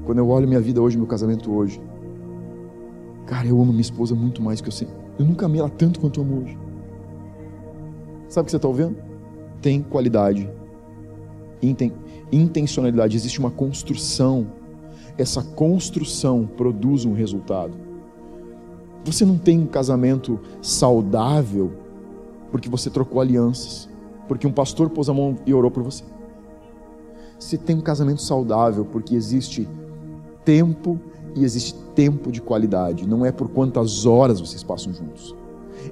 Quando 0.04 0.18
eu 0.18 0.28
olho 0.28 0.46
minha 0.46 0.60
vida 0.60 0.80
hoje, 0.80 0.96
meu 0.96 1.06
casamento 1.06 1.52
hoje, 1.52 1.80
cara, 3.26 3.46
eu 3.46 3.60
amo 3.60 3.72
minha 3.72 3.80
esposa 3.80 4.14
muito 4.14 4.42
mais 4.42 4.60
que 4.60 4.68
eu 4.68 4.72
sempre. 4.72 4.94
Eu 5.18 5.24
nunca 5.24 5.46
amei 5.46 5.60
ela 5.60 5.70
tanto 5.70 6.00
quanto 6.00 6.20
eu 6.20 6.24
amo 6.24 6.42
hoje. 6.42 6.58
Sabe 8.28 8.42
o 8.42 8.44
que 8.46 8.50
você 8.50 8.56
está 8.56 8.68
ouvindo? 8.68 8.96
Tem 9.60 9.82
qualidade 9.82 10.48
inten, 11.62 11.92
intencionalidade, 12.30 13.16
existe 13.16 13.38
uma 13.38 13.50
construção. 13.50 14.46
Essa 15.16 15.42
construção 15.42 16.46
produz 16.46 17.04
um 17.04 17.14
resultado. 17.14 17.74
Você 19.04 19.24
não 19.24 19.38
tem 19.38 19.58
um 19.58 19.66
casamento 19.66 20.38
saudável 20.60 21.72
porque 22.50 22.68
você 22.68 22.90
trocou 22.90 23.20
alianças, 23.20 23.88
porque 24.28 24.46
um 24.46 24.52
pastor 24.52 24.90
pôs 24.90 25.08
a 25.08 25.14
mão 25.14 25.36
e 25.46 25.54
orou 25.54 25.70
por 25.70 25.82
você. 25.82 26.04
Você 27.38 27.58
tem 27.58 27.76
um 27.76 27.80
casamento 27.80 28.22
saudável 28.22 28.84
porque 28.84 29.14
existe 29.14 29.68
tempo 30.44 30.98
e 31.34 31.44
existe 31.44 31.74
tempo 31.94 32.32
de 32.32 32.40
qualidade. 32.40 33.06
Não 33.06 33.24
é 33.24 33.30
por 33.30 33.48
quantas 33.50 34.06
horas 34.06 34.40
vocês 34.40 34.62
passam 34.62 34.92
juntos. 34.92 35.34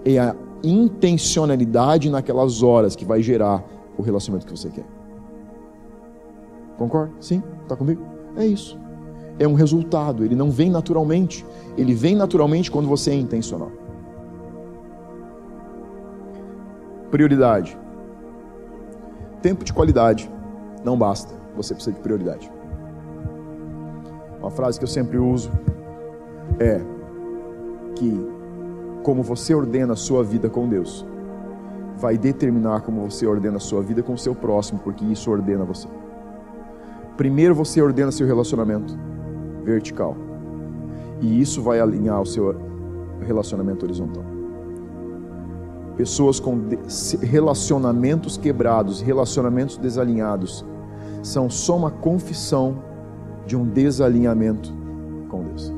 É 0.04 0.18
a 0.18 0.34
intencionalidade 0.62 2.08
naquelas 2.08 2.62
horas 2.62 2.96
que 2.96 3.04
vai 3.04 3.22
gerar 3.22 3.62
o 3.98 4.02
relacionamento 4.02 4.46
que 4.46 4.58
você 4.58 4.70
quer. 4.70 4.86
Concorda? 6.78 7.12
Sim? 7.20 7.42
Está 7.62 7.76
comigo? 7.76 8.02
É 8.36 8.46
isso. 8.46 8.78
É 9.38 9.46
um 9.46 9.54
resultado, 9.54 10.24
ele 10.24 10.34
não 10.34 10.50
vem 10.50 10.70
naturalmente. 10.70 11.44
Ele 11.76 11.92
vem 11.92 12.14
naturalmente 12.14 12.70
quando 12.70 12.88
você 12.88 13.10
é 13.10 13.14
intencional. 13.14 13.70
Prioridade. 17.10 17.76
Tempo 19.42 19.62
de 19.64 19.72
qualidade 19.72 20.30
não 20.84 20.96
basta, 20.96 21.34
você 21.56 21.74
precisa 21.74 21.94
de 21.94 22.00
prioridade. 22.00 22.50
Uma 24.38 24.50
frase 24.50 24.78
que 24.78 24.84
eu 24.84 24.88
sempre 24.88 25.16
uso 25.18 25.50
é 26.60 26.80
que 27.96 28.34
como 29.02 29.22
você 29.22 29.54
ordena 29.54 29.94
a 29.94 29.96
sua 29.96 30.22
vida 30.22 30.48
com 30.48 30.68
Deus, 30.68 31.06
vai 31.96 32.18
determinar 32.18 32.80
como 32.82 33.08
você 33.08 33.26
ordena 33.26 33.56
a 33.56 33.60
sua 33.60 33.82
vida 33.82 34.02
com 34.02 34.14
o 34.14 34.18
seu 34.18 34.34
próximo, 34.34 34.80
porque 34.80 35.04
isso 35.04 35.30
ordena 35.30 35.64
você. 35.64 35.88
Primeiro 37.16 37.54
você 37.54 37.80
ordena 37.80 38.10
seu 38.10 38.26
relacionamento 38.26 38.98
vertical. 39.62 40.16
E 41.20 41.40
isso 41.40 41.62
vai 41.62 41.80
alinhar 41.80 42.20
o 42.20 42.26
seu 42.26 42.54
relacionamento 43.20 43.84
horizontal. 43.84 44.24
Pessoas 45.96 46.40
com 46.40 46.58
relacionamentos 47.22 48.36
quebrados, 48.36 49.00
relacionamentos 49.00 49.76
desalinhados, 49.76 50.64
são 51.24 51.48
só 51.48 51.76
uma 51.76 51.90
confissão 51.90 52.76
de 53.46 53.56
um 53.56 53.64
desalinhamento 53.64 54.72
com 55.28 55.42
Deus. 55.42 55.72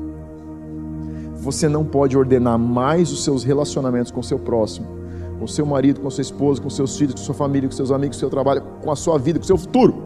Você 1.35 1.69
não 1.69 1.85
pode 1.85 2.17
ordenar 2.17 2.59
mais 2.59 3.11
os 3.11 3.23
seus 3.23 3.43
relacionamentos 3.43 4.11
com 4.11 4.19
o 4.19 4.23
seu 4.23 4.37
próximo, 4.37 4.87
com 5.39 5.47
seu 5.47 5.65
marido, 5.65 6.01
com 6.01 6.09
sua 6.09 6.21
esposa, 6.21 6.61
com 6.61 6.69
seus 6.69 6.97
filhos, 6.97 7.13
com 7.15 7.21
sua 7.21 7.33
família, 7.33 7.69
com 7.69 7.75
seus 7.75 7.91
amigos, 7.91 8.17
com 8.17 8.19
seu 8.19 8.29
trabalho, 8.29 8.61
com 8.83 8.91
a 8.91 8.95
sua 8.95 9.17
vida, 9.17 9.39
com 9.39 9.45
seu 9.45 9.57
futuro 9.57 10.03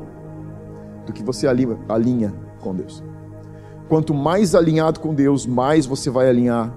do 1.05 1.11
que 1.11 1.23
você 1.23 1.47
alinha, 1.47 1.77
alinha 1.89 2.33
com 2.59 2.75
Deus. 2.75 3.03
Quanto 3.89 4.13
mais 4.13 4.53
alinhado 4.53 4.99
com 4.99 5.13
Deus, 5.13 5.47
mais 5.47 5.85
você 5.85 6.09
vai 6.09 6.29
alinhar 6.29 6.71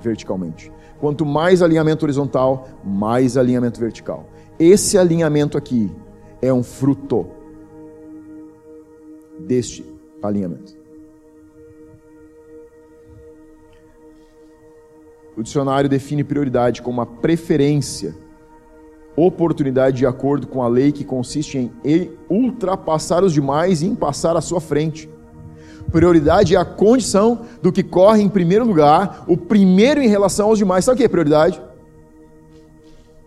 verticalmente. 0.00 0.72
Quanto 1.00 1.26
mais 1.26 1.60
alinhamento 1.60 2.04
horizontal, 2.04 2.68
mais 2.84 3.36
alinhamento 3.36 3.80
vertical. 3.80 4.26
Esse 4.58 4.96
alinhamento 4.96 5.58
aqui 5.58 5.92
é 6.40 6.52
um 6.52 6.62
fruto 6.62 7.35
deste 9.38 9.84
alinhamento. 10.22 10.76
O 15.36 15.42
dicionário 15.42 15.88
define 15.88 16.24
prioridade 16.24 16.80
como 16.80 17.00
a 17.00 17.06
preferência 17.06 18.14
oportunidade 19.16 19.96
de 19.96 20.06
acordo 20.06 20.46
com 20.46 20.62
a 20.62 20.68
lei 20.68 20.92
que 20.92 21.02
consiste 21.02 21.72
em 21.82 22.10
ultrapassar 22.28 23.24
os 23.24 23.32
demais 23.32 23.80
e 23.80 23.86
em 23.86 23.94
passar 23.94 24.36
à 24.36 24.40
sua 24.40 24.60
frente. 24.60 25.08
Prioridade 25.90 26.54
é 26.54 26.58
a 26.58 26.64
condição 26.64 27.46
do 27.62 27.72
que 27.72 27.82
corre 27.82 28.20
em 28.20 28.28
primeiro 28.28 28.66
lugar, 28.66 29.24
o 29.26 29.36
primeiro 29.36 30.02
em 30.02 30.08
relação 30.08 30.48
aos 30.48 30.58
demais. 30.58 30.84
Sabe 30.84 30.96
o 30.96 30.98
que 30.98 31.04
é 31.04 31.08
prioridade? 31.08 31.62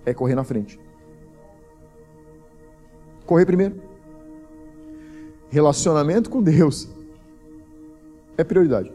É 0.05 0.13
correr 0.13 0.35
na 0.35 0.43
frente. 0.43 0.79
Correr 3.25 3.45
primeiro. 3.45 3.88
Relacionamento 5.49 6.29
com 6.29 6.41
Deus 6.41 6.87
é 8.37 8.43
prioridade. 8.43 8.91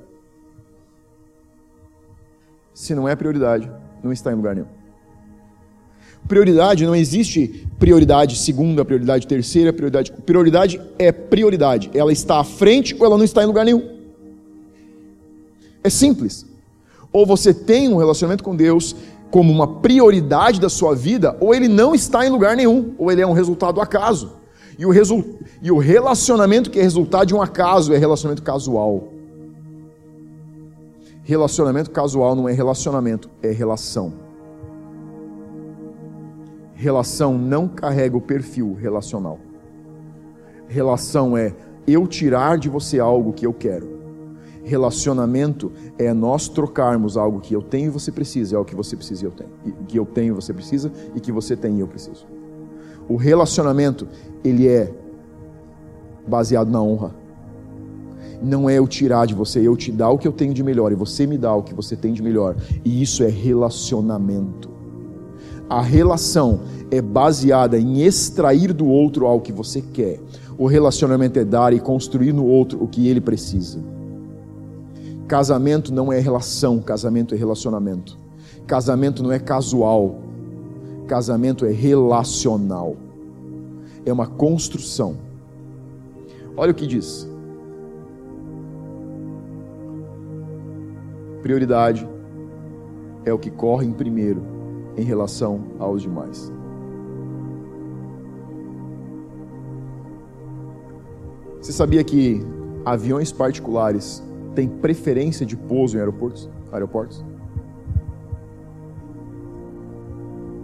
Se 2.72 2.94
não 2.94 3.08
é 3.08 3.14
prioridade, 3.14 3.70
não 4.02 4.12
está 4.12 4.32
em 4.32 4.34
lugar 4.34 4.54
nenhum. 4.54 4.68
Prioridade 6.26 6.86
não 6.86 6.96
existe 6.96 7.66
prioridade 7.78 8.38
segunda, 8.38 8.84
prioridade 8.84 9.26
terceira, 9.26 9.72
prioridade. 9.72 10.12
Prioridade 10.12 10.80
é 10.98 11.12
prioridade. 11.12 11.90
Ela 11.92 12.12
está 12.12 12.40
à 12.40 12.44
frente 12.44 12.94
ou 12.98 13.04
ela 13.04 13.18
não 13.18 13.24
está 13.24 13.42
em 13.42 13.46
lugar 13.46 13.64
nenhum. 13.64 13.94
É 15.82 15.90
simples. 15.90 16.46
Ou 17.12 17.26
você 17.26 17.52
tem 17.52 17.88
um 17.88 17.96
relacionamento 17.96 18.42
com 18.42 18.56
Deus 18.56 18.96
como 19.30 19.52
uma 19.52 19.80
prioridade 19.80 20.60
da 20.60 20.68
sua 20.68 20.94
vida, 20.94 21.36
ou 21.40 21.54
ele 21.54 21.68
não 21.68 21.94
está 21.94 22.24
em 22.24 22.30
lugar 22.30 22.56
nenhum, 22.56 22.94
ou 22.96 23.10
ele 23.10 23.20
é 23.20 23.26
um 23.26 23.32
resultado 23.32 23.80
acaso. 23.80 24.32
E 24.78 24.84
o, 24.84 24.90
resu... 24.90 25.24
e 25.62 25.70
o 25.70 25.78
relacionamento 25.78 26.70
que 26.70 26.78
é 26.78 26.82
resultado 26.82 27.26
de 27.26 27.34
um 27.34 27.42
acaso 27.42 27.92
é 27.92 27.98
relacionamento 27.98 28.42
casual. 28.42 29.08
Relacionamento 31.22 31.90
casual 31.90 32.34
não 32.34 32.48
é 32.48 32.52
relacionamento, 32.52 33.30
é 33.42 33.50
relação. 33.50 34.12
Relação 36.74 37.38
não 37.38 37.66
carrega 37.66 38.16
o 38.16 38.20
perfil 38.20 38.74
relacional. 38.74 39.38
Relação 40.68 41.36
é 41.36 41.54
eu 41.86 42.06
tirar 42.06 42.58
de 42.58 42.68
você 42.68 42.98
algo 42.98 43.32
que 43.32 43.46
eu 43.46 43.54
quero. 43.54 43.94
Relacionamento 44.64 45.70
é 45.98 46.12
nós 46.12 46.48
trocarmos 46.48 47.16
algo 47.16 47.40
que 47.40 47.54
eu 47.54 47.62
tenho 47.62 47.86
e 47.86 47.90
você 47.90 48.10
precisa, 48.10 48.54
é 48.54 48.56
algo 48.56 48.68
que 48.68 48.74
você 48.74 48.96
precisa 48.96 49.24
e 49.24 49.26
eu 49.26 49.30
tenho. 49.30 49.50
Que 49.86 49.98
eu 49.98 50.06
tenho 50.06 50.32
e 50.32 50.34
você 50.34 50.52
precisa 50.52 50.90
e 51.14 51.20
que 51.20 51.30
você 51.30 51.54
tem 51.54 51.76
e 51.76 51.80
eu 51.80 51.86
preciso. 51.86 52.26
O 53.08 53.16
relacionamento, 53.16 54.08
ele 54.42 54.66
é 54.66 54.92
baseado 56.26 56.70
na 56.70 56.82
honra. 56.82 57.14
Não 58.42 58.68
é 58.68 58.78
eu 58.78 58.86
tirar 58.86 59.26
de 59.26 59.34
você, 59.34 59.60
eu 59.60 59.76
te 59.76 59.90
dar 59.90 60.10
o 60.10 60.18
que 60.18 60.28
eu 60.28 60.32
tenho 60.32 60.52
de 60.52 60.62
melhor 60.62 60.92
e 60.92 60.94
você 60.94 61.26
me 61.26 61.38
dá 61.38 61.54
o 61.54 61.62
que 61.62 61.74
você 61.74 61.96
tem 61.96 62.12
de 62.12 62.22
melhor. 62.22 62.56
E 62.84 63.02
isso 63.02 63.22
é 63.22 63.28
relacionamento. 63.28 64.70
A 65.68 65.80
relação 65.80 66.60
é 66.90 67.00
baseada 67.00 67.78
em 67.78 68.02
extrair 68.02 68.72
do 68.72 68.86
outro 68.86 69.26
algo 69.26 69.44
que 69.44 69.52
você 69.52 69.80
quer. 69.80 70.20
O 70.58 70.66
relacionamento 70.66 71.38
é 71.38 71.44
dar 71.44 71.72
e 71.72 71.80
construir 71.80 72.32
no 72.32 72.46
outro 72.46 72.82
o 72.82 72.86
que 72.86 73.08
ele 73.08 73.20
precisa. 73.20 73.80
Casamento 75.26 75.92
não 75.92 76.12
é 76.12 76.20
relação, 76.20 76.78
casamento 76.80 77.34
é 77.34 77.38
relacionamento. 77.38 78.18
Casamento 78.66 79.22
não 79.22 79.32
é 79.32 79.38
casual, 79.38 80.16
casamento 81.06 81.64
é 81.64 81.70
relacional. 81.70 82.96
É 84.04 84.12
uma 84.12 84.26
construção. 84.26 85.16
Olha 86.56 86.72
o 86.72 86.74
que 86.74 86.86
diz. 86.86 87.28
Prioridade 91.42 92.08
é 93.24 93.32
o 93.32 93.38
que 93.38 93.50
corre 93.50 93.86
em 93.86 93.92
primeiro 93.92 94.42
em 94.96 95.02
relação 95.02 95.60
aos 95.78 96.02
demais. 96.02 96.52
Você 101.60 101.72
sabia 101.72 102.04
que 102.04 102.40
aviões 102.84 103.32
particulares 103.32 104.22
têm 104.54 104.68
preferência 104.68 105.44
de 105.46 105.56
pouso 105.56 105.96
em 105.96 106.00
aeroportos? 106.00 106.48
aeroportos? 106.70 107.24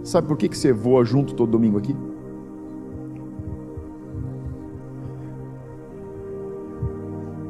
Sabe 0.03 0.27
por 0.27 0.35
que, 0.35 0.49
que 0.49 0.57
você 0.57 0.73
voa 0.73 1.05
junto 1.05 1.35
todo 1.35 1.51
domingo 1.51 1.77
aqui? 1.77 1.95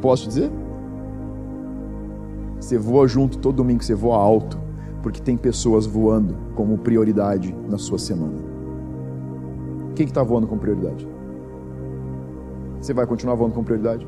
Posso 0.01 0.27
dizer? 0.27 0.51
Você 2.59 2.77
voa 2.77 3.07
junto 3.07 3.37
todo 3.37 3.55
domingo, 3.55 3.83
você 3.83 3.95
voa 3.95 4.17
alto, 4.17 4.59
porque 5.01 5.21
tem 5.21 5.37
pessoas 5.37 5.85
voando 5.85 6.35
como 6.55 6.77
prioridade 6.77 7.55
na 7.69 7.77
sua 7.77 7.97
semana. 7.97 8.37
Quem 9.95 10.05
está 10.05 10.21
voando 10.23 10.47
com 10.47 10.57
prioridade? 10.57 11.07
Você 12.81 12.93
vai 12.93 13.05
continuar 13.05 13.35
voando 13.35 13.53
com 13.53 13.63
prioridade? 13.63 14.07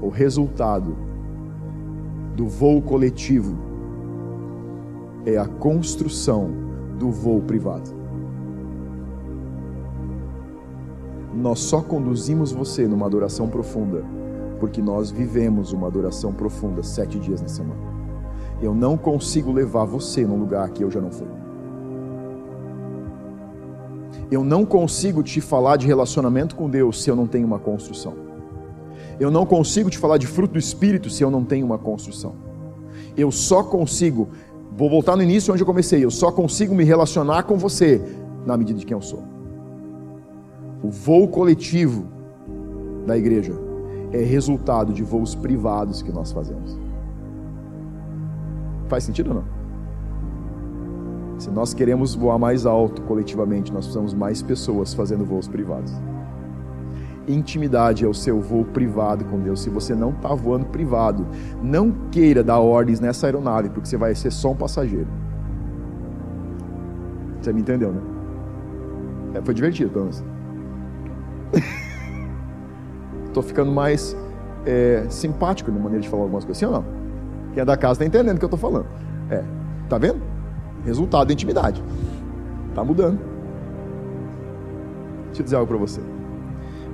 O 0.00 0.08
resultado 0.08 0.96
do 2.34 2.48
voo 2.48 2.80
coletivo 2.80 3.69
é 5.24 5.36
a 5.36 5.46
construção 5.46 6.50
do 6.98 7.10
voo 7.10 7.40
privado. 7.40 7.90
Nós 11.34 11.60
só 11.60 11.80
conduzimos 11.80 12.52
você 12.52 12.86
numa 12.86 13.06
adoração 13.06 13.48
profunda 13.48 14.04
porque 14.60 14.82
nós 14.82 15.10
vivemos 15.10 15.72
uma 15.72 15.86
adoração 15.86 16.32
profunda 16.34 16.82
sete 16.82 17.18
dias 17.18 17.40
na 17.40 17.48
semana. 17.48 17.80
Eu 18.60 18.74
não 18.74 18.96
consigo 18.96 19.50
levar 19.50 19.86
você 19.86 20.24
num 20.26 20.38
lugar 20.38 20.68
que 20.68 20.84
eu 20.84 20.90
já 20.90 21.00
não 21.00 21.10
fui. 21.10 21.26
Eu 24.30 24.44
não 24.44 24.66
consigo 24.66 25.22
te 25.22 25.40
falar 25.40 25.78
de 25.78 25.86
relacionamento 25.86 26.54
com 26.54 26.68
Deus 26.68 27.02
se 27.02 27.10
eu 27.10 27.16
não 27.16 27.26
tenho 27.26 27.46
uma 27.46 27.58
construção. 27.58 28.14
Eu 29.18 29.30
não 29.30 29.46
consigo 29.46 29.88
te 29.88 29.98
falar 29.98 30.18
de 30.18 30.26
fruto 30.26 30.52
do 30.52 30.58
Espírito 30.58 31.08
se 31.08 31.24
eu 31.24 31.30
não 31.30 31.42
tenho 31.42 31.64
uma 31.64 31.78
construção. 31.78 32.34
Eu 33.16 33.30
só 33.32 33.62
consigo, 33.62 34.28
vou 34.76 34.88
voltar 34.88 35.16
no 35.16 35.22
início 35.22 35.52
onde 35.52 35.62
eu 35.62 35.66
comecei, 35.66 36.04
eu 36.04 36.10
só 36.10 36.30
consigo 36.30 36.74
me 36.74 36.84
relacionar 36.84 37.42
com 37.44 37.56
você 37.56 38.00
na 38.46 38.56
medida 38.56 38.78
de 38.78 38.86
quem 38.86 38.96
eu 38.96 39.02
sou 39.02 39.30
o 40.82 40.90
voo 40.90 41.28
coletivo 41.28 42.06
da 43.06 43.16
igreja 43.16 43.52
é 44.12 44.18
resultado 44.18 44.92
de 44.92 45.02
voos 45.02 45.34
privados 45.34 46.02
que 46.02 46.10
nós 46.10 46.32
fazemos. 46.32 46.78
Faz 48.88 49.04
sentido 49.04 49.28
ou 49.28 49.36
não? 49.36 49.44
Se 51.38 51.50
nós 51.50 51.72
queremos 51.72 52.14
voar 52.14 52.38
mais 52.38 52.66
alto 52.66 53.02
coletivamente, 53.02 53.72
nós 53.72 53.86
precisamos 53.86 54.12
mais 54.12 54.42
pessoas 54.42 54.92
fazendo 54.92 55.24
voos 55.24 55.48
privados. 55.48 55.92
Intimidade 57.28 58.04
é 58.04 58.08
o 58.08 58.14
seu 58.14 58.40
voo 58.40 58.64
privado 58.64 59.24
com 59.24 59.38
Deus. 59.38 59.60
Se 59.60 59.70
você 59.70 59.94
não 59.94 60.10
está 60.10 60.34
voando 60.34 60.66
privado, 60.66 61.26
não 61.62 61.92
queira 62.10 62.42
dar 62.42 62.58
ordens 62.58 62.98
nessa 62.98 63.26
aeronave, 63.26 63.68
porque 63.68 63.88
você 63.88 63.96
vai 63.96 64.14
ser 64.14 64.30
só 64.30 64.52
um 64.52 64.56
passageiro. 64.56 65.08
Você 67.40 67.52
me 67.52 67.60
entendeu, 67.60 67.92
né? 67.92 68.00
É, 69.34 69.42
foi 69.42 69.54
divertido, 69.54 69.98
menos. 69.98 70.24
Estou 73.26 73.42
ficando 73.42 73.70
mais 73.70 74.16
é, 74.66 75.06
simpático 75.08 75.70
na 75.70 75.78
maneira 75.78 76.02
de 76.02 76.08
falar 76.08 76.22
algumas 76.24 76.44
coisas. 76.44 76.58
Sim 76.58 76.66
ou 76.66 76.72
não? 76.72 76.84
Quem 77.52 77.62
é 77.62 77.64
da 77.64 77.76
casa 77.76 77.92
está 77.92 78.04
entendendo 78.04 78.36
o 78.36 78.38
que 78.38 78.44
eu 78.44 78.54
estou 78.54 78.58
falando. 78.58 78.86
É, 79.30 79.44
tá 79.88 79.98
vendo? 79.98 80.20
Resultado 80.84 81.28
da 81.28 81.32
intimidade. 81.32 81.82
Tá 82.74 82.84
mudando. 82.84 83.18
Deixa 85.26 85.42
eu 85.42 85.44
dizer 85.44 85.56
algo 85.56 85.68
para 85.68 85.78
você. 85.78 86.00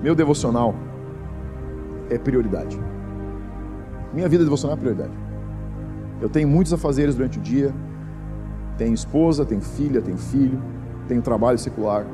Meu 0.02 0.14
devocional 0.14 0.74
é 2.10 2.18
prioridade. 2.18 2.78
Minha 4.12 4.28
vida 4.28 4.44
devocional 4.44 4.76
é 4.76 4.80
prioridade. 4.80 5.12
Eu 6.20 6.28
tenho 6.28 6.48
muitos 6.48 6.72
afazeres 6.72 7.14
durante 7.14 7.38
o 7.38 7.42
dia. 7.42 7.74
Tenho 8.78 8.94
esposa, 8.94 9.44
tenho 9.44 9.60
filha, 9.60 10.00
tenho 10.00 10.18
filho, 10.18 10.62
tenho 11.08 11.22
trabalho 11.22 11.58
secular. 11.58 12.06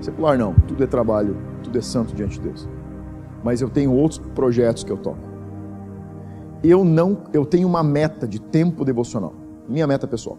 Secular 0.00 0.38
não, 0.38 0.54
tudo 0.54 0.84
é 0.84 0.86
trabalho, 0.86 1.36
tudo 1.62 1.78
é 1.78 1.80
santo 1.80 2.14
diante 2.14 2.38
de 2.38 2.48
Deus. 2.48 2.68
Mas 3.42 3.60
eu 3.60 3.68
tenho 3.68 3.92
outros 3.92 4.18
projetos 4.34 4.84
que 4.84 4.92
eu 4.92 4.96
toco. 4.96 5.34
Eu 6.62 6.84
não, 6.84 7.24
eu 7.32 7.44
tenho 7.44 7.68
uma 7.68 7.82
meta 7.82 8.26
de 8.26 8.40
tempo 8.40 8.84
devocional. 8.84 9.34
Minha 9.68 9.86
meta 9.86 10.06
pessoal. 10.06 10.38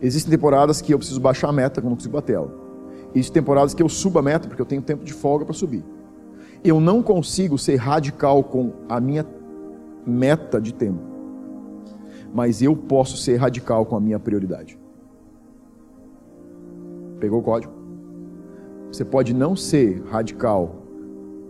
Existem 0.00 0.30
temporadas 0.30 0.80
que 0.80 0.92
eu 0.92 0.98
preciso 0.98 1.20
baixar 1.20 1.48
a 1.48 1.52
meta, 1.52 1.80
que 1.80 1.86
eu 1.86 1.90
não 1.90 1.96
consigo 1.96 2.14
bater 2.14 2.34
ela. 2.34 2.63
Existem 3.14 3.42
temporadas 3.42 3.74
que 3.74 3.82
eu 3.82 3.88
subo 3.88 4.18
a 4.18 4.22
meta 4.22 4.48
porque 4.48 4.60
eu 4.60 4.66
tenho 4.66 4.82
tempo 4.82 5.04
de 5.04 5.12
folga 5.12 5.44
para 5.44 5.54
subir. 5.54 5.84
Eu 6.64 6.80
não 6.80 7.02
consigo 7.02 7.56
ser 7.56 7.76
radical 7.76 8.42
com 8.42 8.72
a 8.88 9.00
minha 9.00 9.24
meta 10.06 10.60
de 10.60 10.74
tempo. 10.74 11.00
Mas 12.32 12.60
eu 12.60 12.74
posso 12.74 13.16
ser 13.16 13.36
radical 13.36 13.86
com 13.86 13.96
a 13.96 14.00
minha 14.00 14.18
prioridade. 14.18 14.78
Pegou 17.20 17.38
o 17.38 17.42
código? 17.42 17.72
Você 18.90 19.04
pode 19.04 19.32
não 19.32 19.54
ser 19.56 20.02
radical, 20.04 20.82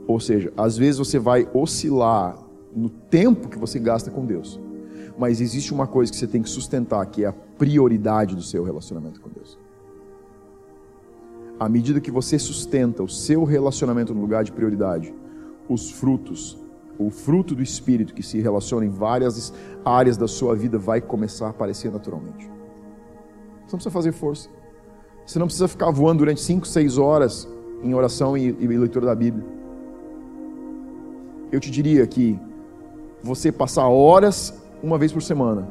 ou 0.06 0.20
seja, 0.20 0.52
às 0.56 0.76
vezes 0.76 0.98
você 0.98 1.18
vai 1.18 1.48
oscilar 1.52 2.38
no 2.74 2.88
tempo 2.88 3.48
que 3.48 3.58
você 3.58 3.78
gasta 3.78 4.10
com 4.10 4.24
Deus, 4.24 4.60
mas 5.18 5.40
existe 5.40 5.72
uma 5.72 5.86
coisa 5.86 6.10
que 6.10 6.18
você 6.18 6.26
tem 6.26 6.42
que 6.42 6.48
sustentar, 6.48 7.04
que 7.06 7.24
é 7.24 7.28
a 7.28 7.32
prioridade 7.32 8.34
do 8.34 8.42
seu 8.42 8.64
relacionamento 8.64 9.20
com 9.20 9.28
Deus. 9.28 9.58
À 11.58 11.68
medida 11.68 12.00
que 12.00 12.10
você 12.10 12.38
sustenta 12.38 13.02
o 13.02 13.08
seu 13.08 13.44
relacionamento 13.44 14.14
no 14.14 14.20
lugar 14.20 14.44
de 14.44 14.52
prioridade, 14.52 15.14
os 15.68 15.90
frutos, 15.90 16.58
o 16.98 17.10
fruto 17.10 17.54
do 17.54 17.62
Espírito 17.62 18.14
que 18.14 18.22
se 18.22 18.40
relaciona 18.40 18.84
em 18.84 18.90
várias 18.90 19.52
áreas 19.84 20.16
da 20.16 20.26
sua 20.26 20.54
vida 20.54 20.78
vai 20.78 21.00
começar 21.00 21.46
a 21.46 21.50
aparecer 21.50 21.92
naturalmente. 21.92 22.50
Você 23.66 23.72
não 23.72 23.78
precisa 23.78 23.90
fazer 23.90 24.12
força. 24.12 24.48
Você 25.24 25.38
não 25.38 25.46
precisa 25.46 25.68
ficar 25.68 25.90
voando 25.90 26.18
durante 26.18 26.40
5, 26.40 26.66
6 26.66 26.98
horas 26.98 27.48
em 27.82 27.94
oração 27.94 28.36
e, 28.36 28.48
e 28.48 28.66
leitura 28.66 29.06
da 29.06 29.14
Bíblia. 29.14 29.44
Eu 31.50 31.60
te 31.60 31.70
diria 31.70 32.06
que 32.06 32.38
você 33.22 33.50
passar 33.50 33.88
horas 33.88 34.54
uma 34.82 34.98
vez 34.98 35.12
por 35.12 35.22
semana 35.22 35.66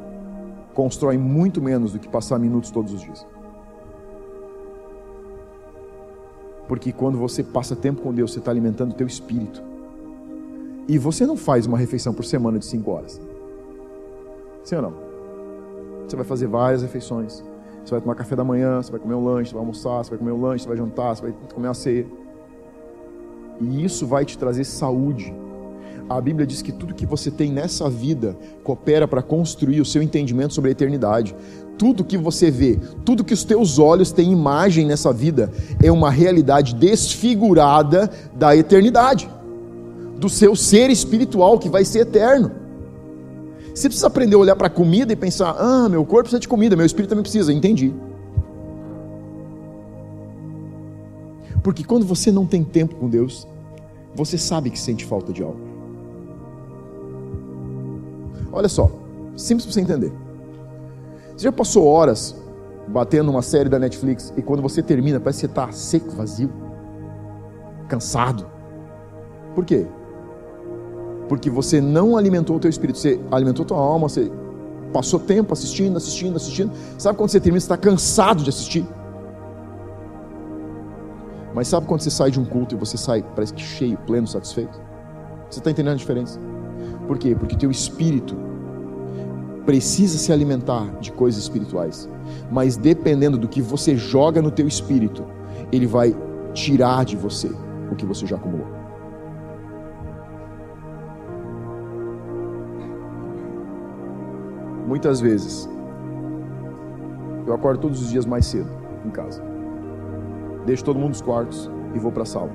constrói 0.73 1.17
muito 1.17 1.61
menos 1.61 1.93
do 1.93 1.99
que 1.99 2.09
passar 2.09 2.39
minutos 2.39 2.71
todos 2.71 2.93
os 2.93 3.01
dias. 3.01 3.25
Porque 6.67 6.91
quando 6.91 7.17
você 7.17 7.43
passa 7.43 7.75
tempo 7.75 8.01
com 8.01 8.13
Deus, 8.13 8.31
você 8.31 8.39
está 8.39 8.51
alimentando 8.51 8.91
o 8.91 8.95
teu 8.95 9.07
espírito. 9.07 9.61
E 10.87 10.97
você 10.97 11.25
não 11.25 11.37
faz 11.37 11.65
uma 11.65 11.77
refeição 11.77 12.13
por 12.13 12.25
semana 12.25 12.59
de 12.59 12.65
5 12.65 12.91
horas. 12.91 13.21
Sim 14.63 14.75
ou 14.75 14.81
não? 14.81 14.93
Você 16.07 16.15
vai 16.15 16.25
fazer 16.25 16.47
várias 16.47 16.81
refeições. 16.81 17.43
Você 17.83 17.91
vai 17.91 18.01
tomar 18.01 18.15
café 18.15 18.35
da 18.35 18.43
manhã, 18.43 18.81
você 18.81 18.91
vai 18.91 18.99
comer 18.99 19.15
um 19.15 19.23
lanche, 19.23 19.49
você 19.49 19.55
vai 19.55 19.61
almoçar, 19.61 20.03
você 20.03 20.09
vai 20.11 20.19
comer 20.19 20.31
um 20.31 20.41
lanche, 20.41 20.63
você 20.63 20.69
vai 20.69 20.77
jantar, 20.77 21.15
você 21.15 21.21
vai 21.21 21.33
comer 21.53 21.67
uma 21.67 21.73
ceia. 21.73 22.05
E 23.59 23.83
isso 23.83 24.07
vai 24.07 24.25
te 24.25 24.37
trazer 24.37 24.63
saúde. 24.63 25.33
A 26.09 26.19
Bíblia 26.19 26.45
diz 26.45 26.61
que 26.61 26.71
tudo 26.71 26.93
que 26.93 27.05
você 27.05 27.31
tem 27.31 27.51
nessa 27.51 27.89
vida 27.89 28.37
coopera 28.63 29.07
para 29.07 29.21
construir 29.21 29.79
o 29.79 29.85
seu 29.85 30.01
entendimento 30.01 30.53
sobre 30.53 30.69
a 30.69 30.71
eternidade. 30.71 31.35
Tudo 31.77 32.03
que 32.03 32.17
você 32.17 32.51
vê, 32.51 32.79
tudo 33.03 33.23
que 33.23 33.33
os 33.33 33.43
teus 33.43 33.79
olhos 33.79 34.11
têm 34.11 34.31
imagem 34.31 34.85
nessa 34.85 35.11
vida 35.11 35.51
é 35.81 35.91
uma 35.91 36.11
realidade 36.11 36.75
desfigurada 36.75 38.09
da 38.35 38.55
eternidade, 38.55 39.29
do 40.17 40.29
seu 40.29 40.55
ser 40.55 40.89
espiritual 40.89 41.57
que 41.57 41.69
vai 41.69 41.83
ser 41.83 41.99
eterno. 41.99 42.51
Você 43.73 43.87
precisa 43.87 44.07
aprender 44.07 44.35
a 44.35 44.39
olhar 44.39 44.55
para 44.55 44.67
a 44.67 44.69
comida 44.69 45.11
e 45.11 45.15
pensar: 45.15 45.55
ah, 45.57 45.89
meu 45.89 46.05
corpo 46.05 46.23
precisa 46.23 46.39
de 46.39 46.47
comida, 46.47 46.75
meu 46.75 46.85
espírito 46.85 47.09
também 47.09 47.23
precisa. 47.23 47.51
Entendi. 47.51 47.93
Porque 51.63 51.83
quando 51.83 52.05
você 52.05 52.31
não 52.31 52.45
tem 52.45 52.63
tempo 52.63 52.95
com 52.95 53.09
Deus, 53.09 53.47
você 54.13 54.37
sabe 54.37 54.69
que 54.69 54.77
sente 54.77 55.05
falta 55.05 55.31
de 55.31 55.41
algo. 55.41 55.59
Olha 58.51 58.69
só, 58.69 58.91
simples 59.35 59.65
para 59.65 59.73
você 59.73 59.81
entender. 59.81 60.22
Você 61.35 61.43
já 61.43 61.51
passou 61.51 61.85
horas 61.85 62.35
batendo 62.87 63.31
uma 63.31 63.41
série 63.41 63.69
da 63.69 63.79
Netflix 63.79 64.33
e 64.37 64.41
quando 64.41 64.61
você 64.61 64.81
termina, 64.81 65.19
parece 65.19 65.47
que 65.47 65.47
você 65.47 65.51
está 65.51 65.71
seco, 65.71 66.11
vazio, 66.11 66.51
cansado. 67.87 68.45
Por 69.55 69.65
quê? 69.65 69.87
porque 71.33 71.49
você 71.49 71.81
não 71.81 72.17
alimentou 72.17 72.57
o 72.57 72.59
teu 72.59 72.69
espírito, 72.69 72.99
você 72.99 73.19
alimentou 73.31 73.63
a 73.63 73.67
tua 73.67 73.77
alma, 73.77 74.07
você 74.09 74.31
passou 74.91 75.19
tempo 75.19 75.53
assistindo, 75.53 75.97
assistindo, 75.97 76.35
assistindo. 76.35 76.71
Sabe 76.97 77.17
quando 77.17 77.29
você 77.29 77.39
termina, 77.39 77.59
você 77.59 77.65
está 77.65 77.77
cansado 77.77 78.43
de 78.43 78.49
assistir? 78.49 78.85
Mas 81.53 81.67
sabe 81.67 81.87
quando 81.87 82.01
você 82.01 82.11
sai 82.11 82.31
de 82.31 82.39
um 82.39 82.45
culto 82.45 82.75
e 82.75 82.77
você 82.77 82.97
sai, 82.97 83.23
parece 83.35 83.53
que 83.53 83.61
cheio, 83.61 83.97
pleno, 84.05 84.27
satisfeito? 84.27 84.79
Você 85.49 85.59
está 85.59 85.71
entendendo 85.71 85.93
a 85.93 85.97
diferença? 85.97 86.39
Por 87.07 87.17
quê? 87.17 87.35
Porque 87.35 87.55
teu 87.55 87.71
espírito 87.71 88.35
precisa 89.65 90.17
se 90.17 90.31
alimentar 90.31 90.85
de 90.99 91.11
coisas 91.11 91.41
espirituais. 91.41 92.09
Mas 92.51 92.77
dependendo 92.77 93.37
do 93.37 93.47
que 93.47 93.61
você 93.61 93.95
joga 93.95 94.41
no 94.41 94.51
teu 94.51 94.67
espírito, 94.67 95.25
ele 95.71 95.87
vai 95.87 96.15
tirar 96.53 97.05
de 97.05 97.15
você 97.15 97.51
o 97.91 97.95
que 97.95 98.05
você 98.05 98.25
já 98.25 98.35
acumulou. 98.35 98.67
Muitas 104.87 105.19
vezes, 105.19 105.67
eu 107.47 107.53
acordo 107.53 107.79
todos 107.79 108.01
os 108.01 108.11
dias 108.11 108.25
mais 108.25 108.45
cedo 108.45 108.69
em 109.05 109.09
casa. 109.09 109.41
Deixo 110.65 110.83
todo 110.83 110.99
mundo 110.99 111.09
nos 111.09 111.21
quartos 111.21 111.69
e 111.93 111.99
vou 111.99 112.11
para 112.11 112.23
a 112.23 112.25
sala. 112.25 112.51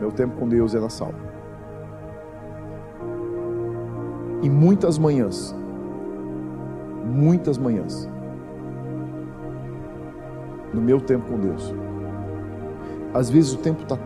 Meu 0.00 0.10
tempo 0.10 0.36
com 0.36 0.48
Deus 0.48 0.74
é 0.74 0.80
na 0.80 0.88
sala. 0.88 1.14
E 4.42 4.48
muitas 4.48 4.98
manhãs, 4.98 5.54
muitas 7.08 7.58
manhãs, 7.58 8.08
no 10.72 10.80
meu 10.80 11.00
tempo 11.00 11.26
com 11.26 11.38
Deus, 11.38 11.74
às 13.14 13.30
vezes 13.30 13.54
o 13.54 13.58
tempo 13.58 13.84
tá 13.84 13.98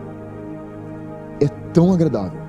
é 1.41 1.47
tão 1.73 1.93
agradável 1.93 2.41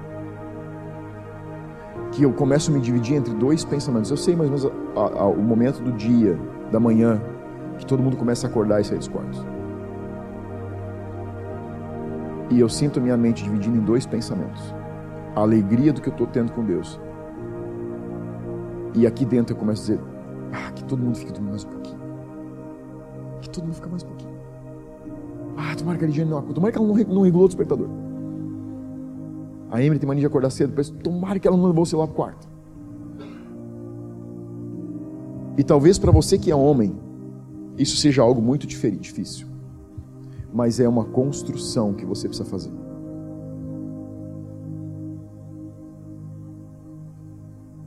que 2.12 2.22
eu 2.22 2.32
começo 2.32 2.70
a 2.70 2.74
me 2.74 2.80
dividir 2.80 3.16
entre 3.16 3.34
dois 3.34 3.64
pensamentos. 3.64 4.10
Eu 4.10 4.16
sei 4.16 4.36
mais 4.36 4.48
ou 4.48 4.56
menos 4.56 4.88
a, 4.96 5.22
a, 5.22 5.26
o 5.26 5.42
momento 5.42 5.82
do 5.82 5.90
dia, 5.92 6.38
da 6.70 6.78
manhã, 6.78 7.20
que 7.76 7.84
todo 7.84 8.02
mundo 8.02 8.16
começa 8.16 8.46
a 8.46 8.50
acordar 8.50 8.80
e 8.80 8.84
sair 8.84 8.98
dos 8.98 9.08
quartos. 9.08 9.44
E 12.50 12.60
eu 12.60 12.68
sinto 12.68 13.00
minha 13.00 13.16
mente 13.16 13.42
dividindo 13.42 13.76
em 13.76 13.80
dois 13.80 14.06
pensamentos: 14.06 14.74
a 15.34 15.40
alegria 15.40 15.92
do 15.92 16.00
que 16.00 16.08
eu 16.08 16.12
estou 16.12 16.26
tendo 16.26 16.52
com 16.52 16.64
Deus. 16.64 17.00
E 18.94 19.08
aqui 19.08 19.24
dentro 19.24 19.56
eu 19.56 19.58
começo 19.58 19.92
a 19.92 19.96
dizer: 19.96 20.13
ah, 20.54 20.70
que 20.72 20.84
todo 20.84 21.02
mundo 21.02 21.16
fique 21.16 21.32
dormindo 21.32 21.50
mais 21.50 21.64
um 21.64 21.68
pouquinho. 21.68 21.98
Que 23.40 23.50
todo 23.50 23.64
mundo 23.64 23.74
fique 23.74 23.88
mais 23.88 24.02
um 24.02 24.06
pouquinho. 24.06 24.34
Ah, 25.56 25.74
tomara 25.76 25.98
que 25.98 26.04
a 26.04 26.06
Ligiane 26.06 26.30
não 26.30 26.38
acorda. 26.38 26.54
Tomara 26.54 26.72
que 26.72 26.78
ela 26.78 26.86
não, 26.86 26.94
não 26.94 27.22
regulou 27.22 27.44
o 27.44 27.48
despertador. 27.48 27.88
A 29.70 29.82
Emily 29.82 29.98
tem 29.98 30.06
mania 30.06 30.20
de 30.20 30.26
acordar 30.26 30.50
cedo. 30.50 30.72
Penso, 30.72 30.92
tomara 30.94 31.38
que 31.38 31.48
ela 31.48 31.56
não 31.56 31.66
levou 31.66 31.82
o 31.82 31.86
celular 31.86 32.06
para 32.06 32.12
o 32.12 32.16
quarto. 32.16 32.48
E 35.58 35.64
talvez 35.64 35.98
para 35.98 36.12
você 36.12 36.38
que 36.38 36.50
é 36.50 36.56
homem, 36.56 36.96
isso 37.76 37.96
seja 37.96 38.22
algo 38.22 38.40
muito 38.40 38.66
diferente, 38.66 39.02
difícil. 39.02 39.48
Mas 40.52 40.78
é 40.78 40.88
uma 40.88 41.04
construção 41.04 41.92
que 41.92 42.04
você 42.04 42.28
precisa 42.28 42.48
fazer. 42.48 42.70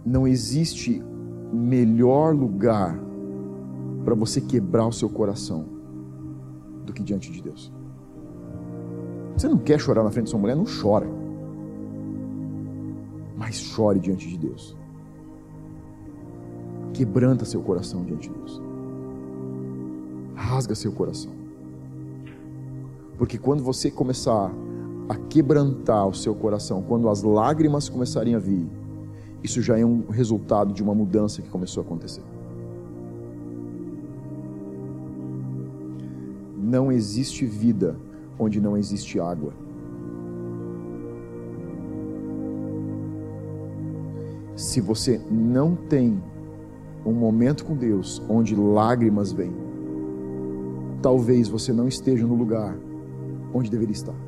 Não 0.06 0.28
existe 0.28 1.04
melhor 1.58 2.36
lugar 2.36 2.98
para 4.06 4.16
você 4.16 4.40
quebrar 4.40 4.88
o 4.88 4.92
seu 4.92 5.10
coração 5.10 5.66
do 6.86 6.94
que 6.94 7.04
diante 7.04 7.32
de 7.32 7.42
Deus. 7.42 7.72
Você 9.36 9.48
não 9.48 9.58
quer 9.58 9.80
chorar 9.80 10.04
na 10.04 10.12
frente 10.12 10.26
de 10.26 10.30
sua 10.32 10.40
mulher? 10.40 10.56
Não 10.56 10.66
chora. 10.66 11.08
Mas 13.36 13.56
chore 13.56 14.00
diante 14.00 14.28
de 14.28 14.38
Deus. 14.38 14.76
Quebranta 16.94 17.46
seu 17.46 17.62
coração 17.62 18.04
diante 18.04 18.30
de 18.30 18.36
Deus. 18.36 18.62
Rasga 20.34 20.74
seu 20.74 20.92
coração. 20.92 21.32
Porque 23.18 23.38
quando 23.38 23.64
você 23.64 23.92
começar 23.92 24.52
a 25.10 25.16
quebrantar 25.16 26.08
o 26.08 26.14
seu 26.14 26.34
coração, 26.34 26.82
quando 26.82 27.10
as 27.10 27.24
lágrimas 27.24 27.90
começarem 27.90 28.36
a 28.36 28.40
vir, 28.40 28.68
isso 29.48 29.62
já 29.62 29.80
é 29.80 29.86
um 29.86 30.10
resultado 30.10 30.74
de 30.74 30.84
uma 30.84 30.94
mudança 30.94 31.42
que 31.42 31.48
começou 31.50 31.82
a 31.82 31.86
acontecer. 31.86 32.22
Não 36.58 36.92
existe 36.92 37.46
vida 37.46 37.96
onde 38.38 38.60
não 38.60 38.76
existe 38.76 39.22
água. 39.22 39.54
Se 44.54 44.82
você 44.82 45.22
não 45.32 45.76
tem 45.76 46.22
um 47.06 47.14
momento 47.14 47.64
com 47.64 47.74
Deus 47.74 48.22
onde 48.28 48.54
lágrimas 48.54 49.32
vêm, 49.32 49.54
talvez 51.02 51.48
você 51.48 51.72
não 51.72 51.88
esteja 51.88 52.28
no 52.28 52.36
lugar 52.36 52.78
onde 53.54 53.72
deveria 53.72 53.94
estar. 53.94 54.27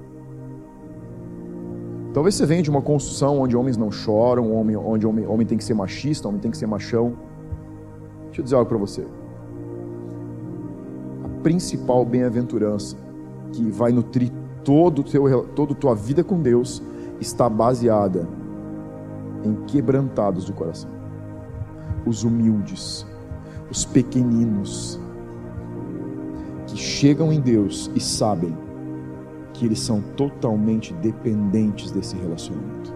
Talvez 2.14 2.36
você 2.36 2.46
venha 2.46 2.64
de 2.64 2.70
uma 2.70 2.82
construção 2.82 3.40
onde 3.40 3.56
homens 3.56 3.78
não 3.78 3.92
choram, 3.92 4.56
onde 4.56 4.76
homem, 4.76 5.06
homem, 5.06 5.28
homem 5.28 5.46
tem 5.46 5.58
que 5.58 5.64
ser 5.64 5.76
machista, 5.76 6.28
homem 6.28 6.42
tem 6.42 6.50
que 6.50 6.58
ser 6.58 6.66
machão. 6.66 7.14
Deixa 8.26 8.42
eu 8.42 8.44
dizer 8.44 8.56
algo 8.56 8.68
para 8.68 8.78
você. 8.78 9.06
A 11.24 11.42
principal 11.44 12.04
bem-aventurança 12.04 12.98
que 13.52 13.70
vai 13.70 13.92
nutrir 13.92 14.32
todo 14.64 15.04
teu, 15.04 15.44
toda 15.56 15.74
a 15.74 15.76
tua 15.76 15.94
vida 15.94 16.24
com 16.24 16.42
Deus 16.42 16.82
está 17.20 17.48
baseada 17.48 18.28
em 19.44 19.54
quebrantados 19.68 20.46
do 20.46 20.54
coração. 20.54 20.90
Os 22.06 22.24
humildes, 22.24 23.06
os 23.70 23.86
pequeninos, 23.86 25.00
que 26.66 26.78
chegam 26.78 27.32
em 27.32 27.40
Deus 27.40 27.90
e 27.96 28.00
sabem 28.00 28.56
que 29.60 29.66
eles 29.66 29.82
são 29.82 30.02
totalmente 30.16 30.94
dependentes 30.94 31.92
desse 31.92 32.16
relacionamento. 32.16 32.96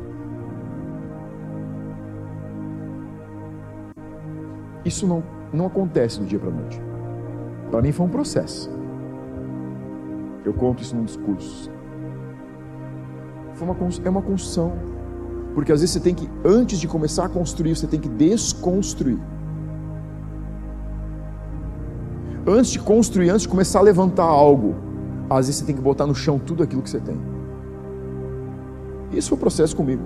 Isso 4.85 5.05
não, 5.05 5.21
não 5.51 5.65
acontece 5.65 6.21
do 6.21 6.25
dia 6.25 6.39
para 6.39 6.47
a 6.47 6.53
noite. 6.53 6.81
Para 7.69 7.81
mim 7.81 7.91
foi 7.91 8.05
um 8.05 8.09
processo. 8.09 8.71
Eu 10.45 10.53
conto 10.53 10.81
isso 10.81 10.95
num 10.95 11.03
discurso. 11.03 11.69
Foi 13.55 13.67
uma, 13.67 13.75
é 14.05 14.09
uma 14.09 14.21
construção. 14.21 14.71
Porque 15.53 15.73
às 15.73 15.81
vezes 15.81 15.91
você 15.91 15.99
tem 15.99 16.15
que, 16.15 16.29
antes 16.45 16.79
de 16.79 16.87
começar 16.87 17.25
a 17.25 17.29
construir, 17.29 17.75
você 17.75 17.87
tem 17.87 17.99
que 17.99 18.07
desconstruir. 18.07 19.19
Antes 22.47 22.71
de 22.71 22.79
construir, 22.79 23.31
antes 23.31 23.41
de 23.41 23.49
começar 23.49 23.79
a 23.79 23.81
levantar 23.81 24.23
algo, 24.23 24.92
às 25.37 25.47
vezes 25.47 25.59
você 25.61 25.65
tem 25.65 25.75
que 25.75 25.81
botar 25.81 26.05
no 26.05 26.15
chão 26.15 26.39
tudo 26.39 26.63
aquilo 26.63 26.81
que 26.81 26.89
você 26.89 26.99
tem. 26.99 27.17
Isso 29.11 29.29
foi 29.29 29.37
um 29.37 29.41
processo 29.41 29.75
comigo. 29.75 30.01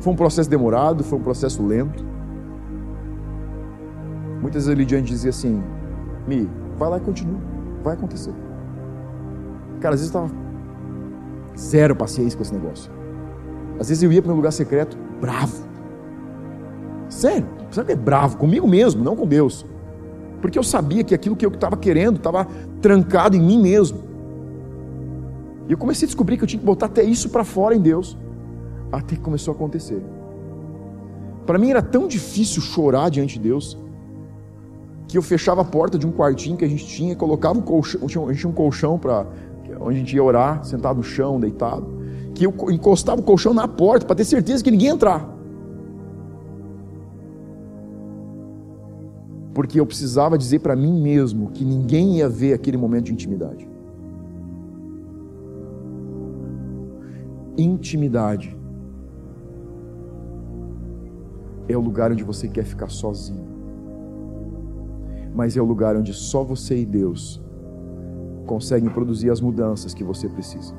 Foi 0.00 0.12
um 0.12 0.16
processo 0.16 0.48
demorado, 0.48 1.02
foi 1.04 1.18
um 1.18 1.22
processo 1.22 1.64
lento. 1.64 2.04
Muitas 4.40 4.66
vezes 4.66 4.78
Lidiane 4.78 5.06
dizia 5.06 5.30
assim: 5.30 5.62
Mi, 6.26 6.48
vai 6.76 6.88
lá 6.88 6.98
e 6.98 7.00
continua, 7.00 7.40
vai 7.82 7.94
acontecer. 7.94 8.32
Cara, 9.80 9.94
às 9.94 10.00
vezes 10.00 10.14
eu 10.14 10.24
estava 10.24 10.40
zero 11.56 11.96
paciência 11.96 12.36
com 12.36 12.42
esse 12.42 12.54
negócio. 12.54 12.90
Às 13.80 13.88
vezes 13.88 14.02
eu 14.02 14.12
ia 14.12 14.22
para 14.22 14.32
um 14.32 14.36
lugar 14.36 14.52
secreto 14.52 14.96
bravo. 15.20 15.66
Sério, 17.08 17.46
sabe 17.70 17.86
que 17.86 17.92
é 17.92 17.96
bravo 17.96 18.36
comigo 18.36 18.66
mesmo, 18.68 19.02
não 19.02 19.16
com 19.16 19.26
Deus. 19.26 19.64
Porque 20.40 20.58
eu 20.58 20.62
sabia 20.62 21.02
que 21.04 21.14
aquilo 21.14 21.36
que 21.36 21.44
eu 21.44 21.50
estava 21.50 21.76
querendo 21.76 22.16
estava 22.16 22.46
trancado 22.80 23.36
em 23.36 23.40
mim 23.40 23.60
mesmo. 23.60 23.98
E 25.68 25.72
eu 25.72 25.78
comecei 25.78 26.06
a 26.06 26.08
descobrir 26.08 26.36
que 26.36 26.44
eu 26.44 26.48
tinha 26.48 26.60
que 26.60 26.66
botar 26.66 26.86
até 26.86 27.02
isso 27.02 27.28
para 27.28 27.44
fora 27.44 27.74
em 27.74 27.80
Deus. 27.80 28.16
Até 28.90 29.16
que 29.16 29.22
começou 29.22 29.52
a 29.52 29.54
acontecer. 29.54 30.02
Para 31.44 31.58
mim 31.58 31.70
era 31.70 31.82
tão 31.82 32.06
difícil 32.06 32.60
chorar 32.60 33.10
diante 33.10 33.34
de 33.34 33.40
Deus 33.40 33.76
que 35.06 35.16
eu 35.16 35.22
fechava 35.22 35.62
a 35.62 35.64
porta 35.64 35.98
de 35.98 36.06
um 36.06 36.12
quartinho 36.12 36.56
que 36.56 36.64
a 36.64 36.68
gente 36.68 36.86
tinha, 36.86 37.16
colocava 37.16 37.58
um 37.58 37.62
colchão, 37.62 38.02
a 38.04 38.06
gente 38.06 38.40
tinha 38.40 38.50
um 38.50 38.52
colchão 38.52 38.98
para 38.98 39.26
onde 39.80 39.96
a 39.96 39.98
gente 40.00 40.14
ia 40.14 40.22
orar, 40.22 40.62
sentado 40.64 40.98
no 40.98 41.02
chão, 41.02 41.40
deitado, 41.40 41.86
que 42.34 42.44
eu 42.44 42.54
encostava 42.70 43.20
o 43.20 43.24
colchão 43.24 43.54
na 43.54 43.66
porta 43.66 44.04
para 44.04 44.16
ter 44.16 44.24
certeza 44.24 44.62
que 44.62 44.70
ninguém 44.70 44.88
ia 44.88 44.92
entrar. 44.92 45.37
Porque 49.58 49.80
eu 49.80 49.84
precisava 49.84 50.38
dizer 50.38 50.60
para 50.60 50.76
mim 50.76 51.02
mesmo 51.02 51.50
que 51.50 51.64
ninguém 51.64 52.18
ia 52.18 52.28
ver 52.28 52.52
aquele 52.52 52.76
momento 52.76 53.06
de 53.06 53.12
intimidade. 53.12 53.68
Intimidade 57.58 58.56
é 61.68 61.76
o 61.76 61.80
lugar 61.80 62.12
onde 62.12 62.22
você 62.22 62.46
quer 62.46 62.64
ficar 62.64 62.88
sozinho, 62.88 63.48
mas 65.34 65.56
é 65.56 65.60
o 65.60 65.64
lugar 65.64 65.96
onde 65.96 66.12
só 66.12 66.44
você 66.44 66.78
e 66.78 66.86
Deus 66.86 67.42
conseguem 68.46 68.88
produzir 68.88 69.28
as 69.28 69.40
mudanças 69.40 69.92
que 69.92 70.04
você 70.04 70.28
precisa. 70.28 70.72